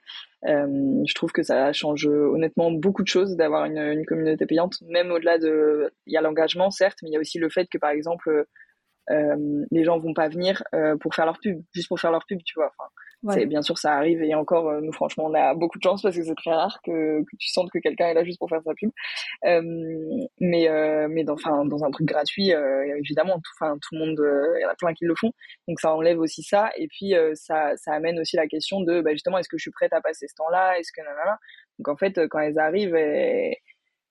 Euh, 0.46 1.02
je 1.06 1.14
trouve 1.14 1.32
que 1.32 1.42
ça 1.42 1.72
change 1.72 2.06
honnêtement 2.06 2.70
beaucoup 2.70 3.02
de 3.02 3.08
choses 3.08 3.36
d'avoir 3.36 3.64
une, 3.64 4.04
communauté 4.06 4.46
payante, 4.46 4.76
même 4.82 5.10
au-delà 5.10 5.38
de, 5.38 5.92
il 6.06 6.12
y 6.12 6.16
a 6.16 6.20
l'engagement 6.20 6.70
certes, 6.70 6.98
mais 7.02 7.10
il 7.10 7.12
y 7.12 7.16
a 7.16 7.20
aussi 7.20 7.38
le 7.38 7.48
fait 7.48 7.68
que 7.68 7.78
par 7.78 7.90
exemple 7.90 8.46
euh, 9.10 9.64
les 9.70 9.84
gens 9.84 9.98
vont 9.98 10.14
pas 10.14 10.28
venir 10.28 10.62
euh, 10.74 10.96
pour 10.96 11.14
faire 11.14 11.24
leur 11.24 11.38
pub, 11.38 11.62
juste 11.74 11.88
pour 11.88 11.98
faire 11.98 12.10
leur 12.10 12.26
pub, 12.26 12.40
tu 12.44 12.54
vois. 12.56 12.72
Bien 13.22 13.62
sûr, 13.62 13.76
ça 13.78 13.94
arrive 13.94 14.22
et 14.22 14.34
encore, 14.34 14.68
euh, 14.68 14.80
nous, 14.80 14.92
franchement, 14.92 15.26
on 15.26 15.34
a 15.34 15.52
beaucoup 15.54 15.78
de 15.78 15.82
chance 15.82 16.02
parce 16.02 16.16
que 16.16 16.22
c'est 16.22 16.36
très 16.36 16.52
rare 16.52 16.78
que, 16.84 17.20
tu 17.38 17.48
sentes 17.48 17.68
que 17.70 17.78
quelqu'un 17.80 18.06
est 18.06 18.14
là 18.14 18.22
juste 18.22 18.38
pour 18.38 18.48
faire 18.48 18.62
sa 18.62 18.74
pub. 18.74 18.90
Euh, 19.44 19.60
mais 20.40 20.68
euh, 20.68 21.08
mais 21.10 21.24
dans, 21.24 21.36
dans 21.64 21.84
un 21.84 21.90
truc 21.90 22.06
gratuit, 22.06 22.50
évidemment, 22.50 23.40
tout, 23.40 23.66
tout 23.82 23.94
le 23.94 23.98
monde, 23.98 24.54
il 24.56 24.62
y 24.62 24.64
en 24.64 24.68
a 24.70 24.74
plein 24.76 24.94
qui 24.94 25.04
le 25.04 25.14
font. 25.16 25.32
Donc 25.66 25.80
ça 25.80 25.92
enlève 25.94 26.20
aussi 26.20 26.44
ça. 26.44 26.70
Et 26.76 26.86
puis 26.86 27.14
ça, 27.34 27.76
ça 27.76 27.92
amène 27.92 28.20
aussi 28.20 28.36
la 28.36 28.46
question 28.46 28.82
de, 28.82 29.00
bah, 29.00 29.12
justement, 29.12 29.38
est-ce 29.38 29.48
que 29.48 29.58
je 29.58 29.62
suis 29.62 29.72
prête 29.72 29.92
à 29.92 30.00
passer 30.00 30.28
ce 30.28 30.34
temps-là? 30.36 30.78
Est-ce 30.78 30.92
que 30.92 31.02
Donc 31.78 31.88
en 31.88 31.96
fait, 31.96 32.28
quand 32.28 32.38
elles 32.38 32.58
arrivent, 32.58 32.96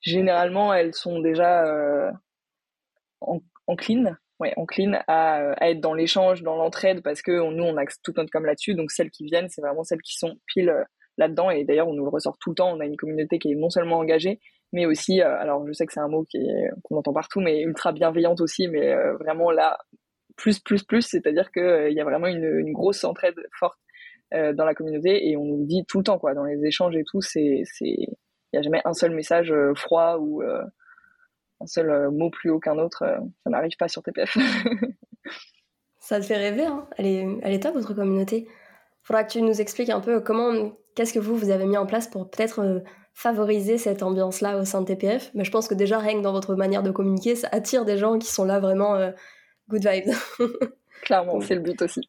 généralement, 0.02 0.74
elles 0.74 0.94
sont 0.94 1.22
déjà 1.22 2.12
en, 3.22 3.40
en 3.68 3.76
clean 3.78 4.16
ouais, 4.40 4.54
on 4.58 4.66
clean 4.66 4.94
à, 5.08 5.52
à 5.54 5.70
être 5.70 5.80
dans 5.80 5.94
l'échange, 5.94 6.44
dans 6.44 6.56
l'entraide, 6.56 7.02
parce 7.04 7.22
que 7.22 7.32
nous, 7.32 7.64
on 7.64 7.78
axe 7.78 8.00
tout 8.02 8.14
notre 8.16 8.30
com 8.32 8.46
là-dessus. 8.46 8.76
Donc, 8.76 8.92
celles 8.92 9.12
qui 9.12 9.26
viennent, 9.26 9.50
c'est 9.50 9.62
vraiment 9.62 9.84
celles 9.84 10.02
qui 10.02 10.18
sont 10.18 10.36
pile 10.46 10.70
euh, 10.70 10.84
là-dedans. 11.18 11.50
Et 11.50 11.64
d'ailleurs, 11.64 11.88
on 11.88 11.94
nous 11.94 12.04
le 12.04 12.10
ressort 12.10 12.38
tout 12.40 12.52
le 12.52 12.56
temps. 12.56 12.72
On 12.76 12.80
a 12.80 12.86
une 12.86 12.98
communauté 12.98 13.40
qui 13.40 13.52
est 13.52 13.56
non 13.56 13.70
seulement 13.70 13.98
engagée, 13.98 14.40
mais 14.74 14.86
aussi, 14.86 15.22
euh, 15.22 15.38
alors 15.40 15.66
je 15.68 15.74
sais 15.74 15.86
que 15.86 15.94
c'est 15.94 16.00
un 16.00 16.08
mot 16.08 16.24
qui 16.24 16.40
qu'on 16.84 16.98
entend 16.98 17.14
partout, 17.14 17.40
mais 17.40 17.62
ultra 17.62 17.92
bienveillante 17.92 18.42
aussi, 18.42 18.68
mais 18.68 18.94
euh, 18.94 19.16
vraiment 19.18 19.50
là, 19.52 19.78
plus, 20.36 20.60
plus, 20.60 20.84
plus, 20.84 21.02
c'est-à-dire 21.02 21.52
qu'il 21.52 21.88
il 21.90 21.94
y 21.94 22.02
a 22.02 22.04
vraiment 22.04 22.28
une, 22.28 22.44
une 22.44 22.74
grosse 22.74 23.04
entraide 23.04 23.36
forte 23.60 23.78
dans 24.32 24.66
la 24.66 24.76
communauté 24.76 25.30
et 25.30 25.38
on 25.38 25.46
nous 25.46 25.60
le 25.60 25.66
dit 25.66 25.86
tout 25.88 26.00
le 26.00 26.04
temps, 26.04 26.20
quoi, 26.20 26.34
dans 26.34 26.44
les 26.44 26.66
échanges 26.66 26.98
et 26.98 27.04
tout, 27.10 27.22
c'est, 27.22 27.62
c'est, 27.64 27.86
il 27.88 28.18
n'y 28.52 28.60
a 28.60 28.62
jamais 28.62 28.82
un 28.84 28.92
seul 28.92 29.16
message 29.16 29.54
froid 29.76 30.18
ou 30.20 30.44
un 31.60 31.68
seul 31.68 31.90
euh, 31.90 32.12
mot 32.12 32.30
plus 32.30 32.50
haut 32.50 32.60
qu'un 32.60 32.78
autre, 32.78 33.04
euh, 33.04 33.18
ça 33.44 33.50
n'arrive 33.50 33.76
pas 33.78 33.88
sur 33.88 34.04
TPF. 34.04 34.38
ça 36.00 36.20
te 36.20 36.26
fait 36.26 36.38
rêver, 36.38 36.66
hein 36.66 36.88
elle, 36.98 37.06
est, 37.06 37.28
elle 37.42 37.54
est 37.54 37.64
top 37.64 37.76
votre 37.76 37.94
communauté. 37.94 38.48
Faudra 39.04 39.24
que 39.24 39.32
tu 39.32 39.42
nous 39.42 39.62
expliques 39.62 39.90
un 39.90 40.02
peu 40.02 40.20
comment, 40.20 40.72
qu'est-ce 40.96 41.14
que 41.14 41.20
vous, 41.20 41.36
vous 41.36 41.50
avez 41.50 41.66
mis 41.66 41.78
en 41.78 41.86
place 41.86 42.08
pour 42.08 42.30
peut-être 42.30 42.60
euh, 42.60 42.80
favoriser 43.14 43.78
cette 43.78 44.04
ambiance-là 44.04 44.60
au 44.60 44.66
sein 44.66 44.82
de 44.82 44.86
TPF. 44.86 45.32
Mais 45.34 45.44
je 45.44 45.52
pense 45.52 45.68
que 45.68 45.74
déjà, 45.74 45.98
rien 45.98 46.18
que 46.18 46.24
dans 46.24 46.34
votre 46.34 46.56
manière 46.56 46.84
de 46.84 46.92
communiquer, 46.92 47.36
ça 47.36 47.48
attire 47.52 47.86
des 47.86 47.98
gens 47.98 48.20
qui 48.20 48.28
sont 48.28 48.46
là 48.46 48.60
vraiment 48.60 49.12
good 49.70 49.88
vibes. 49.88 50.14
Clairement, 51.02 51.42
c'est 51.42 51.56
le 51.56 51.62
but 51.62 51.82
aussi. 51.82 52.02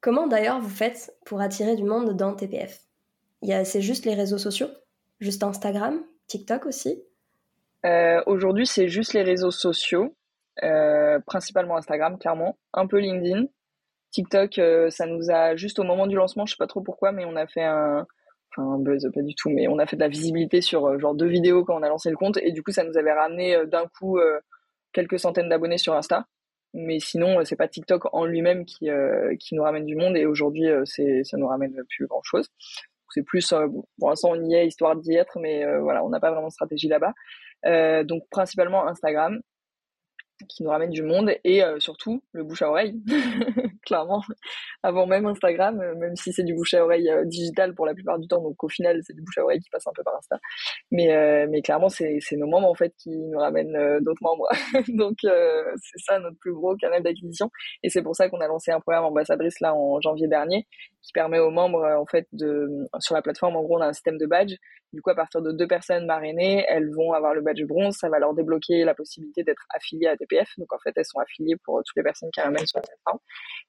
Comment 0.00 0.26
d'ailleurs 0.26 0.60
vous 0.60 0.70
faites 0.70 1.14
pour 1.26 1.40
attirer 1.40 1.76
du 1.76 1.84
monde 1.84 2.16
dans 2.16 2.34
TPF 2.34 2.80
C'est 3.64 3.82
juste 3.82 4.06
les 4.06 4.14
réseaux 4.14 4.38
sociaux? 4.38 4.68
Juste 5.20 5.42
Instagram? 5.42 6.02
TikTok 6.28 6.64
aussi? 6.66 7.02
Euh, 7.84 8.22
Aujourd'hui, 8.26 8.66
c'est 8.66 8.88
juste 8.88 9.12
les 9.12 9.22
réseaux 9.22 9.50
sociaux, 9.50 10.16
euh, 10.62 11.18
principalement 11.26 11.76
Instagram, 11.76 12.18
clairement, 12.18 12.58
un 12.72 12.86
peu 12.86 12.98
LinkedIn. 12.98 13.46
TikTok, 14.10 14.58
euh, 14.58 14.90
ça 14.90 15.06
nous 15.06 15.30
a 15.30 15.56
juste 15.56 15.78
au 15.78 15.84
moment 15.84 16.06
du 16.06 16.16
lancement, 16.16 16.46
je 16.46 16.52
sais 16.52 16.58
pas 16.58 16.66
trop 16.66 16.80
pourquoi, 16.80 17.12
mais 17.12 17.24
on 17.24 17.36
a 17.36 17.46
fait 17.46 17.64
un, 17.64 18.06
enfin 18.50 18.68
un 18.74 18.78
buzz, 18.78 19.10
pas 19.12 19.22
du 19.22 19.34
tout, 19.34 19.50
mais 19.50 19.66
on 19.68 19.78
a 19.78 19.86
fait 19.86 19.96
de 19.96 20.02
la 20.02 20.08
visibilité 20.08 20.60
sur 20.60 20.98
genre 21.00 21.14
deux 21.14 21.26
vidéos 21.26 21.64
quand 21.64 21.76
on 21.76 21.82
a 21.82 21.88
lancé 21.88 22.10
le 22.10 22.16
compte, 22.16 22.36
et 22.38 22.52
du 22.52 22.62
coup, 22.62 22.70
ça 22.70 22.84
nous 22.84 22.96
avait 22.96 23.12
ramené 23.12 23.66
d'un 23.66 23.86
coup 23.98 24.20
quelques 24.92 25.18
centaines 25.18 25.48
d'abonnés 25.48 25.78
sur 25.78 25.94
Insta. 25.94 26.26
Mais 26.74 26.98
sinon, 27.00 27.44
c'est 27.44 27.56
pas 27.56 27.68
TikTok 27.68 28.12
en 28.12 28.24
lui-même 28.24 28.64
qui 28.64 28.88
qui 29.40 29.54
nous 29.56 29.62
ramène 29.62 29.84
du 29.84 29.96
monde, 29.96 30.16
et 30.16 30.26
aujourd'hui, 30.26 30.66
c'est 30.84 31.24
ça 31.24 31.36
nous 31.36 31.48
ramène 31.48 31.74
plus 31.88 32.06
grand 32.06 32.22
chose. 32.22 32.48
C'est 33.10 33.22
plus, 33.22 33.52
pour 33.98 34.08
l'instant, 34.08 34.30
on 34.32 34.44
y 34.44 34.54
est 34.54 34.66
histoire 34.66 34.96
d'y 34.96 35.14
être, 35.16 35.38
mais 35.40 35.64
voilà, 35.80 36.04
on 36.04 36.08
n'a 36.08 36.20
pas 36.20 36.30
vraiment 36.30 36.48
de 36.48 36.52
stratégie 36.52 36.88
là-bas. 36.88 37.14
Euh, 37.66 38.04
donc 38.04 38.22
principalement 38.30 38.86
Instagram 38.86 39.40
qui 40.48 40.64
nous 40.64 40.70
ramène 40.70 40.90
du 40.90 41.02
monde 41.02 41.30
et 41.44 41.62
euh, 41.62 41.78
surtout 41.78 42.22
le 42.32 42.42
bouche 42.42 42.62
à 42.62 42.68
oreille. 42.68 43.00
Clairement 43.86 44.22
avant 44.82 45.06
même 45.06 45.26
Instagram 45.26 45.80
euh, 45.80 45.94
même 45.94 46.16
si 46.16 46.32
c'est 46.32 46.42
du 46.42 46.54
bouche 46.54 46.74
à 46.74 46.84
oreille 46.84 47.08
digital 47.26 47.74
pour 47.74 47.86
la 47.86 47.94
plupart 47.94 48.18
du 48.18 48.26
temps 48.26 48.42
donc 48.42 48.62
au 48.64 48.68
final 48.68 49.00
c'est 49.02 49.14
du 49.14 49.22
bouche 49.22 49.38
à 49.38 49.44
oreille 49.44 49.60
qui 49.60 49.70
passe 49.70 49.86
un 49.86 49.92
peu 49.94 50.02
par 50.02 50.16
Insta. 50.16 50.38
Mais 50.90 51.46
mais 51.46 51.62
clairement 51.62 51.88
c'est 51.88 52.18
nos 52.32 52.46
membres 52.46 52.68
en 52.68 52.74
fait 52.74 52.92
qui 52.98 53.10
nous 53.10 53.38
ramènent 53.38 54.00
d'autres 54.00 54.22
membres. 54.22 54.48
Donc 54.88 55.18
c'est 55.20 55.98
ça 55.98 56.18
notre 56.18 56.38
plus 56.38 56.52
gros 56.52 56.76
canal 56.76 57.02
d'acquisition. 57.02 57.50
Et 57.82 57.90
c'est 57.90 58.02
pour 58.02 58.16
ça 58.16 58.28
qu'on 58.28 58.40
a 58.40 58.48
lancé 58.48 58.70
un 58.72 58.80
programme 58.80 59.04
ambassadrice 59.04 59.60
là 59.60 59.74
en 59.74 60.00
janvier 60.00 60.28
dernier 60.28 60.66
qui 61.02 61.12
permet 61.12 61.38
aux 61.38 61.50
membres 61.50 61.84
en 61.84 62.06
fait 62.06 62.26
de 62.32 62.68
sur 62.98 63.14
la 63.14 63.22
plateforme 63.22 63.56
en 63.56 63.62
gros 63.62 63.78
on 63.78 63.82
a 63.82 63.86
un 63.86 63.92
système 63.92 64.18
de 64.18 64.26
badge 64.26 64.54
du 64.94 65.02
coup 65.02 65.10
à 65.10 65.14
partir 65.14 65.42
de 65.42 65.52
deux 65.52 65.66
personnes 65.66 66.06
marrainées 66.06 66.64
elles 66.68 66.90
vont 66.90 67.12
avoir 67.12 67.34
le 67.34 67.42
badge 67.42 67.64
bronze. 67.64 67.96
Ça 67.96 68.08
va 68.08 68.18
leur 68.18 68.34
débloquer 68.34 68.84
la 68.84 68.94
possibilité 68.94 69.44
d'être 69.44 69.66
affiliées 69.74 70.06
à 70.06 70.16
TPF 70.16 70.48
donc 70.58 70.72
en 70.72 70.78
fait 70.78 70.92
elles 70.96 71.04
sont 71.04 71.18
affiliées 71.18 71.56
pour 71.64 71.82
toutes 71.84 71.96
les 71.96 72.02
personnes 72.02 72.30
qui 72.32 72.40
ramènent 72.40 72.66
sur 72.66 72.78
la 72.78 72.82
plateforme 72.82 73.18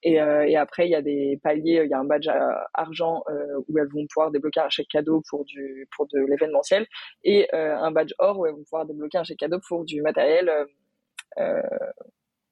et, 0.02 0.20
euh, 0.20 0.46
et 0.46 0.56
après, 0.56 0.86
il 0.86 0.90
y 0.90 0.94
a 0.94 1.02
des 1.02 1.38
paliers, 1.42 1.82
il 1.84 1.90
y 1.90 1.94
a 1.94 1.98
un 1.98 2.04
badge 2.04 2.28
euh, 2.28 2.52
argent 2.74 3.22
euh, 3.28 3.60
où 3.68 3.78
elles 3.78 3.88
vont 3.88 4.06
pouvoir 4.12 4.30
débloquer 4.30 4.60
un 4.60 4.68
chèque 4.68 4.88
cadeau 4.88 5.22
pour 5.28 5.44
de 5.44 6.26
l'événementiel. 6.28 6.86
Et 7.24 7.48
un 7.52 7.90
badge 7.90 8.12
or 8.18 8.38
où 8.38 8.46
elles 8.46 8.54
vont 8.54 8.62
pouvoir 8.62 8.86
débloquer 8.86 9.18
un 9.18 9.24
chèque 9.24 9.38
cadeau 9.38 9.58
pour 9.66 9.84
du 9.84 10.02
matériel 10.02 10.50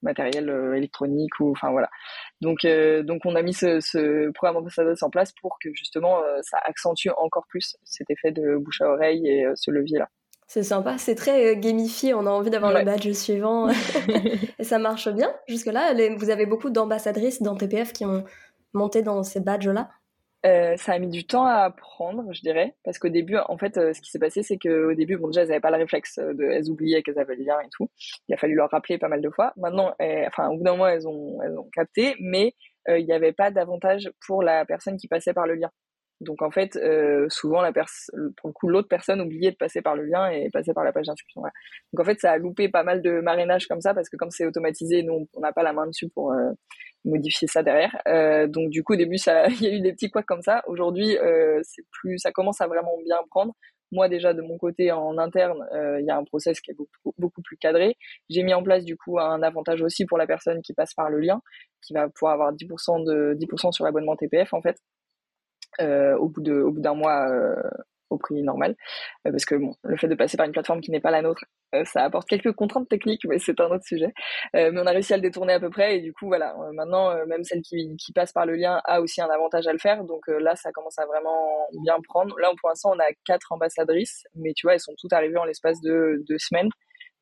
matériel 0.05 0.49
électronique 0.77 1.41
ou 1.41 1.51
enfin 1.51 1.71
voilà. 1.71 1.89
Donc 2.41 2.67
donc 3.05 3.23
on 3.25 3.35
a 3.35 3.43
mis 3.43 3.55
ce, 3.55 3.81
ce 3.81 4.31
programme 4.31 4.57
ambassadeur 4.57 4.95
en 5.03 5.11
place 5.11 5.33
pour 5.41 5.59
que 5.63 5.71
justement 5.75 6.21
ça 6.43 6.59
accentue 6.65 7.09
encore 7.17 7.47
plus 7.49 7.77
cet 7.85 8.11
effet 8.11 8.31
de 8.31 8.57
bouche 8.57 8.81
à 8.81 8.89
oreille 8.89 9.27
et 9.27 9.47
ce 9.55 9.71
levier 9.71 9.99
là. 9.99 10.09
C'est 10.47 10.63
sympa, 10.63 10.99
c'est 10.99 11.15
très 11.15 11.53
euh, 11.53 11.59
gamifié, 11.59 12.15
on 12.15 12.27
a 12.27 12.31
envie 12.31 12.51
d'avoir 12.51 12.73
le 12.73 12.85
badge 12.85 13.11
suivant. 13.13 13.69
et 14.59 14.65
ça 14.65 14.79
marche 14.79 15.09
bien 15.09 15.35
jusque-là. 15.49 15.95
Vous 16.17 16.31
avez 16.31 16.47
beaucoup 16.47 16.71
d'ambassadrices 16.71 17.43
dans 17.43 17.57
TPF 17.57 17.93
qui 17.93 18.05
ont 18.05 18.25
monté 18.73 19.03
dans 19.03 19.23
ces 19.23 19.41
badges-là? 19.41 19.91
Euh, 20.45 20.77
ça 20.77 20.93
a 20.93 20.99
mis 20.99 21.09
du 21.09 21.27
temps 21.27 21.47
à 21.47 21.65
apprendre, 21.65 22.33
je 22.33 22.41
dirais, 22.41 22.75
parce 22.85 22.99
qu'au 22.99 23.09
début, 23.09 23.37
en 23.37 23.57
fait, 23.59 23.77
euh, 23.79 23.93
ce 23.93 24.01
qui 24.01 24.11
s'est 24.11 24.19
passé, 24.19 24.43
c'est 24.43 24.59
qu'au 24.59 24.95
début, 24.95 25.17
bon, 25.17 25.29
déjà, 25.29 25.43
elles 25.43 25.49
n'avaient 25.49 25.61
pas 25.61 25.71
le 25.71 25.79
réflexe 25.79 26.19
de, 26.19 26.45
elles 26.45 26.71
oubliaient 26.71 27.03
qu'elles 27.03 27.19
avaient 27.19 27.37
le 27.37 27.45
lien 27.45 27.59
et 27.61 27.69
tout. 27.71 27.91
Il 28.29 28.35
a 28.35 28.37
fallu 28.37 28.55
leur 28.55 28.71
rappeler 28.71 28.99
pas 28.99 29.09
mal 29.09 29.21
de 29.21 29.31
fois. 29.31 29.53
Maintenant, 29.57 29.95
enfin, 30.27 30.49
au 30.49 30.59
bout 30.59 30.65
d'un 30.65 30.73
moment, 30.73 30.89
elles 30.89 31.09
ont, 31.09 31.41
elles 31.43 31.59
ont 31.59 31.69
capté, 31.73 32.15
mais 32.21 32.55
il 32.89 33.05
n'y 33.05 33.13
avait 33.13 33.33
pas 33.33 33.51
d'avantage 33.51 34.11
pour 34.27 34.43
la 34.43 34.67
personne 34.67 34.97
qui 34.99 35.09
passait 35.09 35.33
par 35.33 35.47
le 35.47 35.55
lien. 35.55 35.71
Donc 36.21 36.43
en 36.43 36.51
fait, 36.51 36.77
euh, 36.77 37.27
souvent 37.29 37.61
la 37.61 37.73
pour 37.73 38.49
le 38.49 38.53
coup, 38.53 38.69
l'autre 38.69 38.89
personne 38.89 39.21
oubliait 39.21 39.51
de 39.51 39.57
passer 39.57 39.83
par 39.83 39.97
le 39.97 40.05
lien 40.05 40.29
et 40.31 40.51
passer 40.51 40.73
par 40.73 40.85
la 40.85 40.93
page 40.93 41.07
d'inscription. 41.07 41.43
Donc 41.93 42.01
en 42.01 42.05
fait, 42.05 42.21
ça 42.21 42.33
a 42.33 42.39
loupé 42.39 42.69
pas 42.69 42.83
mal 42.83 43.03
de 43.03 43.21
marrainage 43.21 43.67
comme 43.67 43.81
ça 43.81 43.95
parce 43.95 44.09
que 44.09 44.17
comme 44.17 44.31
c'est 44.31 44.47
automatisé, 44.47 45.03
nous 45.03 45.29
on 45.35 45.41
n'a 45.41 45.53
pas 45.53 45.63
la 45.63 45.73
main 45.73 45.87
dessus 45.87 46.09
pour 46.09 46.33
euh, 46.33 46.53
modifier 47.05 47.49
ça 47.49 47.63
derrière. 47.63 47.97
Euh, 48.09 48.47
donc 48.47 48.71
du 48.71 48.83
coup, 48.83 48.95
au 48.95 48.97
début, 48.97 49.19
ça, 49.19 49.47
il 49.49 49.63
y 49.63 49.67
a 49.67 49.73
eu 49.75 49.81
des 49.81 49.93
petits 49.93 50.11
couacs 50.11 50.27
comme 50.27 50.43
ça. 50.43 50.63
Aujourd'hui, 50.67 51.17
euh, 51.19 51.61
c'est 51.63 51.85
plus, 51.91 52.19
ça 52.19 52.33
commence 52.33 52.61
à 52.61 52.67
vraiment 52.67 52.97
bien 53.05 53.19
prendre. 53.31 53.55
moi 53.93 54.09
déjà 54.09 54.35
de 54.35 54.43
mon 54.43 54.59
côté 54.59 54.91
en 54.93 55.19
interne, 55.19 55.65
il 56.01 56.05
y 56.07 56.11
a 56.11 56.17
un 56.17 56.25
process 56.25 56.61
qui 56.61 56.71
est 56.73 56.75
beaucoup, 56.75 57.15
beaucoup 57.19 57.43
plus 57.43 57.57
cadré. 57.57 57.97
J'ai 58.31 58.43
mis 58.43 58.55
en 58.55 58.63
place 58.63 58.85
du 58.85 58.97
coup 58.97 59.19
un 59.21 59.43
avantage 59.43 59.83
aussi 59.83 60.07
pour 60.07 60.19
la 60.19 60.27
personne 60.27 60.63
qui 60.63 60.73
passe 60.75 60.95
par 60.95 61.11
le 61.11 61.21
lien, 61.21 61.41
qui 61.83 61.95
va 61.95 62.09
pouvoir 62.09 62.35
avoir 62.35 62.53
10% 62.53 63.05
de 63.05 63.35
10% 63.39 63.73
sur 63.73 63.85
l'abonnement 63.85 64.17
TPF 64.17 64.53
en 64.55 64.63
fait. 64.63 64.79
au 65.81 66.29
bout 66.29 66.43
de 66.43 66.55
au 66.63 66.73
bout 66.73 66.81
d'un 66.81 66.95
mois 66.95 67.29
au 68.15 68.19
prix 68.19 68.43
normal. 68.43 68.77
Euh, 69.27 69.31
parce 69.31 69.45
que 69.45 69.55
bon, 69.55 69.75
le 69.83 69.97
fait 69.97 70.09
de 70.09 70.15
passer 70.15 70.37
par 70.37 70.47
une 70.47 70.53
plateforme 70.53 70.81
qui 70.81 70.91
n'est 70.91 71.01
pas 71.01 71.11
la 71.11 71.23
nôtre, 71.23 71.45
euh, 71.75 71.85
ça 71.85 72.03
apporte 72.05 72.29
quelques 72.29 72.53
contraintes 72.53 72.89
techniques, 72.89 73.25
mais 73.27 73.39
c'est 73.39 73.61
un 73.61 73.67
autre 73.67 73.85
sujet. 73.85 74.13
Euh, 74.57 74.71
mais 74.73 74.81
on 74.81 74.87
a 74.87 74.91
réussi 74.91 75.13
à 75.13 75.17
le 75.17 75.23
détourner 75.23 75.55
à 75.55 75.61
peu 75.61 75.71
près, 75.71 75.97
et 75.97 76.01
du 76.01 76.13
coup, 76.13 76.27
voilà, 76.27 76.55
maintenant, 76.73 77.15
même 77.27 77.45
celle 77.45 77.63
qui, 77.63 77.97
passe 78.15 78.33
par 78.33 78.47
le 78.47 78.55
lien 78.55 78.81
a 78.85 79.01
aussi 79.01 79.21
un 79.21 79.29
avantage 79.29 79.67
à 79.67 79.73
le 79.73 79.79
faire. 79.79 80.05
Donc 80.05 80.29
là, 80.29 80.55
ça 80.55 80.71
commence 80.71 80.99
à 80.99 81.07
vraiment 81.07 81.67
bien 81.83 81.97
prendre. 82.07 82.39
Là, 82.39 82.53
pour 82.61 82.69
l'instant, 82.69 82.93
on 82.95 82.99
a 83.01 83.07
quatre 83.27 83.51
ambassadrices, 83.51 84.25
mais 84.37 84.53
tu 84.55 84.67
vois, 84.67 84.75
elles 84.75 84.81
sont 84.81 84.95
toutes 84.97 85.13
arrivées 85.13 85.39
en 85.39 85.45
l'espace 85.45 85.81
de 85.81 86.23
deux 86.29 86.39
semaines. 86.39 86.69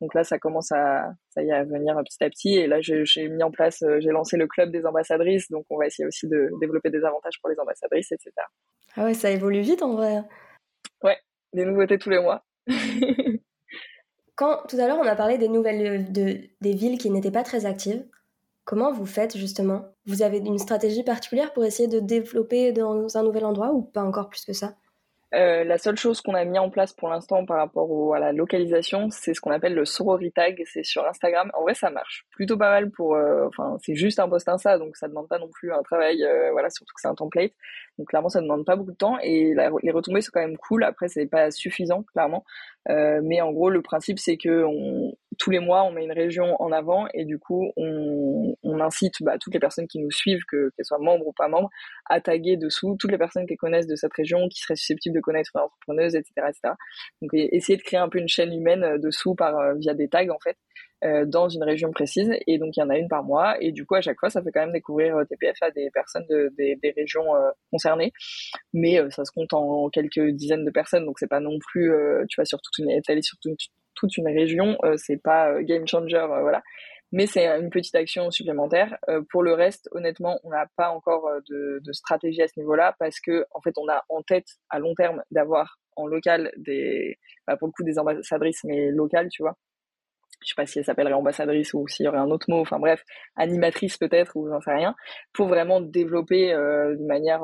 Donc 0.01 0.13
là, 0.13 0.23
ça 0.23 0.37
commence 0.37 0.71
à, 0.71 1.13
ça 1.29 1.41
y 1.41 1.49
est, 1.49 1.53
à 1.53 1.63
venir 1.63 1.95
petit 2.03 2.23
à 2.23 2.29
petit. 2.29 2.55
Et 2.55 2.67
là, 2.67 2.77
j'ai 2.81 3.27
mis 3.29 3.41
en 3.41 3.49
place, 3.49 3.83
j'ai 3.99 4.09
lancé 4.09 4.37
le 4.37 4.47
club 4.47 4.69
des 4.69 4.85
ambassadrices. 4.85 5.49
Donc, 5.49 5.65
on 5.71 5.77
va 5.77 5.87
essayer 5.87 6.05
aussi 6.05 6.27
de 6.27 6.51
développer 6.59 6.91
des 6.91 7.03
avantages 7.03 7.39
pour 7.41 7.49
les 7.49 7.59
ambassadrices, 7.59 8.11
etc. 8.11 8.31
Ah 8.95 9.05
ouais, 9.05 9.13
ça 9.13 9.31
évolue 9.31 9.61
vite 9.61 9.81
en 9.81 9.95
vrai. 9.95 10.21
Ouais, 11.03 11.17
des 11.53 11.65
nouveautés 11.65 11.97
tous 11.99 12.09
les 12.09 12.19
mois. 12.19 12.43
Quand 14.35 14.63
tout 14.67 14.77
à 14.77 14.87
l'heure 14.87 14.99
on 14.99 15.07
a 15.07 15.15
parlé 15.15 15.37
des 15.37 15.47
nouvelles 15.47 16.11
de, 16.11 16.41
des 16.61 16.73
villes 16.73 16.97
qui 16.97 17.09
n'étaient 17.09 17.31
pas 17.31 17.43
très 17.43 17.65
actives, 17.65 18.05
comment 18.65 18.91
vous 18.91 19.05
faites 19.05 19.37
justement? 19.37 19.85
Vous 20.05 20.21
avez 20.23 20.37
une 20.39 20.59
stratégie 20.59 21.03
particulière 21.03 21.53
pour 21.53 21.65
essayer 21.65 21.89
de 21.89 21.99
développer 21.99 22.71
dans 22.73 23.17
un 23.17 23.23
nouvel 23.23 23.45
endroit 23.45 23.73
ou 23.73 23.83
pas 23.83 24.03
encore 24.03 24.29
plus 24.29 24.45
que 24.45 24.53
ça? 24.53 24.75
Euh, 25.33 25.63
la 25.63 25.77
seule 25.77 25.97
chose 25.97 26.21
qu'on 26.21 26.35
a 26.35 26.45
mis 26.45 26.59
en 26.59 26.69
place 26.69 26.93
pour 26.93 27.09
l'instant 27.09 27.45
par 27.45 27.57
rapport 27.57 28.13
à 28.13 28.19
la 28.19 28.31
localisation, 28.31 29.09
c'est 29.09 29.33
ce 29.33 29.41
qu'on 29.41 29.51
appelle 29.51 29.73
le 29.73 29.85
sorority 29.85 30.31
tag. 30.31 30.61
C'est 30.65 30.83
sur 30.83 31.05
Instagram. 31.05 31.49
En 31.55 31.63
vrai, 31.63 31.73
ça 31.73 31.89
marche 31.89 32.25
plutôt 32.31 32.57
pas 32.57 32.69
mal 32.69 32.91
pour. 32.91 33.15
Euh, 33.15 33.47
enfin, 33.47 33.77
c'est 33.83 33.95
juste 33.95 34.19
un 34.19 34.29
post 34.29 34.47
Insta, 34.47 34.77
donc 34.77 34.95
ça 34.95 35.07
demande 35.07 35.27
pas 35.27 35.39
non 35.39 35.49
plus 35.49 35.73
un 35.73 35.81
travail. 35.81 36.23
Euh, 36.23 36.51
voilà, 36.51 36.69
surtout 36.69 36.93
que 36.93 37.01
c'est 37.01 37.07
un 37.07 37.15
template. 37.15 37.53
Donc 37.97 38.09
clairement, 38.09 38.29
ça 38.29 38.41
demande 38.41 38.65
pas 38.65 38.75
beaucoup 38.75 38.91
de 38.91 38.97
temps 38.97 39.17
et 39.21 39.53
les 39.83 39.91
retombées 39.91 40.21
sont 40.21 40.31
quand 40.33 40.41
même 40.41 40.57
cool. 40.57 40.83
Après, 40.83 41.07
c'est 41.07 41.25
pas 41.27 41.51
suffisant, 41.51 42.03
clairement. 42.03 42.43
mais 42.87 43.41
en 43.41 43.51
gros, 43.51 43.69
le 43.69 43.81
principe, 43.81 44.19
c'est 44.19 44.37
que 44.37 44.63
on, 44.65 45.13
tous 45.39 45.51
les 45.51 45.59
mois, 45.59 45.83
on 45.83 45.91
met 45.91 46.03
une 46.03 46.11
région 46.11 46.55
en 46.61 46.71
avant 46.71 47.07
et 47.13 47.25
du 47.25 47.39
coup, 47.39 47.71
on, 47.77 48.55
incite 48.81 49.13
bah, 49.21 49.37
toutes 49.39 49.53
les 49.53 49.61
personnes 49.61 49.87
qui 49.87 49.99
nous 49.99 50.11
suivent, 50.11 50.43
que 50.45 50.69
qu'elles 50.75 50.85
soient 50.85 50.99
membres 50.99 51.25
ou 51.25 51.31
pas 51.31 51.47
membres, 51.47 51.69
à 52.05 52.19
taguer 52.19 52.57
dessous 52.57 52.97
toutes 52.99 53.11
les 53.11 53.17
personnes 53.17 53.45
qui 53.45 53.55
connaissent 53.55 53.87
de 53.87 53.95
cette 53.95 54.13
région, 54.13 54.49
qui 54.49 54.59
seraient 54.59 54.75
susceptibles 54.75 55.15
de 55.15 55.21
connaître 55.21 55.51
une 55.55 55.61
entrepreneuse, 55.61 56.15
etc., 56.15 56.31
etc. 56.49 56.73
Donc, 57.21 57.31
essayer 57.33 57.77
de 57.77 57.83
créer 57.83 57.99
un 57.99 58.09
peu 58.09 58.19
une 58.19 58.27
chaîne 58.27 58.53
humaine 58.53 58.83
euh, 58.83 58.97
dessous 58.97 59.35
par 59.35 59.57
euh, 59.57 59.73
via 59.75 59.93
des 59.93 60.09
tags 60.09 60.29
en 60.29 60.39
fait. 60.43 60.57
Euh, 61.03 61.25
dans 61.25 61.49
une 61.49 61.63
région 61.63 61.91
précise 61.91 62.31
et 62.47 62.57
donc 62.57 62.77
il 62.77 62.79
y 62.79 62.83
en 62.83 62.89
a 62.89 62.97
une 62.97 63.09
par 63.09 63.25
mois 63.25 63.61
et 63.61 63.73
du 63.73 63.85
coup 63.85 63.95
à 63.95 64.01
chaque 64.01 64.17
fois 64.17 64.29
ça 64.29 64.41
fait 64.41 64.51
quand 64.53 64.61
même 64.61 64.71
découvrir 64.71 65.17
TPF 65.29 65.57
à 65.61 65.69
des 65.69 65.89
personnes 65.93 66.25
de, 66.29 66.49
des, 66.57 66.93
régions 66.95 67.25
concernées 67.71 68.13
mais 68.71 69.01
ça 69.09 69.25
se 69.25 69.31
compte 69.33 69.51
en 69.51 69.89
quelques 69.89 70.29
dizaines 70.29 70.63
de 70.63 70.71
personnes 70.71 71.03
donc 71.03 71.19
c'est 71.19 71.27
pas 71.27 71.41
non 71.41 71.59
plus 71.59 71.91
tu 72.29 72.35
vois 72.37 72.45
sur 72.45 72.61
toute 72.61 72.77
une 72.77 73.01
sur 73.21 73.37
toute, 73.41 73.59
toute 73.95 74.17
une 74.17 74.27
région, 74.27 74.77
euh, 74.83 74.95
c'est 74.97 75.21
pas 75.21 75.51
euh, 75.51 75.61
game 75.61 75.87
changer, 75.87 76.17
euh, 76.17 76.41
voilà. 76.41 76.61
Mais 77.11 77.27
c'est 77.27 77.45
une 77.45 77.69
petite 77.69 77.93
action 77.93 78.31
supplémentaire. 78.31 78.97
pour 79.29 79.43
le 79.43 79.53
reste, 79.53 79.87
honnêtement, 79.91 80.39
on 80.43 80.49
n'a 80.49 80.65
pas 80.75 80.89
encore 80.89 81.29
de, 81.47 81.79
stratégie 81.91 82.41
à 82.41 82.47
ce 82.47 82.59
niveau-là 82.59 82.95
parce 82.97 83.19
que 83.19 83.45
en 83.51 83.61
fait, 83.61 83.77
on 83.77 83.87
a 83.87 84.03
en 84.09 84.23
tête 84.23 84.47
à 84.71 84.79
long 84.79 84.95
terme 84.95 85.21
d'avoir 85.29 85.77
en 85.95 86.07
local 86.07 86.51
des, 86.57 87.19
bah, 87.45 87.55
pour 87.55 87.67
le 87.67 87.71
coup, 87.71 87.83
des 87.83 87.99
ambassadrices, 87.99 88.63
mais 88.63 88.89
locales, 88.89 89.29
tu 89.29 89.43
vois 89.43 89.55
je 90.41 90.49
sais 90.49 90.55
pas 90.57 90.65
si 90.65 90.79
elle 90.79 90.85
s'appellerait 90.85 91.13
ambassadrice 91.13 91.73
ou 91.73 91.87
s'il 91.87 92.05
y 92.05 92.09
aurait 92.09 92.17
un 92.17 92.29
autre 92.29 92.47
mot, 92.49 92.59
enfin 92.59 92.77
bref, 92.77 93.01
animatrice 93.37 93.97
peut-être 93.97 94.35
ou 94.35 94.49
j'en 94.49 94.59
sais 94.59 94.73
rien, 94.73 94.93
pour 95.33 95.47
vraiment 95.47 95.79
développer 95.79 96.51
de 96.51 97.05
manière 97.05 97.43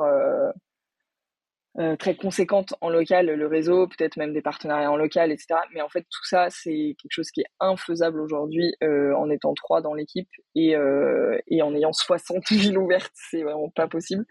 très 1.98 2.14
conséquente 2.14 2.74
en 2.80 2.90
local, 2.90 3.26
le 3.26 3.46
réseau, 3.46 3.86
peut-être 3.86 4.16
même 4.16 4.32
des 4.32 4.42
partenariats 4.42 4.90
en 4.90 4.96
local, 4.96 5.32
etc. 5.32 5.60
Mais 5.74 5.80
en 5.80 5.88
fait, 5.88 6.02
tout 6.02 6.24
ça, 6.24 6.48
c'est 6.50 6.96
quelque 7.00 7.12
chose 7.12 7.30
qui 7.30 7.40
est 7.40 7.50
infaisable 7.60 8.20
aujourd'hui 8.20 8.74
euh, 8.82 9.14
en 9.14 9.30
étant 9.30 9.54
trois 9.54 9.80
dans 9.80 9.94
l'équipe 9.94 10.28
et, 10.54 10.76
euh, 10.76 11.38
et 11.48 11.62
en 11.62 11.74
ayant 11.74 11.92
60 11.92 12.46
villes 12.50 12.78
ouvertes, 12.78 13.12
c'est 13.14 13.42
vraiment 13.42 13.70
pas 13.70 13.88
possible. 13.88 14.26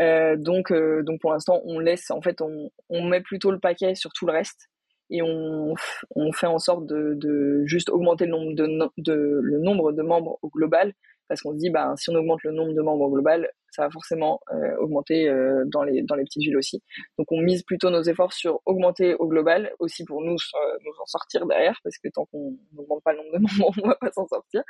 Euh, 0.00 0.36
donc, 0.36 0.70
euh, 0.70 1.02
donc 1.02 1.20
pour 1.20 1.32
l'instant, 1.32 1.60
on 1.64 1.78
laisse, 1.78 2.10
en 2.10 2.22
fait, 2.22 2.40
on, 2.40 2.70
on 2.88 3.04
met 3.04 3.20
plutôt 3.20 3.50
le 3.50 3.58
paquet 3.58 3.94
sur 3.94 4.12
tout 4.12 4.26
le 4.26 4.32
reste 4.32 4.68
et 5.10 5.22
on, 5.22 5.74
on 6.14 6.32
fait 6.32 6.46
en 6.46 6.58
sorte 6.58 6.86
de, 6.86 7.14
de 7.14 7.62
juste 7.66 7.88
augmenter 7.88 8.26
le 8.26 8.32
nombre 8.32 8.54
de, 8.54 8.66
de, 8.98 9.40
le 9.42 9.58
nombre 9.58 9.92
de 9.92 10.02
membres 10.02 10.38
au 10.42 10.50
global 10.50 10.92
parce 11.28 11.42
qu'on 11.42 11.52
se 11.52 11.58
dit 11.58 11.70
bah 11.70 11.94
si 11.96 12.10
on 12.10 12.14
augmente 12.14 12.42
le 12.42 12.52
nombre 12.52 12.72
de 12.72 12.80
membres 12.80 13.08
global 13.10 13.48
ça 13.70 13.82
va 13.82 13.90
forcément 13.90 14.40
euh, 14.52 14.76
augmenter 14.78 15.28
euh, 15.28 15.64
dans 15.66 15.82
les 15.82 16.02
dans 16.02 16.14
les 16.14 16.24
petites 16.24 16.42
villes 16.42 16.56
aussi. 16.56 16.82
Donc 17.18 17.30
on 17.30 17.40
mise 17.40 17.62
plutôt 17.62 17.90
nos 17.90 18.02
efforts 18.02 18.32
sur 18.32 18.60
augmenter 18.66 19.14
au 19.14 19.28
global 19.28 19.72
aussi 19.78 20.04
pour 20.04 20.22
nous 20.22 20.34
euh, 20.34 20.78
nous 20.84 20.92
en 21.00 21.06
sortir 21.06 21.46
derrière 21.46 21.78
parce 21.84 21.98
que 21.98 22.08
tant 22.08 22.24
qu'on 22.26 22.56
n'augmente 22.72 23.02
pas 23.02 23.12
le 23.12 23.18
nombre 23.18 23.32
de 23.32 23.38
membres 23.58 23.80
on 23.82 23.88
va 23.88 23.94
pas 23.96 24.10
s'en 24.10 24.26
sortir. 24.26 24.62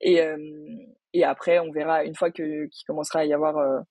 Et 0.00 0.20
et 1.12 1.24
après 1.24 1.58
on 1.58 1.70
verra 1.70 2.04
une 2.04 2.14
fois 2.14 2.30
qu'il 2.30 2.68
commencera 2.86 3.20
à 3.20 3.24
y 3.24 3.32
avoir 3.32 3.84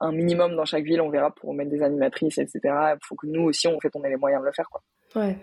un 0.00 0.12
minimum 0.12 0.56
dans 0.56 0.64
chaque 0.64 0.84
ville 0.84 1.00
on 1.00 1.10
verra 1.10 1.34
pour 1.34 1.54
mettre 1.54 1.70
des 1.70 1.82
animatrices 1.82 2.38
etc 2.38 2.60
il 2.64 2.98
faut 3.02 3.16
que 3.16 3.26
nous 3.26 3.42
aussi 3.42 3.66
en 3.66 3.78
fait 3.80 3.90
on 3.94 4.04
ait 4.04 4.10
les 4.10 4.16
moyens 4.16 4.42
de 4.42 4.46
le 4.46 4.52
faire 4.52 4.68
quoi. 4.68 4.82
Ouais 5.14 5.36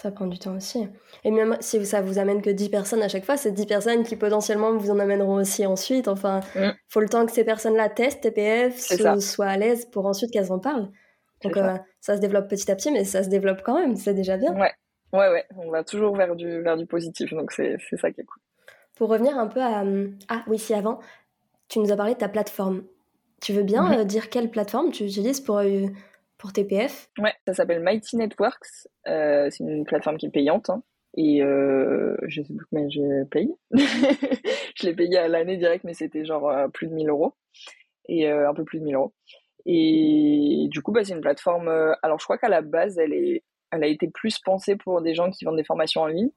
ça 0.00 0.12
prend 0.12 0.28
du 0.28 0.38
temps 0.38 0.54
aussi. 0.54 0.86
Et 1.24 1.32
même 1.32 1.56
si 1.58 1.84
ça 1.84 2.00
vous 2.00 2.20
amène 2.20 2.40
que 2.40 2.50
10 2.50 2.68
personnes 2.68 3.02
à 3.02 3.08
chaque 3.08 3.24
fois, 3.24 3.36
c'est 3.36 3.50
10 3.50 3.66
personnes 3.66 4.04
qui 4.04 4.14
potentiellement 4.14 4.72
vous 4.76 4.92
en 4.92 5.00
amèneront 5.00 5.34
aussi 5.34 5.66
ensuite. 5.66 6.06
Enfin, 6.06 6.38
il 6.54 6.68
mm. 6.68 6.74
faut 6.86 7.00
le 7.00 7.08
temps 7.08 7.26
que 7.26 7.32
ces 7.32 7.42
personnes-là 7.42 7.88
testent 7.88 8.20
TPF, 8.20 8.78
soient 9.20 9.46
à 9.46 9.56
l'aise 9.56 9.86
pour 9.86 10.06
ensuite 10.06 10.30
qu'elles 10.30 10.52
en 10.52 10.60
parlent. 10.60 10.88
Donc 11.42 11.56
euh, 11.56 11.76
ça. 12.00 12.14
se 12.14 12.20
développe 12.20 12.48
petit 12.48 12.70
à 12.70 12.76
petit, 12.76 12.92
mais 12.92 13.02
ça 13.02 13.24
se 13.24 13.28
développe 13.28 13.62
quand 13.64 13.74
même, 13.74 13.96
c'est 13.96 14.14
déjà 14.14 14.36
bien. 14.36 14.52
Ouais, 14.52 14.72
ouais, 15.14 15.30
ouais. 15.30 15.44
On 15.56 15.68
va 15.68 15.82
toujours 15.82 16.14
vers 16.14 16.36
du, 16.36 16.62
vers 16.62 16.76
du 16.76 16.86
positif, 16.86 17.34
donc 17.34 17.50
c'est 17.50 17.76
ça 18.00 18.12
qui 18.12 18.20
est 18.20 18.24
cool. 18.24 18.40
Pour 18.94 19.08
revenir 19.08 19.36
un 19.36 19.48
peu 19.48 19.60
à... 19.60 19.82
Ah 20.28 20.44
oui, 20.46 20.60
si 20.60 20.74
avant, 20.74 21.00
tu 21.66 21.80
nous 21.80 21.90
as 21.90 21.96
parlé 21.96 22.14
de 22.14 22.18
ta 22.18 22.28
plateforme. 22.28 22.84
Tu 23.40 23.52
veux 23.52 23.64
bien 23.64 23.90
mm-hmm. 23.90 23.98
euh, 23.98 24.04
dire 24.04 24.30
quelle 24.30 24.48
plateforme 24.48 24.92
tu 24.92 25.02
utilises 25.02 25.40
pour... 25.40 25.58
Euh, 25.58 25.88
pour 26.38 26.52
TPF 26.52 27.10
Ouais, 27.18 27.34
ça 27.46 27.52
s'appelle 27.52 27.82
Mighty 27.82 28.16
Networks. 28.16 28.88
Euh, 29.08 29.48
c'est 29.50 29.64
une 29.64 29.84
plateforme 29.84 30.16
qui 30.16 30.26
est 30.26 30.30
payante. 30.30 30.70
Hein. 30.70 30.82
et 31.16 31.42
euh, 31.42 32.16
je 32.26 32.42
sais 32.42 32.54
plus 32.54 32.66
combien 32.70 32.88
je 32.88 33.24
paye. 33.24 33.52
je 33.72 34.86
l'ai 34.86 34.94
payé 34.94 35.18
à 35.18 35.28
l'année 35.28 35.56
direct, 35.56 35.84
mais 35.84 35.94
c'était 35.94 36.24
genre 36.24 36.48
euh, 36.48 36.68
plus 36.68 36.86
de 36.86 36.94
1000 36.94 37.08
euros. 37.10 37.34
Et 38.10 38.26
un 38.26 38.54
peu 38.54 38.64
plus 38.64 38.78
de 38.78 38.84
1000 38.84 38.94
euros. 38.94 39.12
Et 39.66 40.66
du 40.70 40.80
coup, 40.80 40.92
bah, 40.92 41.04
c'est 41.04 41.12
une 41.12 41.20
plateforme. 41.20 41.68
alors, 42.02 42.18
je 42.18 42.24
crois 42.24 42.38
qu'à 42.38 42.48
la 42.48 42.62
base, 42.62 42.98
elle, 42.98 43.12
est, 43.12 43.44
elle 43.70 43.84
a 43.84 43.86
été 43.86 44.08
plus 44.08 44.38
pensée 44.38 44.76
pour 44.76 45.02
des 45.02 45.14
gens 45.14 45.30
qui 45.30 45.44
vendent 45.44 45.58
des 45.58 45.64
formations 45.64 46.00
en 46.00 46.06
ligne. 46.06 46.30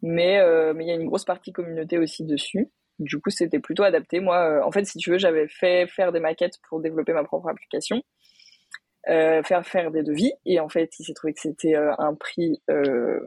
Mais 0.00 0.40
mais 0.72 0.84
il 0.84 0.88
y 0.88 0.92
a 0.92 0.94
une 0.94 1.04
grosse 1.04 1.26
partie 1.26 1.52
communauté 1.52 1.98
aussi 1.98 2.24
dessus. 2.24 2.70
Du 2.98 3.20
coup, 3.20 3.28
c'était 3.28 3.58
plutôt 3.58 3.82
adapté. 3.82 4.20
Moi, 4.20 4.64
en 4.64 4.72
fait, 4.72 4.86
si 4.86 4.96
tu 4.96 5.10
veux, 5.10 5.18
j'avais 5.18 5.46
fait 5.46 5.86
faire 5.88 6.10
des 6.10 6.20
maquettes 6.20 6.58
pour 6.70 6.80
développer 6.80 7.12
ma 7.12 7.24
propre 7.24 7.48
application. 7.50 8.02
Euh, 9.08 9.42
faire 9.42 9.66
faire 9.66 9.90
des 9.90 10.02
devis. 10.02 10.32
Et 10.46 10.60
en 10.60 10.68
fait 10.68 10.90
il 10.98 11.04
s'est 11.04 11.14
trouvé 11.14 11.32
que 11.32 11.40
c'était 11.40 11.74
euh, 11.74 11.92
un 11.98 12.14
prix 12.14 12.62
euh, 12.70 13.18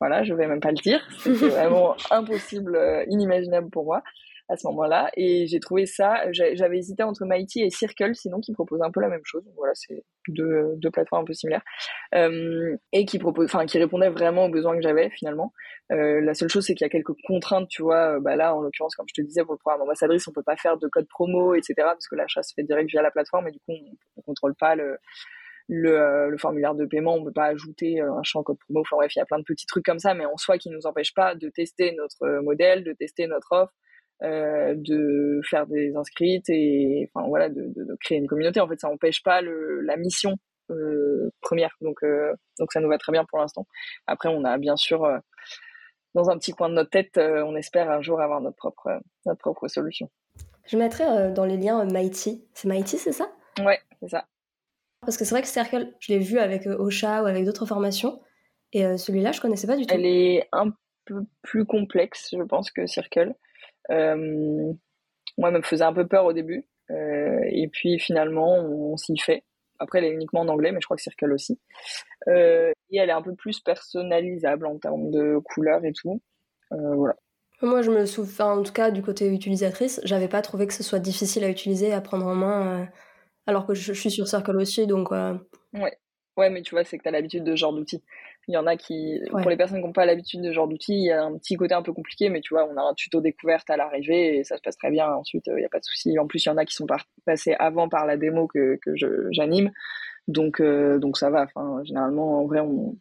voilà 0.00 0.24
je 0.24 0.32
vais 0.32 0.46
même 0.46 0.60
pas 0.60 0.70
le 0.70 0.82
dire. 0.82 1.00
C'était 1.18 1.48
vraiment 1.48 1.94
impossible 2.10 2.78
inimaginable 3.08 3.68
pour 3.70 3.84
moi 3.84 4.02
à 4.50 4.56
ce 4.56 4.66
moment-là. 4.68 5.10
Et 5.16 5.46
j'ai 5.46 5.60
trouvé 5.60 5.86
ça 5.86 6.30
j'avais 6.32 6.78
hésité 6.78 7.02
entre 7.02 7.24
Mighty 7.24 7.62
et 7.62 7.70
Circle 7.70 8.14
sinon 8.14 8.40
qui 8.40 8.52
proposent 8.52 8.82
un 8.82 8.90
peu 8.90 9.00
la 9.00 9.08
même 9.08 9.24
chose. 9.24 9.44
Voilà 9.56 9.72
c'est 9.74 10.04
deux, 10.28 10.74
deux 10.76 10.90
plateformes 10.90 11.22
un 11.22 11.24
peu 11.24 11.32
similaires. 11.32 11.62
Euh, 12.14 12.76
et 12.92 13.04
qui 13.06 13.18
qui 13.18 13.78
répondaient 13.78 14.10
vraiment 14.10 14.46
aux 14.46 14.50
besoins 14.50 14.76
que 14.76 14.82
j'avais 14.82 15.10
finalement. 15.10 15.52
Euh, 15.92 16.20
la 16.20 16.34
seule 16.34 16.48
chose 16.48 16.66
c'est 16.66 16.74
qu'il 16.74 16.84
y 16.84 16.86
a 16.86 16.90
quelques 16.90 17.14
contraintes 17.24 17.68
tu 17.68 17.82
vois. 17.82 18.18
Bah 18.20 18.36
là 18.36 18.54
en 18.54 18.60
l'occurrence 18.60 18.94
comme 18.94 19.06
je 19.08 19.22
te 19.22 19.26
disais 19.26 19.44
pour 19.44 19.54
le 19.54 19.58
programme 19.58 19.82
ambassadrice 19.82 20.26
on 20.28 20.32
peut 20.32 20.42
pas 20.42 20.56
faire 20.56 20.76
de 20.76 20.88
code 20.88 21.08
promo 21.08 21.54
etc 21.54 21.74
parce 21.78 22.08
que 22.08 22.16
l'achat 22.16 22.42
se 22.42 22.52
fait 22.54 22.64
direct 22.64 22.90
via 22.90 23.02
la 23.02 23.10
plateforme 23.10 23.48
et 23.48 23.52
du 23.52 23.58
coup 23.60 23.72
on, 23.72 23.96
on 24.16 24.22
contrôle 24.22 24.54
pas 24.54 24.74
le 24.74 24.98
le, 25.72 26.36
formulaire 26.36 26.74
de 26.74 26.84
paiement, 26.84 27.14
on 27.14 27.24
peut 27.24 27.32
pas 27.32 27.46
ajouter 27.46 28.00
un 28.00 28.22
champ 28.24 28.42
code 28.42 28.58
promo. 28.58 28.80
Enfin 28.80 28.96
bref, 28.96 29.14
il 29.14 29.20
y 29.20 29.22
a 29.22 29.24
plein 29.24 29.38
de 29.38 29.44
petits 29.44 29.66
trucs 29.66 29.84
comme 29.84 30.00
ça, 30.00 30.14
mais 30.14 30.26
en 30.26 30.36
soi 30.36 30.58
qui 30.58 30.68
nous 30.68 30.84
empêchent 30.84 31.14
pas 31.14 31.36
de 31.36 31.48
tester 31.48 31.92
notre 31.92 32.40
modèle, 32.40 32.82
de 32.82 32.92
tester 32.92 33.28
notre 33.28 33.52
offre, 33.52 33.72
euh, 34.22 34.74
de 34.76 35.40
faire 35.48 35.66
des 35.66 35.96
inscrites 35.96 36.50
et 36.50 37.10
enfin 37.14 37.26
voilà 37.26 37.48
de, 37.48 37.72
de, 37.74 37.96
créer 38.00 38.18
une 38.18 38.26
communauté. 38.26 38.60
En 38.60 38.68
fait 38.68 38.78
ça 38.78 38.88
n'empêche 38.88 39.22
pas 39.22 39.40
le, 39.40 39.80
la 39.80 39.96
mission 39.96 40.36
euh, 40.70 41.30
première. 41.40 41.74
Donc 41.80 42.02
euh, 42.02 42.34
donc 42.58 42.70
ça 42.70 42.80
nous 42.80 42.88
va 42.88 42.98
très 42.98 43.12
bien 43.12 43.24
pour 43.24 43.38
l'instant. 43.38 43.66
Après 44.06 44.28
on 44.28 44.44
a 44.44 44.58
bien 44.58 44.76
sûr 44.76 45.08
dans 46.14 46.28
un 46.28 46.36
petit 46.36 46.52
coin 46.52 46.68
de 46.68 46.74
notre 46.74 46.90
tête 46.90 47.16
on 47.16 47.56
espère 47.56 47.90
un 47.90 48.02
jour 48.02 48.20
avoir 48.20 48.42
notre 48.42 48.56
propre 48.56 49.00
notre 49.24 49.40
propre 49.40 49.68
solution. 49.68 50.10
Je 50.66 50.76
mettrai 50.76 51.32
dans 51.32 51.46
les 51.46 51.56
liens 51.56 51.84
Mighty. 51.86 52.44
C'est 52.52 52.68
Mighty 52.68 52.98
c'est 52.98 53.12
ça? 53.12 53.32
Ouais 53.60 53.78
c'est 54.02 54.08
ça. 54.08 54.26
Parce 55.00 55.16
que 55.16 55.24
c'est 55.24 55.34
vrai 55.34 55.40
que 55.40 55.48
Circle, 55.48 55.94
je 55.98 56.12
l'ai 56.12 56.18
vu 56.18 56.38
avec 56.38 56.66
Ocha 56.66 57.22
ou 57.22 57.26
avec 57.26 57.46
d'autres 57.46 57.64
formations, 57.64 58.20
et 58.74 58.98
celui-là, 58.98 59.32
je 59.32 59.40
connaissais 59.40 59.66
pas 59.66 59.78
du 59.78 59.86
tout. 59.86 59.94
Elle 59.94 60.04
est 60.04 60.46
un 60.52 60.74
peu 61.06 61.24
plus 61.40 61.64
complexe, 61.64 62.34
je 62.36 62.42
pense, 62.42 62.70
que 62.70 62.86
Circle. 62.86 63.34
Moi, 63.88 65.48
elle 65.48 65.56
me 65.56 65.62
faisait 65.62 65.84
un 65.84 65.92
peu 65.92 66.06
peur 66.06 66.24
au 66.26 66.32
début, 66.32 66.66
et 66.90 67.68
puis 67.72 67.98
finalement, 67.98 68.56
on 68.56 68.96
s'y 68.96 69.16
fait. 69.18 69.44
Après, 69.80 69.98
elle 69.98 70.04
est 70.04 70.12
uniquement 70.12 70.40
en 70.40 70.48
anglais, 70.48 70.72
mais 70.72 70.80
je 70.80 70.86
crois 70.86 70.96
que 70.96 71.02
Circle 71.02 71.32
aussi. 71.32 71.58
Euh, 72.28 72.70
et 72.90 72.98
elle 72.98 73.08
est 73.08 73.14
un 73.14 73.22
peu 73.22 73.34
plus 73.34 73.60
personnalisable 73.60 74.66
en 74.66 74.78
termes 74.78 75.10
de 75.10 75.38
couleurs 75.38 75.84
et 75.84 75.92
tout. 75.92 76.20
Euh, 76.72 76.94
voilà. 76.94 77.16
Moi, 77.62 77.80
je 77.82 77.90
me 77.90 78.04
souviens, 78.04 78.46
en 78.46 78.62
tout 78.62 78.72
cas, 78.72 78.90
du 78.90 79.02
côté 79.02 79.26
utilisatrice, 79.28 80.00
j'avais 80.04 80.28
pas 80.28 80.42
trouvé 80.42 80.66
que 80.66 80.74
ce 80.74 80.82
soit 80.82 80.98
difficile 80.98 81.44
à 81.44 81.48
utiliser, 81.48 81.92
à 81.92 82.00
prendre 82.02 82.26
en 82.26 82.34
main, 82.34 82.82
euh, 82.82 82.84
alors 83.46 83.66
que 83.66 83.74
je, 83.74 83.92
suis 83.92 84.10
sur 84.10 84.28
Circle 84.28 84.56
aussi, 84.56 84.86
donc. 84.86 85.10
Ouais. 85.10 85.98
Ouais, 86.36 86.50
mais 86.50 86.62
tu 86.62 86.74
vois, 86.74 86.84
c'est 86.84 86.96
que 86.96 87.02
tu 87.02 87.08
as 87.08 87.12
l'habitude 87.12 87.44
de 87.44 87.52
ce 87.52 87.56
genre 87.56 87.72
d'outils. 87.72 88.02
Il 88.48 88.54
y 88.54 88.56
en 88.56 88.66
a 88.66 88.76
qui, 88.76 89.20
pour 89.30 89.50
les 89.50 89.56
personnes 89.56 89.78
qui 89.78 89.86
n'ont 89.86 89.92
pas 89.92 90.06
l'habitude 90.06 90.40
de 90.40 90.48
ce 90.48 90.52
genre 90.52 90.66
d'outils, 90.66 90.94
il 90.94 91.04
y 91.04 91.12
a 91.12 91.22
un 91.22 91.36
petit 91.38 91.56
côté 91.56 91.74
un 91.74 91.82
peu 91.82 91.92
compliqué, 91.92 92.30
mais 92.30 92.40
tu 92.40 92.54
vois, 92.54 92.66
on 92.68 92.76
a 92.76 92.82
un 92.82 92.94
tuto 92.94 93.20
découverte 93.20 93.68
à 93.70 93.76
l'arrivée 93.76 94.38
et 94.38 94.44
ça 94.44 94.56
se 94.56 94.62
passe 94.62 94.76
très 94.76 94.90
bien. 94.90 95.08
Ensuite, 95.12 95.44
il 95.46 95.54
n'y 95.54 95.64
a 95.64 95.68
pas 95.68 95.78
de 95.78 95.84
souci. 95.84 96.18
En 96.18 96.26
plus, 96.26 96.44
il 96.44 96.48
y 96.48 96.50
en 96.50 96.56
a 96.56 96.64
qui 96.64 96.74
sont 96.74 96.86
passés 97.26 97.54
avant 97.58 97.88
par 97.88 98.06
la 98.06 98.16
démo 98.16 98.48
que, 98.48 98.78
que 98.82 98.92
j'anime. 99.30 99.70
Donc, 100.26 100.60
euh, 100.60 100.98
donc 100.98 101.16
ça 101.16 101.30
va. 101.30 101.42
Enfin, 101.44 101.82
généralement, 101.84 102.40
en 102.40 102.46
vrai, 102.46 102.60
on... 102.60 102.96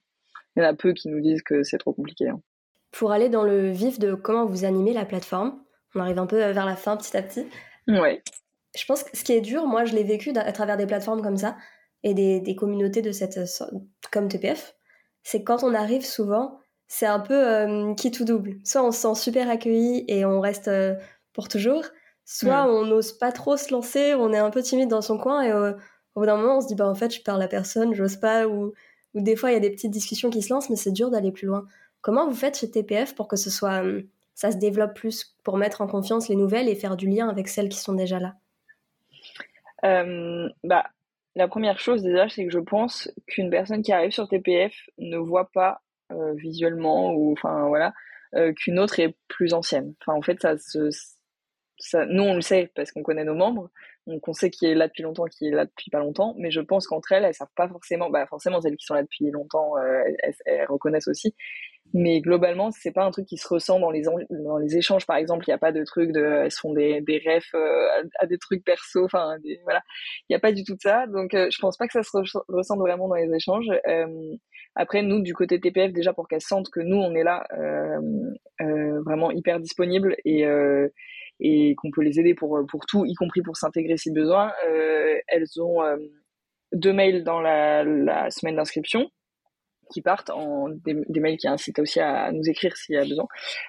il 0.56 0.64
y 0.64 0.66
en 0.66 0.70
a 0.70 0.74
peu 0.74 0.94
qui 0.94 1.10
nous 1.10 1.22
disent 1.22 1.42
que 1.42 1.64
c'est 1.64 1.78
trop 1.78 1.94
compliqué. 1.94 2.30
Hein. 2.30 2.42
Pour 2.92 3.12
aller 3.12 3.30
dans 3.30 3.44
le 3.44 3.70
vif 3.70 4.00
de 4.00 4.16
comment 4.16 4.46
vous 4.46 4.66
animez 4.66 4.94
la 4.94 5.06
plateforme, 5.06 5.60
on 5.96 6.00
arrive 6.00 6.20
un 6.20 6.28
peu 6.28 6.38
vers 6.38 6.66
la 6.66 6.76
fin 6.76 6.98
petit 6.98 7.16
à 7.16 7.22
petit. 7.22 7.46
Ouais. 7.88 8.22
Je 8.78 8.86
pense 8.86 9.04
que 9.04 9.18
ce 9.18 9.24
qui 9.24 9.34
est 9.34 9.42
dur, 9.42 9.66
moi, 9.66 9.86
je 9.86 9.96
l'ai 9.96 10.04
vécu 10.04 10.32
à 10.36 10.52
travers 10.52 10.78
des 10.78 10.86
plateformes 10.86 11.22
comme 11.22 11.38
ça 11.38 11.58
et 12.04 12.14
des, 12.14 12.40
des 12.40 12.56
communautés 12.56 13.02
de 13.02 13.12
cette 13.12 13.40
comme 14.12 14.28
TPF, 14.28 14.76
c'est 15.24 15.44
quand 15.44 15.64
on 15.64 15.74
arrive 15.74 16.06
souvent, 16.06 16.60
c'est 16.88 17.06
un 17.06 17.20
peu 17.20 17.34
euh, 17.34 17.94
qui 17.96 18.12
tout 18.12 18.26
double. 18.26 18.58
Soit 18.64 18.84
on 18.84 18.92
se 18.92 19.02
sent 19.02 19.16
super 19.16 19.50
accueilli 19.50 20.06
et 20.08 20.26
on 20.26 20.40
reste 20.40 20.68
euh, 20.68 20.96
pour 21.34 21.48
toujours, 21.48 21.84
soit 22.26 22.66
on 22.66 22.86
n'ose 22.86 23.14
pas 23.14 23.32
trop 23.32 23.58
se 23.58 23.72
lancer, 23.72 24.16
on 24.16 24.34
est 24.34 24.38
un 24.38 24.50
peu 24.50 24.62
timide 24.62 24.90
dans 24.90 25.02
son 25.02 25.18
coin 25.18 25.42
et 25.44 25.54
au 25.54 26.22
bout 26.22 26.26
d'un 26.26 26.38
moment, 26.38 26.58
on 26.58 26.62
se 26.62 26.68
dit, 26.68 26.76
bah, 26.76 26.88
en 26.88 26.96
fait, 26.96 27.14
je 27.14 27.22
parle 27.22 27.42
à 27.42 27.48
personne, 27.48 27.94
j'ose 27.94 28.18
pas, 28.18 28.48
ou, 28.48 28.74
ou 29.14 29.22
des 29.22 29.36
fois, 29.36 29.52
il 29.52 29.54
y 29.54 29.58
a 29.58 29.62
des 29.62 29.70
petites 29.70 29.92
discussions 29.92 30.30
qui 30.30 30.42
se 30.42 30.54
lancent, 30.54 30.70
mais 30.70 30.76
c'est 30.76 30.92
dur 30.92 31.12
d'aller 31.12 31.32
plus 31.32 31.48
loin. 31.48 31.66
Comment 32.02 32.28
vous 32.28 32.36
faites 32.36 32.58
chez 32.58 32.70
TPF 32.70 33.16
pour 33.16 33.28
que 33.28 33.36
ce 33.36 33.50
soit, 33.50 33.84
ça 34.36 34.52
se 34.52 34.58
développe 34.58 34.96
plus, 34.96 35.36
pour 35.44 35.58
mettre 35.58 35.82
en 35.82 35.88
confiance 35.88 36.28
les 36.30 36.36
nouvelles 36.36 36.70
et 36.70 36.76
faire 36.76 36.98
du 36.98 37.08
lien 37.08 37.30
avec 37.30 37.48
celles 37.48 37.70
qui 37.70 37.80
sont 37.80 37.94
déjà 37.94 38.20
là? 38.20 38.36
Euh, 39.84 40.50
bah, 40.64 40.86
La 41.40 41.48
première 41.48 41.80
chose, 41.80 42.04
déjà, 42.04 42.28
c'est 42.28 42.44
que 42.44 42.52
je 42.52 42.60
pense 42.60 43.10
qu'une 43.26 43.50
personne 43.50 43.82
qui 43.82 43.94
arrive 43.94 44.12
sur 44.12 44.28
TPF 44.28 44.74
ne 44.98 45.16
voit 45.16 45.50
pas 45.54 45.82
euh, 46.12 46.34
visuellement, 46.34 47.14
ou 47.14 47.32
enfin, 47.32 47.66
voilà, 47.70 47.94
euh, 48.36 48.52
qu'une 48.52 48.78
autre 48.78 49.00
est 49.00 49.16
plus 49.30 49.54
ancienne. 49.54 49.96
Enfin, 50.02 50.18
en 50.18 50.22
fait, 50.22 50.38
ça 50.42 52.06
nous, 52.08 52.24
on 52.24 52.36
le 52.36 52.42
sait 52.42 52.70
parce 52.76 52.92
qu'on 52.92 53.04
connaît 53.04 53.24
nos 53.24 53.36
membres, 53.36 53.70
donc 54.06 54.28
on 54.28 54.34
sait 54.34 54.50
qui 54.50 54.66
est 54.66 54.76
là 54.76 54.90
depuis 54.90 55.04
longtemps, 55.04 55.28
qui 55.28 55.48
est 55.48 55.52
là 55.52 55.64
depuis 55.64 55.90
pas 55.90 56.00
longtemps, 56.00 56.36
mais 56.38 56.52
je 56.52 56.60
pense 56.60 56.88
qu'entre 56.88 57.14
elles, 57.14 57.24
elles 57.24 57.34
savent 57.34 57.48
pas 57.56 57.70
forcément, 57.70 58.10
bah 58.10 58.28
forcément 58.28 58.60
celles 58.60 58.76
qui 58.76 58.86
sont 58.86 58.96
là 58.96 59.04
depuis 59.04 59.32
longtemps, 59.32 59.78
euh, 59.78 60.04
elles, 60.46 60.66
reconnaissent 60.68 61.08
aussi, 61.08 61.36
mais 61.94 62.22
globalement, 62.22 62.72
c'est 62.72 62.92
pas 62.92 63.04
un 63.04 63.12
truc 63.12 63.26
qui 63.26 63.38
se 63.38 63.48
ressent 63.48 63.80
dans 63.80 63.92
les, 63.92 64.04
dans 64.30 64.58
les 64.58 64.78
échanges, 64.78 65.06
par 65.06 65.18
exemple, 65.18 65.46
il 65.48 65.52
n'y 65.52 65.56
a 65.56 65.60
pas 65.60 65.72
de 65.72 65.84
truc 65.84 66.12
de, 66.12 66.24
elles 66.24 66.52
font 66.52 66.74
des, 66.74 67.02
des 67.02 67.22
refs 67.26 67.54
euh, 67.56 68.04
à, 68.20 68.26
des 68.26 68.38
trucs 68.38 68.64
perso, 68.64 69.06
enfin, 69.06 69.38
voilà, 69.64 69.82
il 70.30 70.34
n'y 70.34 70.36
a 70.36 70.40
pas 70.40 70.52
du 70.52 70.64
tout 70.64 70.76
de 70.76 70.82
ça, 70.82 71.08
donc 71.08 71.34
euh, 71.34 71.48
je 71.52 71.58
pense 71.60 71.78
pas 71.78 71.88
que 71.88 71.94
ça 71.94 72.04
se 72.04 72.12
ressent 72.48 72.78
vraiment 72.78 73.08
dans 73.08 73.16
les 73.16 73.34
échanges. 73.34 73.70
après, 74.76 75.02
nous, 75.02 75.22
du 75.22 75.34
côté 75.34 75.60
TPF, 75.60 75.92
déjà 75.94 76.14
pour 76.14 76.28
qu'elles 76.28 76.42
sentent 76.42 76.70
que 76.70 76.80
nous, 76.80 76.98
on 76.98 77.16
est 77.16 77.24
là, 77.24 77.46
vraiment 79.06 79.32
hyper 79.32 79.60
disponible 79.60 80.16
et 80.26 80.46
et 81.40 81.76
qu'on 81.76 81.92
peut 81.92 82.02
les 82.02 82.20
aider 82.20 82.34
pour, 82.34 82.60
pour 82.68 82.86
tout, 82.86 83.06
y 83.06 83.14
compris 83.14 83.42
pour 83.42 83.56
s'intégrer 83.56 83.98
si 83.98 84.12
besoin. 84.12 84.52
Euh, 84.68 85.20
elles 85.28 85.62
ont 85.62 85.82
euh, 85.82 85.98
deux 86.74 86.94
mails 86.94 87.24
dans 87.24 87.42
la, 87.42 87.84
la 87.84 88.30
semaine 88.30 88.58
d'inscription 88.58 89.10
qui 89.92 90.02
partent 90.02 90.30
en 90.30 90.70
des, 90.70 91.20
mails 91.20 91.38
qui 91.38 91.48
incitent 91.48 91.80
aussi 91.80 92.00
à 92.00 92.32
nous 92.32 92.48
écrire 92.50 92.76
s'il 92.78 92.96
y 92.96 92.98
a 92.98 93.06
besoin. 93.06 93.28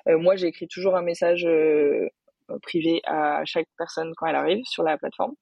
Euh, 0.09 0.19
moi, 0.19 0.37
j'écris 0.37 0.69
toujours 0.69 0.97
un 0.97 1.03
message 1.03 1.45
euh, 1.47 2.09
privé 2.63 3.01
à 3.05 3.43
chaque 3.45 3.69
personne 3.79 4.13
quand 4.17 4.27
elle 4.27 4.37
arrive 4.37 4.65
sur 4.65 4.83
la 4.83 4.99
plateforme. 4.99 5.35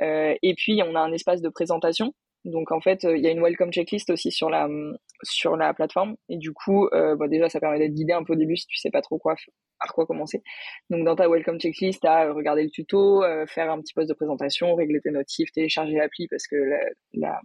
Euh, 0.00 0.34
et 0.42 0.54
puis, 0.54 0.80
on 0.84 0.94
a 0.94 1.00
un 1.00 1.12
espace 1.12 1.42
de 1.42 1.48
présentation 1.48 2.14
donc 2.44 2.72
en 2.72 2.80
fait, 2.80 3.04
il 3.04 3.18
y 3.18 3.26
a 3.26 3.30
une 3.30 3.42
welcome 3.42 3.70
checklist 3.70 4.08
aussi 4.10 4.32
sur 4.32 4.48
la 4.48 4.66
sur 5.22 5.56
la 5.56 5.74
plateforme 5.74 6.16
et 6.30 6.38
du 6.38 6.52
coup, 6.52 6.86
euh, 6.86 7.14
bah, 7.14 7.28
déjà 7.28 7.50
ça 7.50 7.60
permet 7.60 7.78
d'être 7.78 7.92
guidé 7.92 8.14
un 8.14 8.24
peu 8.24 8.32
au 8.32 8.36
début 8.36 8.56
si 8.56 8.66
tu 8.66 8.78
sais 8.78 8.90
pas 8.90 9.02
trop 9.02 9.18
quoi 9.18 9.34
par 9.78 9.92
quoi 9.92 10.06
commencer. 10.06 10.42
Donc 10.88 11.04
dans 11.04 11.16
ta 11.16 11.28
welcome 11.28 11.58
checklist, 11.60 12.04
à 12.04 12.26
euh, 12.26 12.32
regarder 12.32 12.62
le 12.62 12.70
tuto, 12.70 13.22
euh, 13.24 13.46
faire 13.46 13.70
un 13.70 13.80
petit 13.80 13.92
post 13.92 14.08
de 14.08 14.14
présentation, 14.14 14.74
régler 14.74 15.00
tes 15.00 15.10
notifs, 15.10 15.52
télécharger 15.52 15.96
l'appli 15.96 16.28
parce 16.28 16.46
que 16.46 16.56
la, 17.12 17.40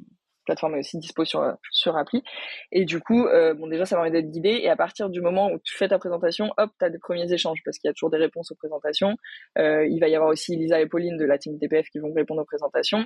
plateforme 0.45 0.75
est 0.75 0.79
aussi 0.79 0.97
dispo 0.97 1.25
sur 1.25 1.55
sur 1.71 1.97
appli. 1.97 2.23
Et 2.71 2.85
du 2.85 2.99
coup, 2.99 3.25
euh, 3.27 3.53
bon 3.53 3.67
déjà 3.67 3.85
ça 3.85 3.95
permet 3.95 4.11
d'être 4.11 4.31
guidé 4.31 4.59
et 4.61 4.69
à 4.69 4.75
partir 4.75 5.09
du 5.09 5.21
moment 5.21 5.51
où 5.51 5.59
tu 5.63 5.75
fais 5.75 5.87
ta 5.87 5.99
présentation, 5.99 6.51
hop, 6.57 6.71
tu 6.79 6.85
as 6.85 6.89
des 6.89 6.99
premiers 6.99 7.31
échanges 7.31 7.59
parce 7.65 7.77
qu'il 7.77 7.87
y 7.87 7.91
a 7.91 7.93
toujours 7.93 8.11
des 8.11 8.17
réponses 8.17 8.51
aux 8.51 8.55
présentations. 8.55 9.15
il 9.57 9.97
va 9.99 10.07
y 10.07 10.15
avoir 10.15 10.29
aussi 10.29 10.55
Lisa 10.55 10.79
et 10.79 10.87
Pauline 10.87 11.17
de 11.17 11.25
la 11.25 11.37
team 11.37 11.57
TPF 11.59 11.89
qui 11.89 11.99
vont 11.99 12.13
répondre 12.13 12.41
aux 12.41 12.45
présentations 12.45 13.05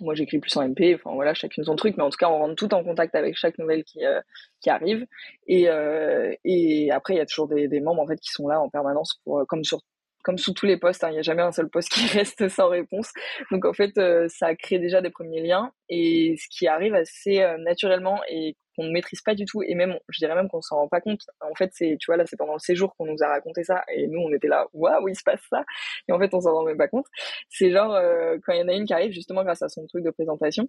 moi, 0.00 0.14
j'écris 0.14 0.38
plus 0.38 0.56
en 0.56 0.68
MP. 0.68 0.94
Enfin 0.94 1.14
voilà, 1.14 1.34
chacune 1.34 1.64
son 1.64 1.76
truc, 1.76 1.96
mais 1.96 2.02
en 2.02 2.10
tout 2.10 2.16
cas, 2.16 2.28
on 2.28 2.38
rentre 2.38 2.54
tout 2.54 2.72
en 2.74 2.84
contact 2.84 3.14
avec 3.14 3.36
chaque 3.36 3.58
nouvelle 3.58 3.84
qui 3.84 4.04
euh, 4.04 4.20
qui 4.60 4.70
arrive. 4.70 5.06
Et 5.46 5.68
euh, 5.68 6.34
et 6.44 6.90
après, 6.90 7.14
il 7.14 7.16
y 7.18 7.20
a 7.20 7.26
toujours 7.26 7.48
des, 7.48 7.68
des 7.68 7.80
membres 7.80 8.02
en 8.02 8.06
fait 8.06 8.18
qui 8.20 8.30
sont 8.30 8.48
là 8.48 8.60
en 8.60 8.68
permanence 8.68 9.20
pour, 9.24 9.40
euh, 9.40 9.44
comme 9.46 9.64
sur 9.64 9.80
comme 10.28 10.36
sous 10.36 10.52
tous 10.52 10.66
les 10.66 10.76
postes, 10.76 11.04
hein, 11.04 11.08
il 11.08 11.14
n'y 11.14 11.20
a 11.20 11.22
jamais 11.22 11.40
un 11.40 11.52
seul 11.52 11.70
poste 11.70 11.88
qui 11.88 12.06
reste 12.18 12.50
sans 12.50 12.68
réponse. 12.68 13.10
Donc 13.50 13.64
en 13.64 13.72
fait, 13.72 13.98
ça 14.28 14.54
crée 14.54 14.78
déjà 14.78 15.00
des 15.00 15.08
premiers 15.08 15.40
liens. 15.40 15.72
Et 15.88 16.36
ce 16.36 16.46
qui 16.50 16.66
arrive 16.66 16.94
assez 16.94 17.42
naturellement 17.58 18.20
et 18.28 18.54
qu'on 18.76 18.84
ne 18.84 18.92
maîtrise 18.92 19.22
pas 19.22 19.34
du 19.34 19.44
tout 19.44 19.62
et 19.62 19.74
même 19.74 19.98
je 20.08 20.18
dirais 20.18 20.34
même 20.36 20.48
qu'on 20.48 20.62
s'en 20.62 20.76
rend 20.76 20.88
pas 20.88 21.00
compte 21.00 21.22
en 21.40 21.54
fait 21.56 21.70
c'est 21.72 21.96
tu 21.98 22.06
vois 22.06 22.16
là 22.16 22.24
c'est 22.26 22.36
pendant 22.36 22.52
le 22.52 22.60
séjour 22.60 22.94
qu'on 22.96 23.06
nous 23.06 23.22
a 23.22 23.26
raconté 23.26 23.64
ça 23.64 23.82
et 23.92 24.06
nous 24.06 24.20
on 24.20 24.32
était 24.32 24.46
là 24.46 24.68
waouh 24.72 25.08
il 25.08 25.16
se 25.16 25.24
passe 25.24 25.40
ça! 25.50 25.64
Et 26.08 26.12
en 26.12 26.18
fait 26.20 26.32
on 26.32 26.40
s'en 26.40 26.52
rend 26.52 26.64
même 26.64 26.76
pas 26.76 26.86
compte. 26.86 27.06
C'est 27.48 27.72
genre 27.72 27.92
euh, 27.92 28.36
quand 28.44 28.52
il 28.52 28.60
y 28.60 28.62
en 28.62 28.68
a 28.68 28.74
une 28.74 28.84
qui 28.84 28.94
arrive 28.94 29.10
justement 29.10 29.42
grâce 29.42 29.62
à 29.62 29.68
son 29.68 29.84
truc 29.88 30.04
de 30.04 30.10
présentation 30.10 30.68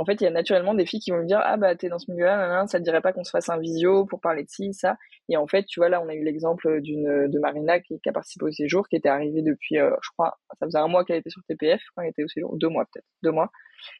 en 0.00 0.04
fait 0.06 0.14
il 0.14 0.24
y 0.24 0.26
a 0.26 0.30
naturellement 0.30 0.72
des 0.72 0.86
filles 0.86 1.00
qui 1.00 1.10
vont 1.10 1.18
me 1.18 1.26
dire 1.26 1.40
ah 1.44 1.58
bah 1.58 1.76
t'es 1.76 1.90
dans 1.90 1.98
ce 1.98 2.10
milieu 2.10 2.24
là 2.24 2.66
ça 2.66 2.78
te 2.78 2.84
dirait 2.84 3.02
pas 3.02 3.12
qu'on 3.12 3.22
se 3.22 3.30
fasse 3.30 3.50
un 3.50 3.58
visio 3.58 4.06
pour 4.06 4.20
parler 4.20 4.44
de 4.44 4.48
ci 4.48 4.72
ça? 4.72 4.96
Et 5.28 5.36
en 5.36 5.46
fait 5.46 5.64
tu 5.66 5.78
vois 5.78 5.90
là 5.90 6.00
on 6.02 6.08
a 6.08 6.14
eu 6.14 6.24
l'exemple 6.24 6.80
d'une 6.80 7.28
de 7.28 7.38
Marina 7.38 7.80
qui, 7.80 8.00
a 8.06 8.12
participé 8.12 8.46
au 8.46 8.50
séjour 8.50 8.88
qui 8.88 8.96
était 8.96 9.10
arrivée 9.10 9.42
depuis 9.42 9.78
euh, 9.78 9.90
je 10.02 10.08
crois 10.16 10.38
ça 10.58 10.66
faisait 10.66 10.78
un 10.78 10.88
mois 10.88 11.04
qu'elle 11.04 11.18
était 11.18 11.30
sur 11.30 11.42
TPF 11.46 11.82
quand 11.94 12.02
elle 12.02 12.10
était 12.10 12.24
au 12.24 12.28
séjour 12.28 12.56
deux 12.56 12.68
mois 12.68 12.86
peut-être 12.86 13.06
deux 13.22 13.30
mois 13.30 13.50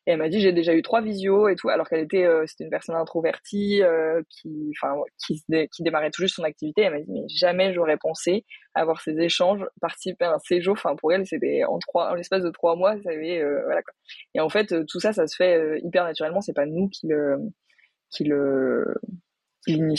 et 0.06 0.12
elle 0.12 0.18
m'a 0.18 0.28
dit 0.28 0.40
j'ai 0.40 0.52
déjà 0.52 0.74
eu 0.74 0.82
trois 0.82 1.00
visios 1.00 1.48
et 1.48 1.56
tout, 1.56 1.68
alors 1.68 1.88
qu'elle 1.88 2.00
était 2.00 2.24
euh, 2.24 2.44
c'était 2.46 2.64
une 2.64 2.70
personne 2.70 2.96
introvertie 2.96 3.82
euh, 3.82 4.22
qui 4.28 4.72
qui 5.18 5.82
démarrait 5.82 6.10
tout 6.10 6.22
juste 6.22 6.36
son 6.36 6.44
activité. 6.44 6.82
Elle 6.82 6.92
m'a 6.92 7.00
dit 7.00 7.10
mais 7.10 7.28
jamais 7.28 7.72
j'aurais 7.72 7.96
pensé 7.96 8.44
avoir 8.74 9.00
ces 9.00 9.18
échanges, 9.20 9.64
participer 9.80 10.24
à 10.24 10.34
un 10.34 10.38
séjour. 10.38 10.72
Enfin 10.72 10.96
pour 10.96 11.12
elle 11.12 11.26
c'était 11.26 11.64
en 11.64 11.78
trois 11.78 12.10
en 12.10 12.14
l'espace 12.14 12.42
de 12.42 12.50
trois 12.50 12.76
mois, 12.76 12.94
ça 13.02 13.10
avait 13.10 13.40
euh, 13.40 13.62
voilà 13.64 13.82
quoi. 13.82 13.94
Et 14.34 14.40
en 14.40 14.48
fait 14.48 14.86
tout 14.86 15.00
ça 15.00 15.12
ça 15.12 15.26
se 15.26 15.36
fait 15.36 15.80
hyper 15.82 16.04
naturellement. 16.04 16.40
C'est 16.40 16.54
pas 16.54 16.66
nous 16.66 16.88
qui 16.88 17.06
le 17.08 17.38
qui 18.10 18.24
le 18.24 18.94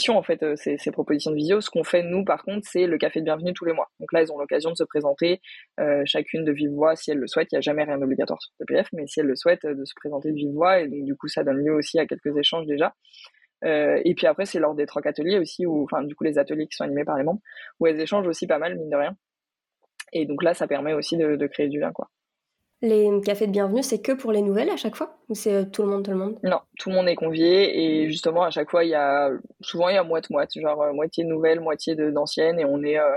en 0.08 0.22
fait 0.22 0.42
euh, 0.42 0.56
ces, 0.56 0.76
ces, 0.78 0.90
propositions 0.90 1.30
de 1.30 1.36
visio. 1.36 1.60
Ce 1.60 1.70
qu'on 1.70 1.84
fait 1.84 2.02
nous 2.02 2.24
par 2.24 2.42
contre 2.42 2.66
c'est 2.68 2.86
le 2.86 2.98
café 2.98 3.20
de 3.20 3.24
bienvenue 3.24 3.52
tous 3.52 3.64
les 3.64 3.72
mois. 3.72 3.90
Donc 4.00 4.12
là 4.12 4.22
ils 4.22 4.32
ont 4.32 4.38
l'occasion 4.38 4.70
de 4.70 4.76
se 4.76 4.84
présenter 4.84 5.40
euh, 5.80 6.02
chacune 6.04 6.44
de 6.44 6.52
vive 6.52 6.70
voix 6.70 6.96
si 6.96 7.10
elles 7.10 7.18
le 7.18 7.26
souhaitent. 7.26 7.48
Il 7.52 7.56
n'y 7.56 7.58
a 7.58 7.62
jamais 7.62 7.84
rien 7.84 7.98
d'obligatoire 7.98 8.40
sur 8.40 8.52
TPF, 8.58 8.88
mais 8.92 9.06
si 9.06 9.20
elles 9.20 9.26
le 9.26 9.36
souhaitent 9.36 9.64
euh, 9.64 9.74
de 9.74 9.84
se 9.84 9.94
présenter 9.94 10.30
de 10.30 10.36
vive 10.36 10.52
voix 10.52 10.80
et 10.80 10.88
donc 10.88 11.04
du 11.04 11.14
coup 11.16 11.28
ça 11.28 11.44
donne 11.44 11.58
lieu 11.58 11.74
aussi 11.74 11.98
à 11.98 12.06
quelques 12.06 12.36
échanges 12.36 12.66
déjà. 12.66 12.94
Euh, 13.64 14.00
et 14.04 14.14
puis 14.14 14.26
après 14.26 14.44
c'est 14.44 14.58
lors 14.58 14.74
des 14.74 14.86
trois 14.86 15.02
ateliers 15.06 15.38
aussi 15.38 15.66
ou 15.66 15.84
enfin 15.84 16.02
du 16.02 16.16
coup 16.16 16.24
les 16.24 16.38
ateliers 16.38 16.66
qui 16.66 16.76
sont 16.76 16.84
animés 16.84 17.04
par 17.04 17.16
les 17.16 17.22
membres 17.22 17.40
où 17.78 17.86
elles 17.86 18.00
échangent 18.00 18.26
aussi 18.26 18.46
pas 18.46 18.58
mal 18.58 18.76
mine 18.76 18.90
de 18.90 18.96
rien. 18.96 19.16
Et 20.12 20.26
donc 20.26 20.42
là 20.42 20.54
ça 20.54 20.66
permet 20.66 20.94
aussi 20.94 21.16
de, 21.16 21.36
de 21.36 21.46
créer 21.46 21.68
du 21.68 21.78
lien 21.78 21.92
quoi. 21.92 22.08
Les 22.84 23.08
cafés 23.24 23.46
de 23.46 23.52
bienvenue, 23.52 23.84
c'est 23.84 24.02
que 24.02 24.10
pour 24.10 24.32
les 24.32 24.42
nouvelles 24.42 24.70
à 24.70 24.76
chaque 24.76 24.96
fois 24.96 25.16
Ou 25.28 25.36
c'est 25.36 25.54
euh, 25.54 25.64
tout 25.64 25.82
le 25.82 25.88
monde, 25.88 26.04
tout 26.04 26.10
le 26.10 26.16
monde? 26.16 26.40
Non, 26.42 26.58
tout 26.80 26.90
le 26.90 26.96
monde 26.96 27.08
est 27.08 27.14
convié 27.14 28.02
et 28.02 28.10
justement 28.10 28.42
à 28.42 28.50
chaque 28.50 28.72
fois 28.72 28.82
il 28.82 28.90
y 28.90 28.96
a 28.96 29.30
souvent 29.60 29.88
il 29.88 29.94
y 29.94 29.98
a 29.98 30.02
moitié-moitié, 30.02 30.62
genre 30.62 30.82
euh, 30.82 30.92
moitié 30.92 31.22
nouvelles, 31.22 31.60
moitié 31.60 31.94
d'anciennes 31.94 32.58
et 32.58 32.64
on 32.64 32.82
est 32.82 32.98
euh, 32.98 33.16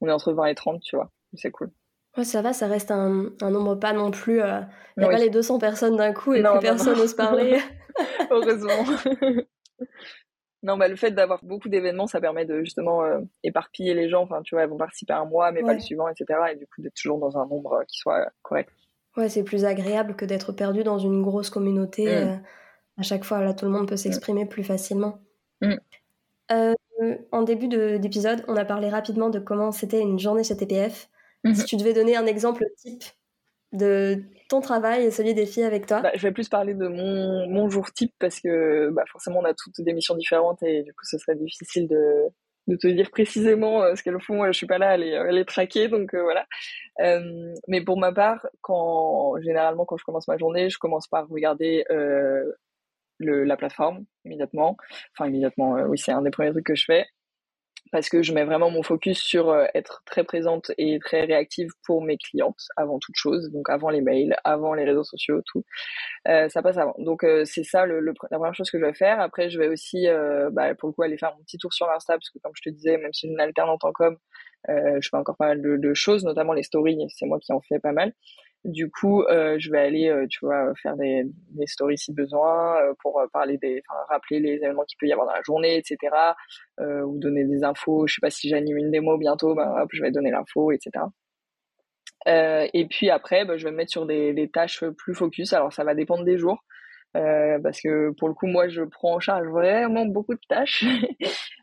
on 0.00 0.06
est 0.06 0.12
entre 0.12 0.32
20 0.32 0.46
et 0.46 0.54
30, 0.54 0.80
tu 0.82 0.94
vois. 0.94 1.10
C'est 1.34 1.50
cool. 1.50 1.70
Ouais, 2.16 2.24
ça 2.24 2.42
va, 2.42 2.52
ça 2.52 2.68
reste 2.68 2.92
un, 2.92 3.30
un 3.40 3.50
nombre 3.50 3.74
pas 3.74 3.92
non 3.92 4.12
plus. 4.12 4.38
Il 4.38 4.98
n'y 4.98 5.04
a 5.04 5.08
pas 5.08 5.18
les 5.18 5.30
200 5.30 5.58
personnes 5.58 5.96
d'un 5.96 6.12
coup 6.12 6.34
et 6.34 6.42
plus 6.42 6.60
personne 6.60 6.96
n'ose 6.96 7.14
parler. 7.14 7.58
Heureusement. 8.30 8.84
non, 10.62 10.76
bah, 10.76 10.88
le 10.88 10.96
fait 10.96 11.10
d'avoir 11.10 11.44
beaucoup 11.44 11.68
d'événements, 11.68 12.06
ça 12.06 12.20
permet 12.20 12.44
de 12.44 12.60
justement 12.60 13.02
éparpiller 13.42 13.94
les 13.94 14.08
gens. 14.08 14.22
Enfin, 14.22 14.42
tu 14.42 14.54
vois, 14.54 14.62
elles 14.62 14.70
vont 14.70 14.76
participer 14.76 15.12
un 15.12 15.24
mois, 15.24 15.50
mais 15.50 15.62
pas 15.62 15.74
le 15.74 15.80
suivant, 15.80 16.08
etc. 16.08 16.38
Et 16.52 16.56
du 16.56 16.66
coup, 16.66 16.82
d'être 16.82 16.94
toujours 16.94 17.18
dans 17.18 17.36
un 17.36 17.46
nombre 17.46 17.82
qui 17.88 17.98
soit 17.98 18.30
correct. 18.42 18.70
Ouais, 19.16 19.28
c'est 19.28 19.42
plus 19.42 19.64
agréable 19.64 20.16
que 20.16 20.24
d'être 20.24 20.52
perdu 20.52 20.84
dans 20.84 20.98
une 20.98 21.22
grosse 21.22 21.50
communauté. 21.50 22.06
Mm. 22.06 22.28
Euh, 22.28 22.36
à 22.98 23.02
chaque 23.02 23.24
fois, 23.24 23.42
là, 23.42 23.52
tout 23.52 23.66
le 23.66 23.70
monde 23.70 23.88
peut 23.88 23.96
s'exprimer 23.96 24.46
plus 24.46 24.64
facilement. 24.64 25.20
Mm. 25.60 25.74
Euh, 26.52 26.74
en 27.30 27.42
début 27.42 27.68
d'épisode, 27.68 28.44
on 28.48 28.56
a 28.56 28.64
parlé 28.64 28.88
rapidement 28.88 29.30
de 29.30 29.38
comment 29.38 29.72
c'était 29.72 30.00
une 30.00 30.18
journée 30.18 30.44
chez 30.44 30.56
TPF. 30.56 31.10
Mm-hmm. 31.44 31.54
Si 31.54 31.64
tu 31.64 31.76
devais 31.76 31.92
donner 31.92 32.16
un 32.16 32.26
exemple 32.26 32.64
type 32.76 33.04
de 33.72 34.22
ton 34.48 34.60
travail 34.60 35.04
et 35.04 35.10
celui 35.10 35.34
des 35.34 35.46
filles 35.46 35.64
avec 35.64 35.86
toi? 35.86 36.00
Bah, 36.00 36.12
Je 36.14 36.22
vais 36.22 36.32
plus 36.32 36.48
parler 36.48 36.74
de 36.74 36.86
mon, 36.86 37.48
mon 37.48 37.68
jour 37.68 37.90
type 37.92 38.12
parce 38.18 38.40
que 38.40 38.90
bah, 38.90 39.04
forcément 39.10 39.40
on 39.40 39.44
a 39.44 39.54
toutes 39.54 39.80
des 39.80 39.92
missions 39.92 40.14
différentes 40.14 40.62
et 40.62 40.82
du 40.82 40.92
coup 40.92 41.04
ce 41.04 41.18
serait 41.18 41.36
difficile 41.36 41.88
de, 41.88 42.28
de 42.68 42.76
te 42.76 42.86
dire 42.86 43.10
précisément 43.10 43.82
euh, 43.82 43.94
ce 43.94 44.02
qu'elles 44.02 44.20
font. 44.20 44.44
Je 44.46 44.52
suis 44.52 44.66
pas 44.66 44.78
là 44.78 44.90
à 44.90 44.96
les, 44.96 45.14
à 45.14 45.44
traquer, 45.44 45.88
donc 45.88 46.14
euh, 46.14 46.22
voilà. 46.22 46.46
Euh, 47.00 47.54
mais 47.68 47.82
pour 47.82 47.98
ma 47.98 48.12
part, 48.12 48.46
quand 48.60 49.40
généralement 49.40 49.84
quand 49.84 49.96
je 49.96 50.04
commence 50.04 50.28
ma 50.28 50.36
journée, 50.36 50.68
je 50.68 50.78
commence 50.78 51.08
par 51.08 51.28
regarder 51.28 51.84
le, 51.88 53.44
la 53.44 53.56
plateforme 53.56 54.04
immédiatement. 54.24 54.76
Enfin 55.16 55.28
immédiatement, 55.28 55.74
oui 55.88 55.98
c'est 55.98 56.12
un 56.12 56.22
des 56.22 56.30
premiers 56.30 56.50
trucs 56.50 56.66
que 56.66 56.74
je 56.74 56.84
fais 56.84 57.06
parce 57.90 58.08
que 58.08 58.22
je 58.22 58.32
mets 58.32 58.44
vraiment 58.44 58.70
mon 58.70 58.82
focus 58.82 59.18
sur 59.18 59.50
euh, 59.50 59.66
être 59.74 60.02
très 60.06 60.24
présente 60.24 60.70
et 60.78 60.98
très 60.98 61.24
réactive 61.24 61.70
pour 61.84 62.02
mes 62.02 62.16
clientes 62.16 62.68
avant 62.76 62.98
toute 62.98 63.16
chose, 63.16 63.50
donc 63.50 63.68
avant 63.68 63.90
les 63.90 64.00
mails, 64.00 64.36
avant 64.44 64.74
les 64.74 64.84
réseaux 64.84 65.04
sociaux, 65.04 65.42
tout. 65.44 65.64
Euh, 66.28 66.48
ça 66.48 66.62
passe 66.62 66.78
avant. 66.78 66.94
Donc 66.98 67.24
euh, 67.24 67.44
c'est 67.44 67.64
ça 67.64 67.84
la 67.86 68.38
première 68.38 68.54
chose 68.54 68.70
que 68.70 68.78
je 68.78 68.84
vais 68.84 68.94
faire. 68.94 69.20
Après, 69.20 69.50
je 69.50 69.58
vais 69.58 69.68
aussi, 69.68 70.06
bah, 70.52 70.74
pour 70.74 70.88
le 70.88 70.92
coup, 70.94 71.02
aller 71.02 71.18
faire 71.18 71.34
mon 71.36 71.42
petit 71.42 71.58
tour 71.58 71.72
sur 71.72 71.90
Insta, 71.90 72.14
parce 72.14 72.30
que 72.30 72.38
comme 72.38 72.52
je 72.54 72.62
te 72.62 72.70
disais, 72.70 72.96
même 72.96 73.12
si 73.12 73.26
je 73.26 73.28
suis 73.28 73.34
une 73.34 73.40
alternante 73.40 73.84
en 73.84 73.92
com, 73.92 74.16
je 74.68 75.08
fais 75.08 75.16
encore 75.16 75.36
pas 75.36 75.48
mal 75.48 75.60
de 75.62 75.94
choses, 75.94 76.24
notamment 76.24 76.52
les 76.52 76.62
stories, 76.62 76.98
c'est 77.08 77.26
moi 77.26 77.38
qui 77.40 77.52
en 77.52 77.60
fais 77.60 77.78
pas 77.78 77.92
mal. 77.92 78.12
Du 78.64 78.88
coup, 78.90 79.24
euh, 79.24 79.56
je 79.58 79.72
vais 79.72 79.80
aller, 79.80 80.08
euh, 80.08 80.26
tu 80.28 80.38
vois, 80.44 80.72
faire 80.80 80.96
des, 80.96 81.24
des 81.50 81.66
stories 81.66 81.98
si 81.98 82.12
besoin 82.12 82.76
euh, 82.80 82.94
pour 83.00 83.20
parler 83.32 83.58
des, 83.58 83.82
enfin, 83.88 83.98
rappeler 84.08 84.38
les 84.38 84.52
événements 84.52 84.84
qu'il 84.84 84.96
peut 84.98 85.06
y 85.08 85.12
avoir 85.12 85.26
dans 85.26 85.34
la 85.34 85.42
journée, 85.42 85.76
etc. 85.76 85.96
ou 86.78 87.18
donner 87.18 87.44
des 87.44 87.64
infos. 87.64 88.06
Je 88.06 88.14
sais 88.14 88.20
pas 88.20 88.30
si 88.30 88.48
j'anime 88.48 88.76
une 88.76 88.90
démo 88.92 89.18
bientôt, 89.18 89.54
ben 89.54 89.68
hop, 89.82 89.88
je 89.92 90.02
vais 90.02 90.12
donner 90.12 90.30
l'info, 90.30 90.70
etc. 90.70 90.90
et 92.26 92.86
puis 92.88 93.10
après, 93.10 93.44
ben, 93.44 93.56
je 93.56 93.64
vais 93.64 93.72
me 93.72 93.76
mettre 93.78 93.90
sur 93.90 94.06
des, 94.06 94.32
des, 94.32 94.48
tâches 94.48 94.84
plus 94.98 95.14
focus. 95.14 95.52
Alors 95.52 95.72
ça 95.72 95.84
va 95.84 95.94
dépendre 95.94 96.24
des 96.24 96.38
jours. 96.38 96.62
parce 97.14 97.80
que 97.80 98.10
pour 98.18 98.28
le 98.28 98.34
coup, 98.34 98.46
moi, 98.46 98.68
je 98.68 98.82
prends 98.82 99.16
en 99.16 99.20
charge 99.20 99.48
vraiment 99.48 100.06
beaucoup 100.06 100.34
de 100.34 100.40
tâches. 100.48 100.84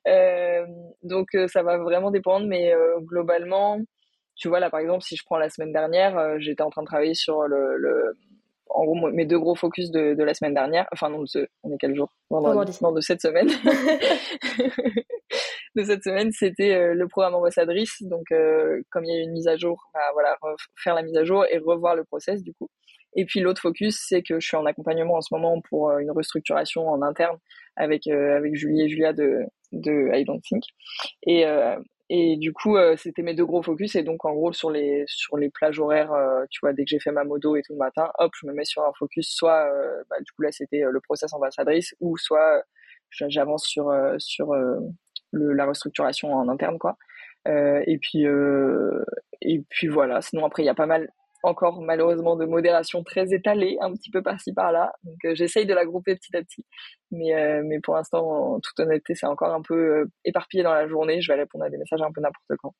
donc, 1.03 1.29
ça 1.47 1.63
va 1.63 1.77
vraiment 1.77 2.11
dépendre, 2.11 2.45
mais 2.47 2.73
globalement, 2.99 3.79
tu 4.39 4.47
vois, 4.47 4.59
là, 4.59 4.69
par 4.69 4.79
exemple, 4.79 5.03
si 5.03 5.17
je 5.17 5.23
prends 5.25 5.37
la 5.37 5.49
semaine 5.49 5.73
dernière, 5.73 6.17
euh, 6.17 6.37
j'étais 6.39 6.63
en 6.63 6.69
train 6.69 6.81
de 6.81 6.87
travailler 6.87 7.13
sur 7.13 7.41
le, 7.41 7.75
le, 7.77 8.17
en 8.69 8.85
gros, 8.85 9.11
mes 9.11 9.25
deux 9.25 9.37
gros 9.37 9.53
focus 9.53 9.91
de, 9.91 10.13
de 10.13 10.23
la 10.23 10.33
semaine 10.33 10.53
dernière. 10.53 10.87
Enfin, 10.93 11.09
non, 11.09 11.21
de 11.21 11.49
on 11.63 11.73
est 11.73 11.77
quel 11.77 11.93
jour? 11.93 12.09
Non, 12.31 12.93
de 12.93 13.01
cette 13.01 13.21
semaine. 13.21 13.47
de 15.75 15.83
cette 15.83 16.03
semaine, 16.03 16.31
c'était 16.31 16.73
euh, 16.73 16.93
le 16.93 17.07
programme 17.09 17.35
ambassadrice. 17.35 18.01
Donc, 18.01 18.31
euh, 18.31 18.81
comme 18.89 19.03
il 19.03 19.13
y 19.13 19.17
a 19.17 19.19
eu 19.19 19.23
une 19.23 19.33
mise 19.33 19.49
à 19.49 19.57
jour, 19.57 19.89
bah, 19.93 19.99
voilà, 20.13 20.37
faire 20.81 20.95
la 20.95 21.03
mise 21.03 21.17
à 21.17 21.25
jour 21.25 21.45
et 21.51 21.57
revoir 21.57 21.95
le 21.95 22.05
process, 22.05 22.41
du 22.41 22.53
coup. 22.53 22.69
Et 23.15 23.25
puis 23.25 23.41
l'autre 23.41 23.61
focus, 23.61 24.01
c'est 24.07 24.21
que 24.21 24.39
je 24.39 24.47
suis 24.47 24.55
en 24.55 24.65
accompagnement 24.65 25.15
en 25.15 25.21
ce 25.21 25.33
moment 25.33 25.59
pour 25.69 25.91
une 25.97 26.11
restructuration 26.11 26.87
en 26.87 27.01
interne 27.01 27.37
avec 27.75 28.05
avec 28.05 28.53
Julie 28.53 28.83
et 28.83 28.87
Julia 28.87 29.13
de 29.13 29.39
de 29.71 30.11
I 30.13 30.23
Don't 30.25 30.43
Think. 30.43 30.63
Et 31.25 31.43
et 32.09 32.37
du 32.37 32.53
coup, 32.53 32.75
euh, 32.77 32.95
c'était 32.97 33.21
mes 33.21 33.35
deux 33.35 33.45
gros 33.45 33.61
focus. 33.61 33.95
Et 33.95 34.03
donc, 34.03 34.25
en 34.25 34.33
gros, 34.33 34.51
sur 34.51 34.71
les 34.71 35.03
sur 35.07 35.37
les 35.37 35.49
plages 35.49 35.79
horaires, 35.79 36.11
euh, 36.13 36.45
tu 36.49 36.59
vois, 36.61 36.73
dès 36.73 36.83
que 36.83 36.89
j'ai 36.89 36.99
fait 36.99 37.11
ma 37.11 37.23
modo 37.23 37.55
et 37.55 37.61
tout 37.61 37.73
le 37.73 37.79
matin, 37.79 38.11
hop, 38.17 38.31
je 38.39 38.47
me 38.47 38.53
mets 38.53 38.65
sur 38.65 38.83
un 38.83 38.91
focus. 38.97 39.29
Soit, 39.29 39.69
euh, 39.71 40.03
bah, 40.09 40.17
du 40.19 40.31
coup, 40.31 40.41
là, 40.41 40.51
c'était 40.51 40.81
le 40.89 40.99
process 41.01 41.33
ambassadrice, 41.33 41.95
ou 41.99 42.17
soit 42.17 42.63
j'avance 43.11 43.65
sur 43.65 43.91
sur 44.19 44.53
le, 45.31 45.53
la 45.53 45.65
restructuration 45.65 46.33
en 46.33 46.49
interne, 46.49 46.79
quoi. 46.79 46.97
et 47.47 47.97
puis 48.01 48.25
et 49.41 49.63
puis 49.69 49.87
voilà. 49.87 50.21
Sinon, 50.21 50.45
après, 50.45 50.63
il 50.63 50.65
y 50.67 50.69
a 50.69 50.75
pas 50.75 50.85
mal 50.87 51.09
encore 51.43 51.81
malheureusement 51.81 52.35
de 52.35 52.45
modération 52.45 53.03
très 53.03 53.33
étalée, 53.33 53.77
un 53.81 53.93
petit 53.93 54.11
peu 54.11 54.21
par-ci 54.21 54.53
par-là. 54.53 54.91
Donc 55.03 55.17
euh, 55.25 55.35
j'essaye 55.35 55.65
de 55.65 55.73
la 55.73 55.85
grouper 55.85 56.15
petit 56.15 56.35
à 56.35 56.41
petit. 56.41 56.65
Mais, 57.11 57.33
euh, 57.33 57.61
mais 57.65 57.79
pour 57.79 57.95
l'instant, 57.95 58.55
en 58.55 58.59
toute 58.59 58.79
honnêteté, 58.79 59.15
c'est 59.15 59.25
encore 59.25 59.53
un 59.53 59.61
peu 59.61 59.75
euh, 59.75 60.05
éparpillé 60.25 60.63
dans 60.63 60.73
la 60.73 60.87
journée. 60.87 61.21
Je 61.21 61.31
vais 61.31 61.39
répondre 61.39 61.65
à 61.65 61.69
des 61.69 61.77
messages 61.77 62.01
un 62.01 62.11
peu 62.11 62.21
n'importe 62.21 62.59
quand. 62.61 62.73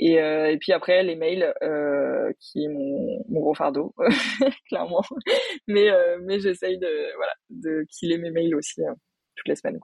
Et, 0.00 0.14
et 0.14 0.58
puis 0.60 0.72
après, 0.72 1.02
les 1.02 1.16
mails, 1.16 1.52
qui 2.38 2.62
est 2.62 2.68
mon, 2.68 3.40
gros 3.40 3.52
fardeau, 3.52 3.92
clairement. 4.68 5.02
Mais, 5.66 5.88
mais 6.20 6.38
j'essaye 6.38 6.78
de, 6.78 7.16
voilà, 7.16 7.32
de 7.50 7.84
killer 7.90 8.16
mes 8.18 8.30
mails 8.30 8.54
aussi 8.54 8.80
toutes 9.34 9.48
les 9.48 9.56
semaines. 9.56 9.80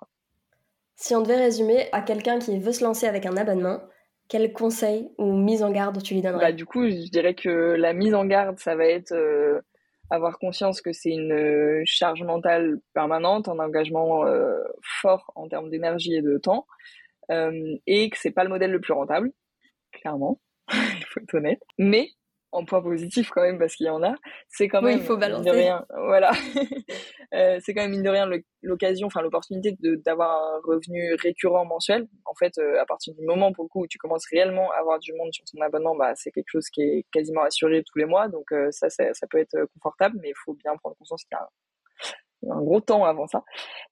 Si 0.94 1.16
on 1.16 1.22
devait 1.22 1.34
résumer 1.34 1.88
à 1.90 2.00
quelqu'un 2.00 2.38
qui 2.38 2.60
veut 2.60 2.70
se 2.70 2.84
lancer 2.84 3.08
avec 3.08 3.26
un 3.26 3.36
abonnement, 3.36 3.80
quel 4.28 4.52
conseil 4.52 5.08
ou 5.18 5.32
mise 5.32 5.62
en 5.62 5.70
garde 5.70 6.02
tu 6.02 6.14
lui 6.14 6.22
donnerais? 6.22 6.46
Bah, 6.46 6.52
Du 6.52 6.66
coup, 6.66 6.88
je 6.88 7.10
dirais 7.10 7.34
que 7.34 7.48
la 7.48 7.92
mise 7.92 8.14
en 8.14 8.24
garde, 8.24 8.58
ça 8.58 8.74
va 8.74 8.86
être 8.86 9.12
euh, 9.12 9.60
avoir 10.10 10.38
conscience 10.38 10.80
que 10.80 10.92
c'est 10.92 11.10
une 11.10 11.32
euh, 11.32 11.82
charge 11.84 12.22
mentale 12.22 12.78
permanente, 12.94 13.48
un 13.48 13.58
engagement 13.58 14.26
euh, 14.26 14.58
fort 14.82 15.32
en 15.34 15.48
termes 15.48 15.70
d'énergie 15.70 16.14
et 16.14 16.22
de 16.22 16.38
temps, 16.38 16.66
et 17.30 18.10
que 18.10 18.18
c'est 18.18 18.30
pas 18.30 18.44
le 18.44 18.50
modèle 18.50 18.70
le 18.70 18.80
plus 18.80 18.92
rentable, 18.92 19.32
clairement, 19.92 20.40
il 20.72 21.04
faut 21.06 21.20
être 21.20 21.34
honnête. 21.34 21.62
Mais 21.78 22.10
en 22.54 22.64
point 22.64 22.80
positif 22.80 23.30
quand 23.30 23.42
même 23.42 23.58
parce 23.58 23.74
qu'il 23.74 23.86
y 23.86 23.90
en 23.90 24.02
a, 24.02 24.14
c'est 24.48 24.68
quand 24.68 24.80
même 24.80 24.98
il 24.98 25.04
faut 25.04 25.16
balancer. 25.16 25.44
de 25.44 25.50
rien, 25.50 25.84
voilà, 26.06 26.30
euh, 27.34 27.58
c'est 27.60 27.74
quand 27.74 27.82
même 27.82 27.90
mine 27.90 28.02
de 28.02 28.08
rien 28.08 28.28
l'occasion, 28.62 29.08
enfin 29.08 29.22
l'opportunité 29.22 29.76
d'avoir 30.04 30.54
un 30.54 30.60
revenu 30.64 31.14
récurrent 31.14 31.64
mensuel. 31.64 32.06
En 32.24 32.34
fait, 32.34 32.56
euh, 32.58 32.80
à 32.80 32.86
partir 32.86 33.14
du 33.14 33.24
moment 33.24 33.52
pour 33.52 33.64
le 33.64 33.68
coup 33.68 33.82
où 33.82 33.86
tu 33.88 33.98
commences 33.98 34.26
réellement 34.30 34.70
à 34.70 34.76
avoir 34.76 35.00
du 35.00 35.12
monde 35.14 35.32
sur 35.32 35.44
ton 35.44 35.60
abonnement, 35.60 35.96
bah 35.96 36.12
c'est 36.14 36.30
quelque 36.30 36.50
chose 36.50 36.68
qui 36.68 36.82
est 36.82 37.06
quasiment 37.12 37.42
assuré 37.42 37.82
tous 37.82 37.98
les 37.98 38.06
mois, 38.06 38.28
donc 38.28 38.52
euh, 38.52 38.70
ça, 38.70 38.88
ça, 38.88 39.12
ça 39.12 39.26
peut 39.26 39.38
être 39.38 39.56
confortable, 39.74 40.18
mais 40.22 40.28
il 40.28 40.36
faut 40.44 40.54
bien 40.54 40.76
prendre 40.76 40.96
conscience 40.96 41.24
qu'il 41.24 41.36
y 41.36 41.40
a 41.40 41.48
un 42.52 42.62
gros 42.62 42.80
temps 42.80 43.04
avant 43.04 43.26
ça, 43.26 43.42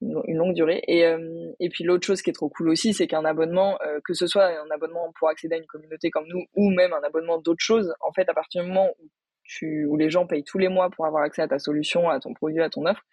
une 0.01 0.37
longue 0.37 0.53
durée. 0.53 0.81
Et, 0.87 1.05
euh, 1.05 1.51
et 1.59 1.69
puis 1.69 1.83
l'autre 1.83 2.05
chose 2.05 2.21
qui 2.21 2.29
est 2.29 2.33
trop 2.33 2.49
cool 2.49 2.69
aussi, 2.69 2.93
c'est 2.93 3.07
qu'un 3.07 3.25
abonnement, 3.25 3.77
euh, 3.85 3.99
que 4.03 4.13
ce 4.13 4.27
soit 4.27 4.45
un 4.45 4.69
abonnement 4.71 5.11
pour 5.17 5.29
accéder 5.29 5.55
à 5.55 5.57
une 5.57 5.65
communauté 5.65 6.09
comme 6.09 6.27
nous, 6.27 6.43
ou 6.55 6.69
même 6.69 6.93
un 6.93 7.03
abonnement 7.03 7.37
d'autres 7.39 7.63
choses, 7.63 7.93
en 8.01 8.11
fait, 8.13 8.29
à 8.29 8.33
partir 8.33 8.63
du 8.63 8.69
moment 8.69 8.89
où, 8.99 9.09
tu, 9.43 9.85
où 9.85 9.97
les 9.97 10.09
gens 10.09 10.25
payent 10.25 10.43
tous 10.43 10.57
les 10.57 10.69
mois 10.69 10.89
pour 10.89 11.05
avoir 11.05 11.23
accès 11.23 11.41
à 11.41 11.47
ta 11.47 11.59
solution, 11.59 12.09
à 12.09 12.19
ton 12.19 12.33
produit, 12.33 12.61
à 12.61 12.69
ton 12.69 12.85
offre, 12.85 13.03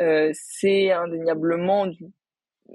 euh, 0.00 0.30
c'est 0.32 0.92
indéniablement 0.92 1.86
du 1.86 2.04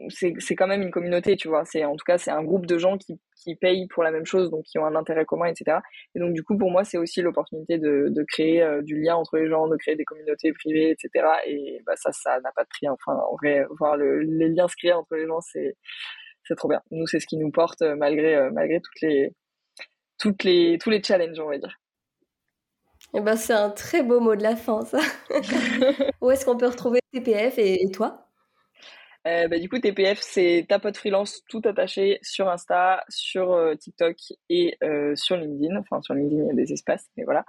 c'est 0.09 0.55
quand 0.55 0.67
même 0.67 0.81
une 0.81 0.91
communauté, 0.91 1.35
tu 1.35 1.47
vois. 1.47 1.65
C'est 1.65 1.85
en 1.85 1.95
tout 1.95 2.03
cas 2.05 2.17
c'est 2.17 2.31
un 2.31 2.43
groupe 2.43 2.65
de 2.65 2.77
gens 2.77 2.97
qui, 2.97 3.19
qui 3.35 3.55
payent 3.55 3.87
pour 3.87 4.03
la 4.03 4.11
même 4.11 4.25
chose, 4.25 4.49
donc 4.49 4.63
qui 4.63 4.79
ont 4.79 4.85
un 4.85 4.95
intérêt 4.95 5.25
commun, 5.25 5.45
etc. 5.45 5.77
Et 6.15 6.19
donc 6.19 6.33
du 6.33 6.43
coup 6.43 6.57
pour 6.57 6.71
moi 6.71 6.83
c'est 6.83 6.97
aussi 6.97 7.21
l'opportunité 7.21 7.77
de, 7.77 8.07
de 8.09 8.23
créer 8.23 8.63
euh, 8.63 8.81
du 8.81 8.99
lien 8.99 9.15
entre 9.15 9.37
les 9.37 9.47
gens, 9.47 9.67
de 9.67 9.77
créer 9.77 9.95
des 9.95 10.05
communautés 10.05 10.51
privées, 10.53 10.91
etc. 10.91 11.25
Et 11.47 11.81
bah 11.85 11.95
ça 11.95 12.11
ça 12.11 12.39
n'a 12.41 12.51
pas 12.55 12.63
de 12.63 12.69
prix. 12.69 12.89
Enfin 12.89 13.13
en 13.13 13.35
vrai 13.35 13.65
voir 13.77 13.97
le, 13.97 14.21
les 14.21 14.49
liens 14.49 14.67
se 14.67 14.75
créer 14.75 14.93
entre 14.93 15.15
les 15.15 15.27
gens 15.27 15.41
c'est 15.41 15.75
c'est 16.45 16.55
trop 16.55 16.69
bien. 16.69 16.81
Nous 16.91 17.07
c'est 17.07 17.19
ce 17.19 17.27
qui 17.27 17.37
nous 17.37 17.51
porte 17.51 17.81
euh, 17.83 17.95
malgré 17.95 18.35
euh, 18.35 18.49
malgré 18.51 18.81
toutes 18.81 19.01
les 19.01 19.31
toutes 20.19 20.43
les 20.43 20.77
tous 20.81 20.89
les 20.89 21.03
challenges 21.03 21.39
on 21.39 21.49
va 21.49 21.57
dire. 21.57 21.77
Et 23.15 23.19
eh 23.19 23.21
ben 23.21 23.35
c'est 23.35 23.53
un 23.53 23.69
très 23.69 24.01
beau 24.01 24.19
mot 24.19 24.35
de 24.35 24.43
la 24.43 24.55
fin 24.55 24.83
ça. 24.85 24.99
Où 26.21 26.31
est-ce 26.31 26.45
qu'on 26.45 26.57
peut 26.57 26.67
retrouver 26.67 26.99
TPF 27.11 27.59
et 27.59 27.85
toi? 27.93 28.22
Euh, 29.25 29.47
bah, 29.47 29.57
du 29.57 29.69
coup, 29.69 29.79
TPF, 29.79 30.19
c'est 30.21 30.65
ta 30.67 30.79
pote 30.79 30.97
freelance 30.97 31.43
tout 31.47 31.61
attaché 31.63 32.19
sur 32.21 32.49
Insta, 32.49 33.03
sur 33.07 33.53
euh, 33.53 33.75
TikTok 33.75 34.17
et 34.49 34.75
euh, 34.83 35.15
sur 35.15 35.37
LinkedIn. 35.37 35.77
Enfin, 35.77 36.01
sur 36.01 36.13
LinkedIn, 36.13 36.43
il 36.43 36.47
y 36.47 36.51
a 36.51 36.53
des 36.53 36.73
espaces, 36.73 37.09
mais 37.15 37.23
voilà. 37.23 37.45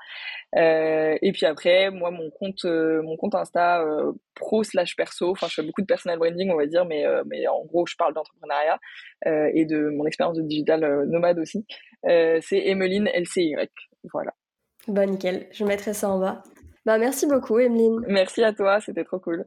Et 0.57 1.33
puis 1.33 1.47
après, 1.47 1.91
moi, 1.91 2.11
mon 2.11 2.31
compte, 2.31 2.65
mon 2.65 3.17
compte 3.17 3.35
Insta 3.35 3.85
pro 4.35 4.63
slash 4.63 4.95
perso. 4.97 5.31
Enfin, 5.31 5.49
je 5.49 5.55
fais 5.55 5.63
beaucoup 5.63 5.83
de 5.83 5.87
personal 5.87 6.19
branding, 6.19 6.51
on 6.51 6.57
va 6.57 6.67
dire, 6.67 6.85
mais 6.85 7.05
mais 7.27 7.47
en 7.49 7.65
gros, 7.65 7.87
je 7.87 7.97
parle 7.97 8.15
d'entrepreneuriat 8.15 8.79
et 9.27 9.65
de 9.65 9.91
mon 9.91 10.07
expérience 10.07 10.37
de 10.37 10.43
digital 10.43 11.07
nomade 11.09 11.39
aussi. 11.39 11.67
c'est 12.05 12.67
Emeline 12.67 13.09
LCY. 13.09 13.57
Voilà. 14.13 14.33
Bah 14.87 15.07
nickel, 15.07 15.49
je 15.51 15.65
mettrai 15.65 15.95
ça 15.95 16.11
en 16.11 16.21
bas. 16.21 16.43
Bah 16.85 16.99
merci 16.99 17.27
beaucoup, 17.27 17.59
Emeline. 17.59 18.05
Merci 18.07 18.45
à 18.45 18.53
toi, 18.53 18.81
c'était 18.81 19.05
trop 19.05 19.19
cool. 19.19 19.47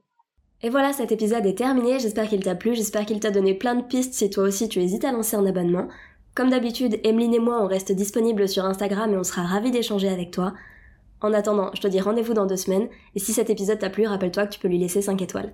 Et 0.64 0.70
voilà, 0.70 0.92
cet 0.92 1.12
épisode 1.12 1.46
est 1.46 1.58
terminé, 1.58 2.00
j'espère 2.00 2.28
qu'il 2.28 2.44
t'a 2.44 2.56
plu, 2.56 2.74
j'espère 2.74 3.06
qu'il 3.06 3.20
t'a 3.20 3.30
donné 3.30 3.54
plein 3.54 3.76
de 3.76 3.84
pistes 3.84 4.16
si 4.16 4.28
toi 4.30 4.44
aussi 4.44 4.68
tu 4.68 4.82
hésites 4.82 5.06
à 5.06 5.12
lancer 5.12 5.36
un 5.36 5.46
abonnement. 5.46 5.88
Comme 6.34 6.50
d'habitude, 6.50 7.00
Emeline 7.04 7.36
et 7.36 7.40
moi 7.40 7.62
on 7.62 7.68
reste 7.68 7.92
disponibles 7.92 8.50
sur 8.50 8.66
Instagram 8.66 9.14
et 9.14 9.18
on 9.18 9.24
sera 9.24 9.44
ravis 9.44 9.70
d'échanger 9.70 10.10
avec 10.10 10.32
toi. 10.32 10.54
En 11.22 11.34
attendant, 11.34 11.70
je 11.76 11.82
te 11.82 11.88
dis 11.88 12.00
rendez-vous 12.00 12.34
dans 12.34 12.48
deux 12.48 12.58
semaines, 12.58 12.90
et 13.16 13.20
si 13.20 13.34
cet 13.34 13.52
épisode 13.52 13.78
t'a 13.78 13.92
plu, 13.92 14.08
rappelle-toi 14.08 14.48
que 14.48 14.54
tu 14.54 14.60
peux 14.60 14.68
lui 14.68 14.80
laisser 14.80 15.02
5 15.02 15.22
étoiles. 15.22 15.54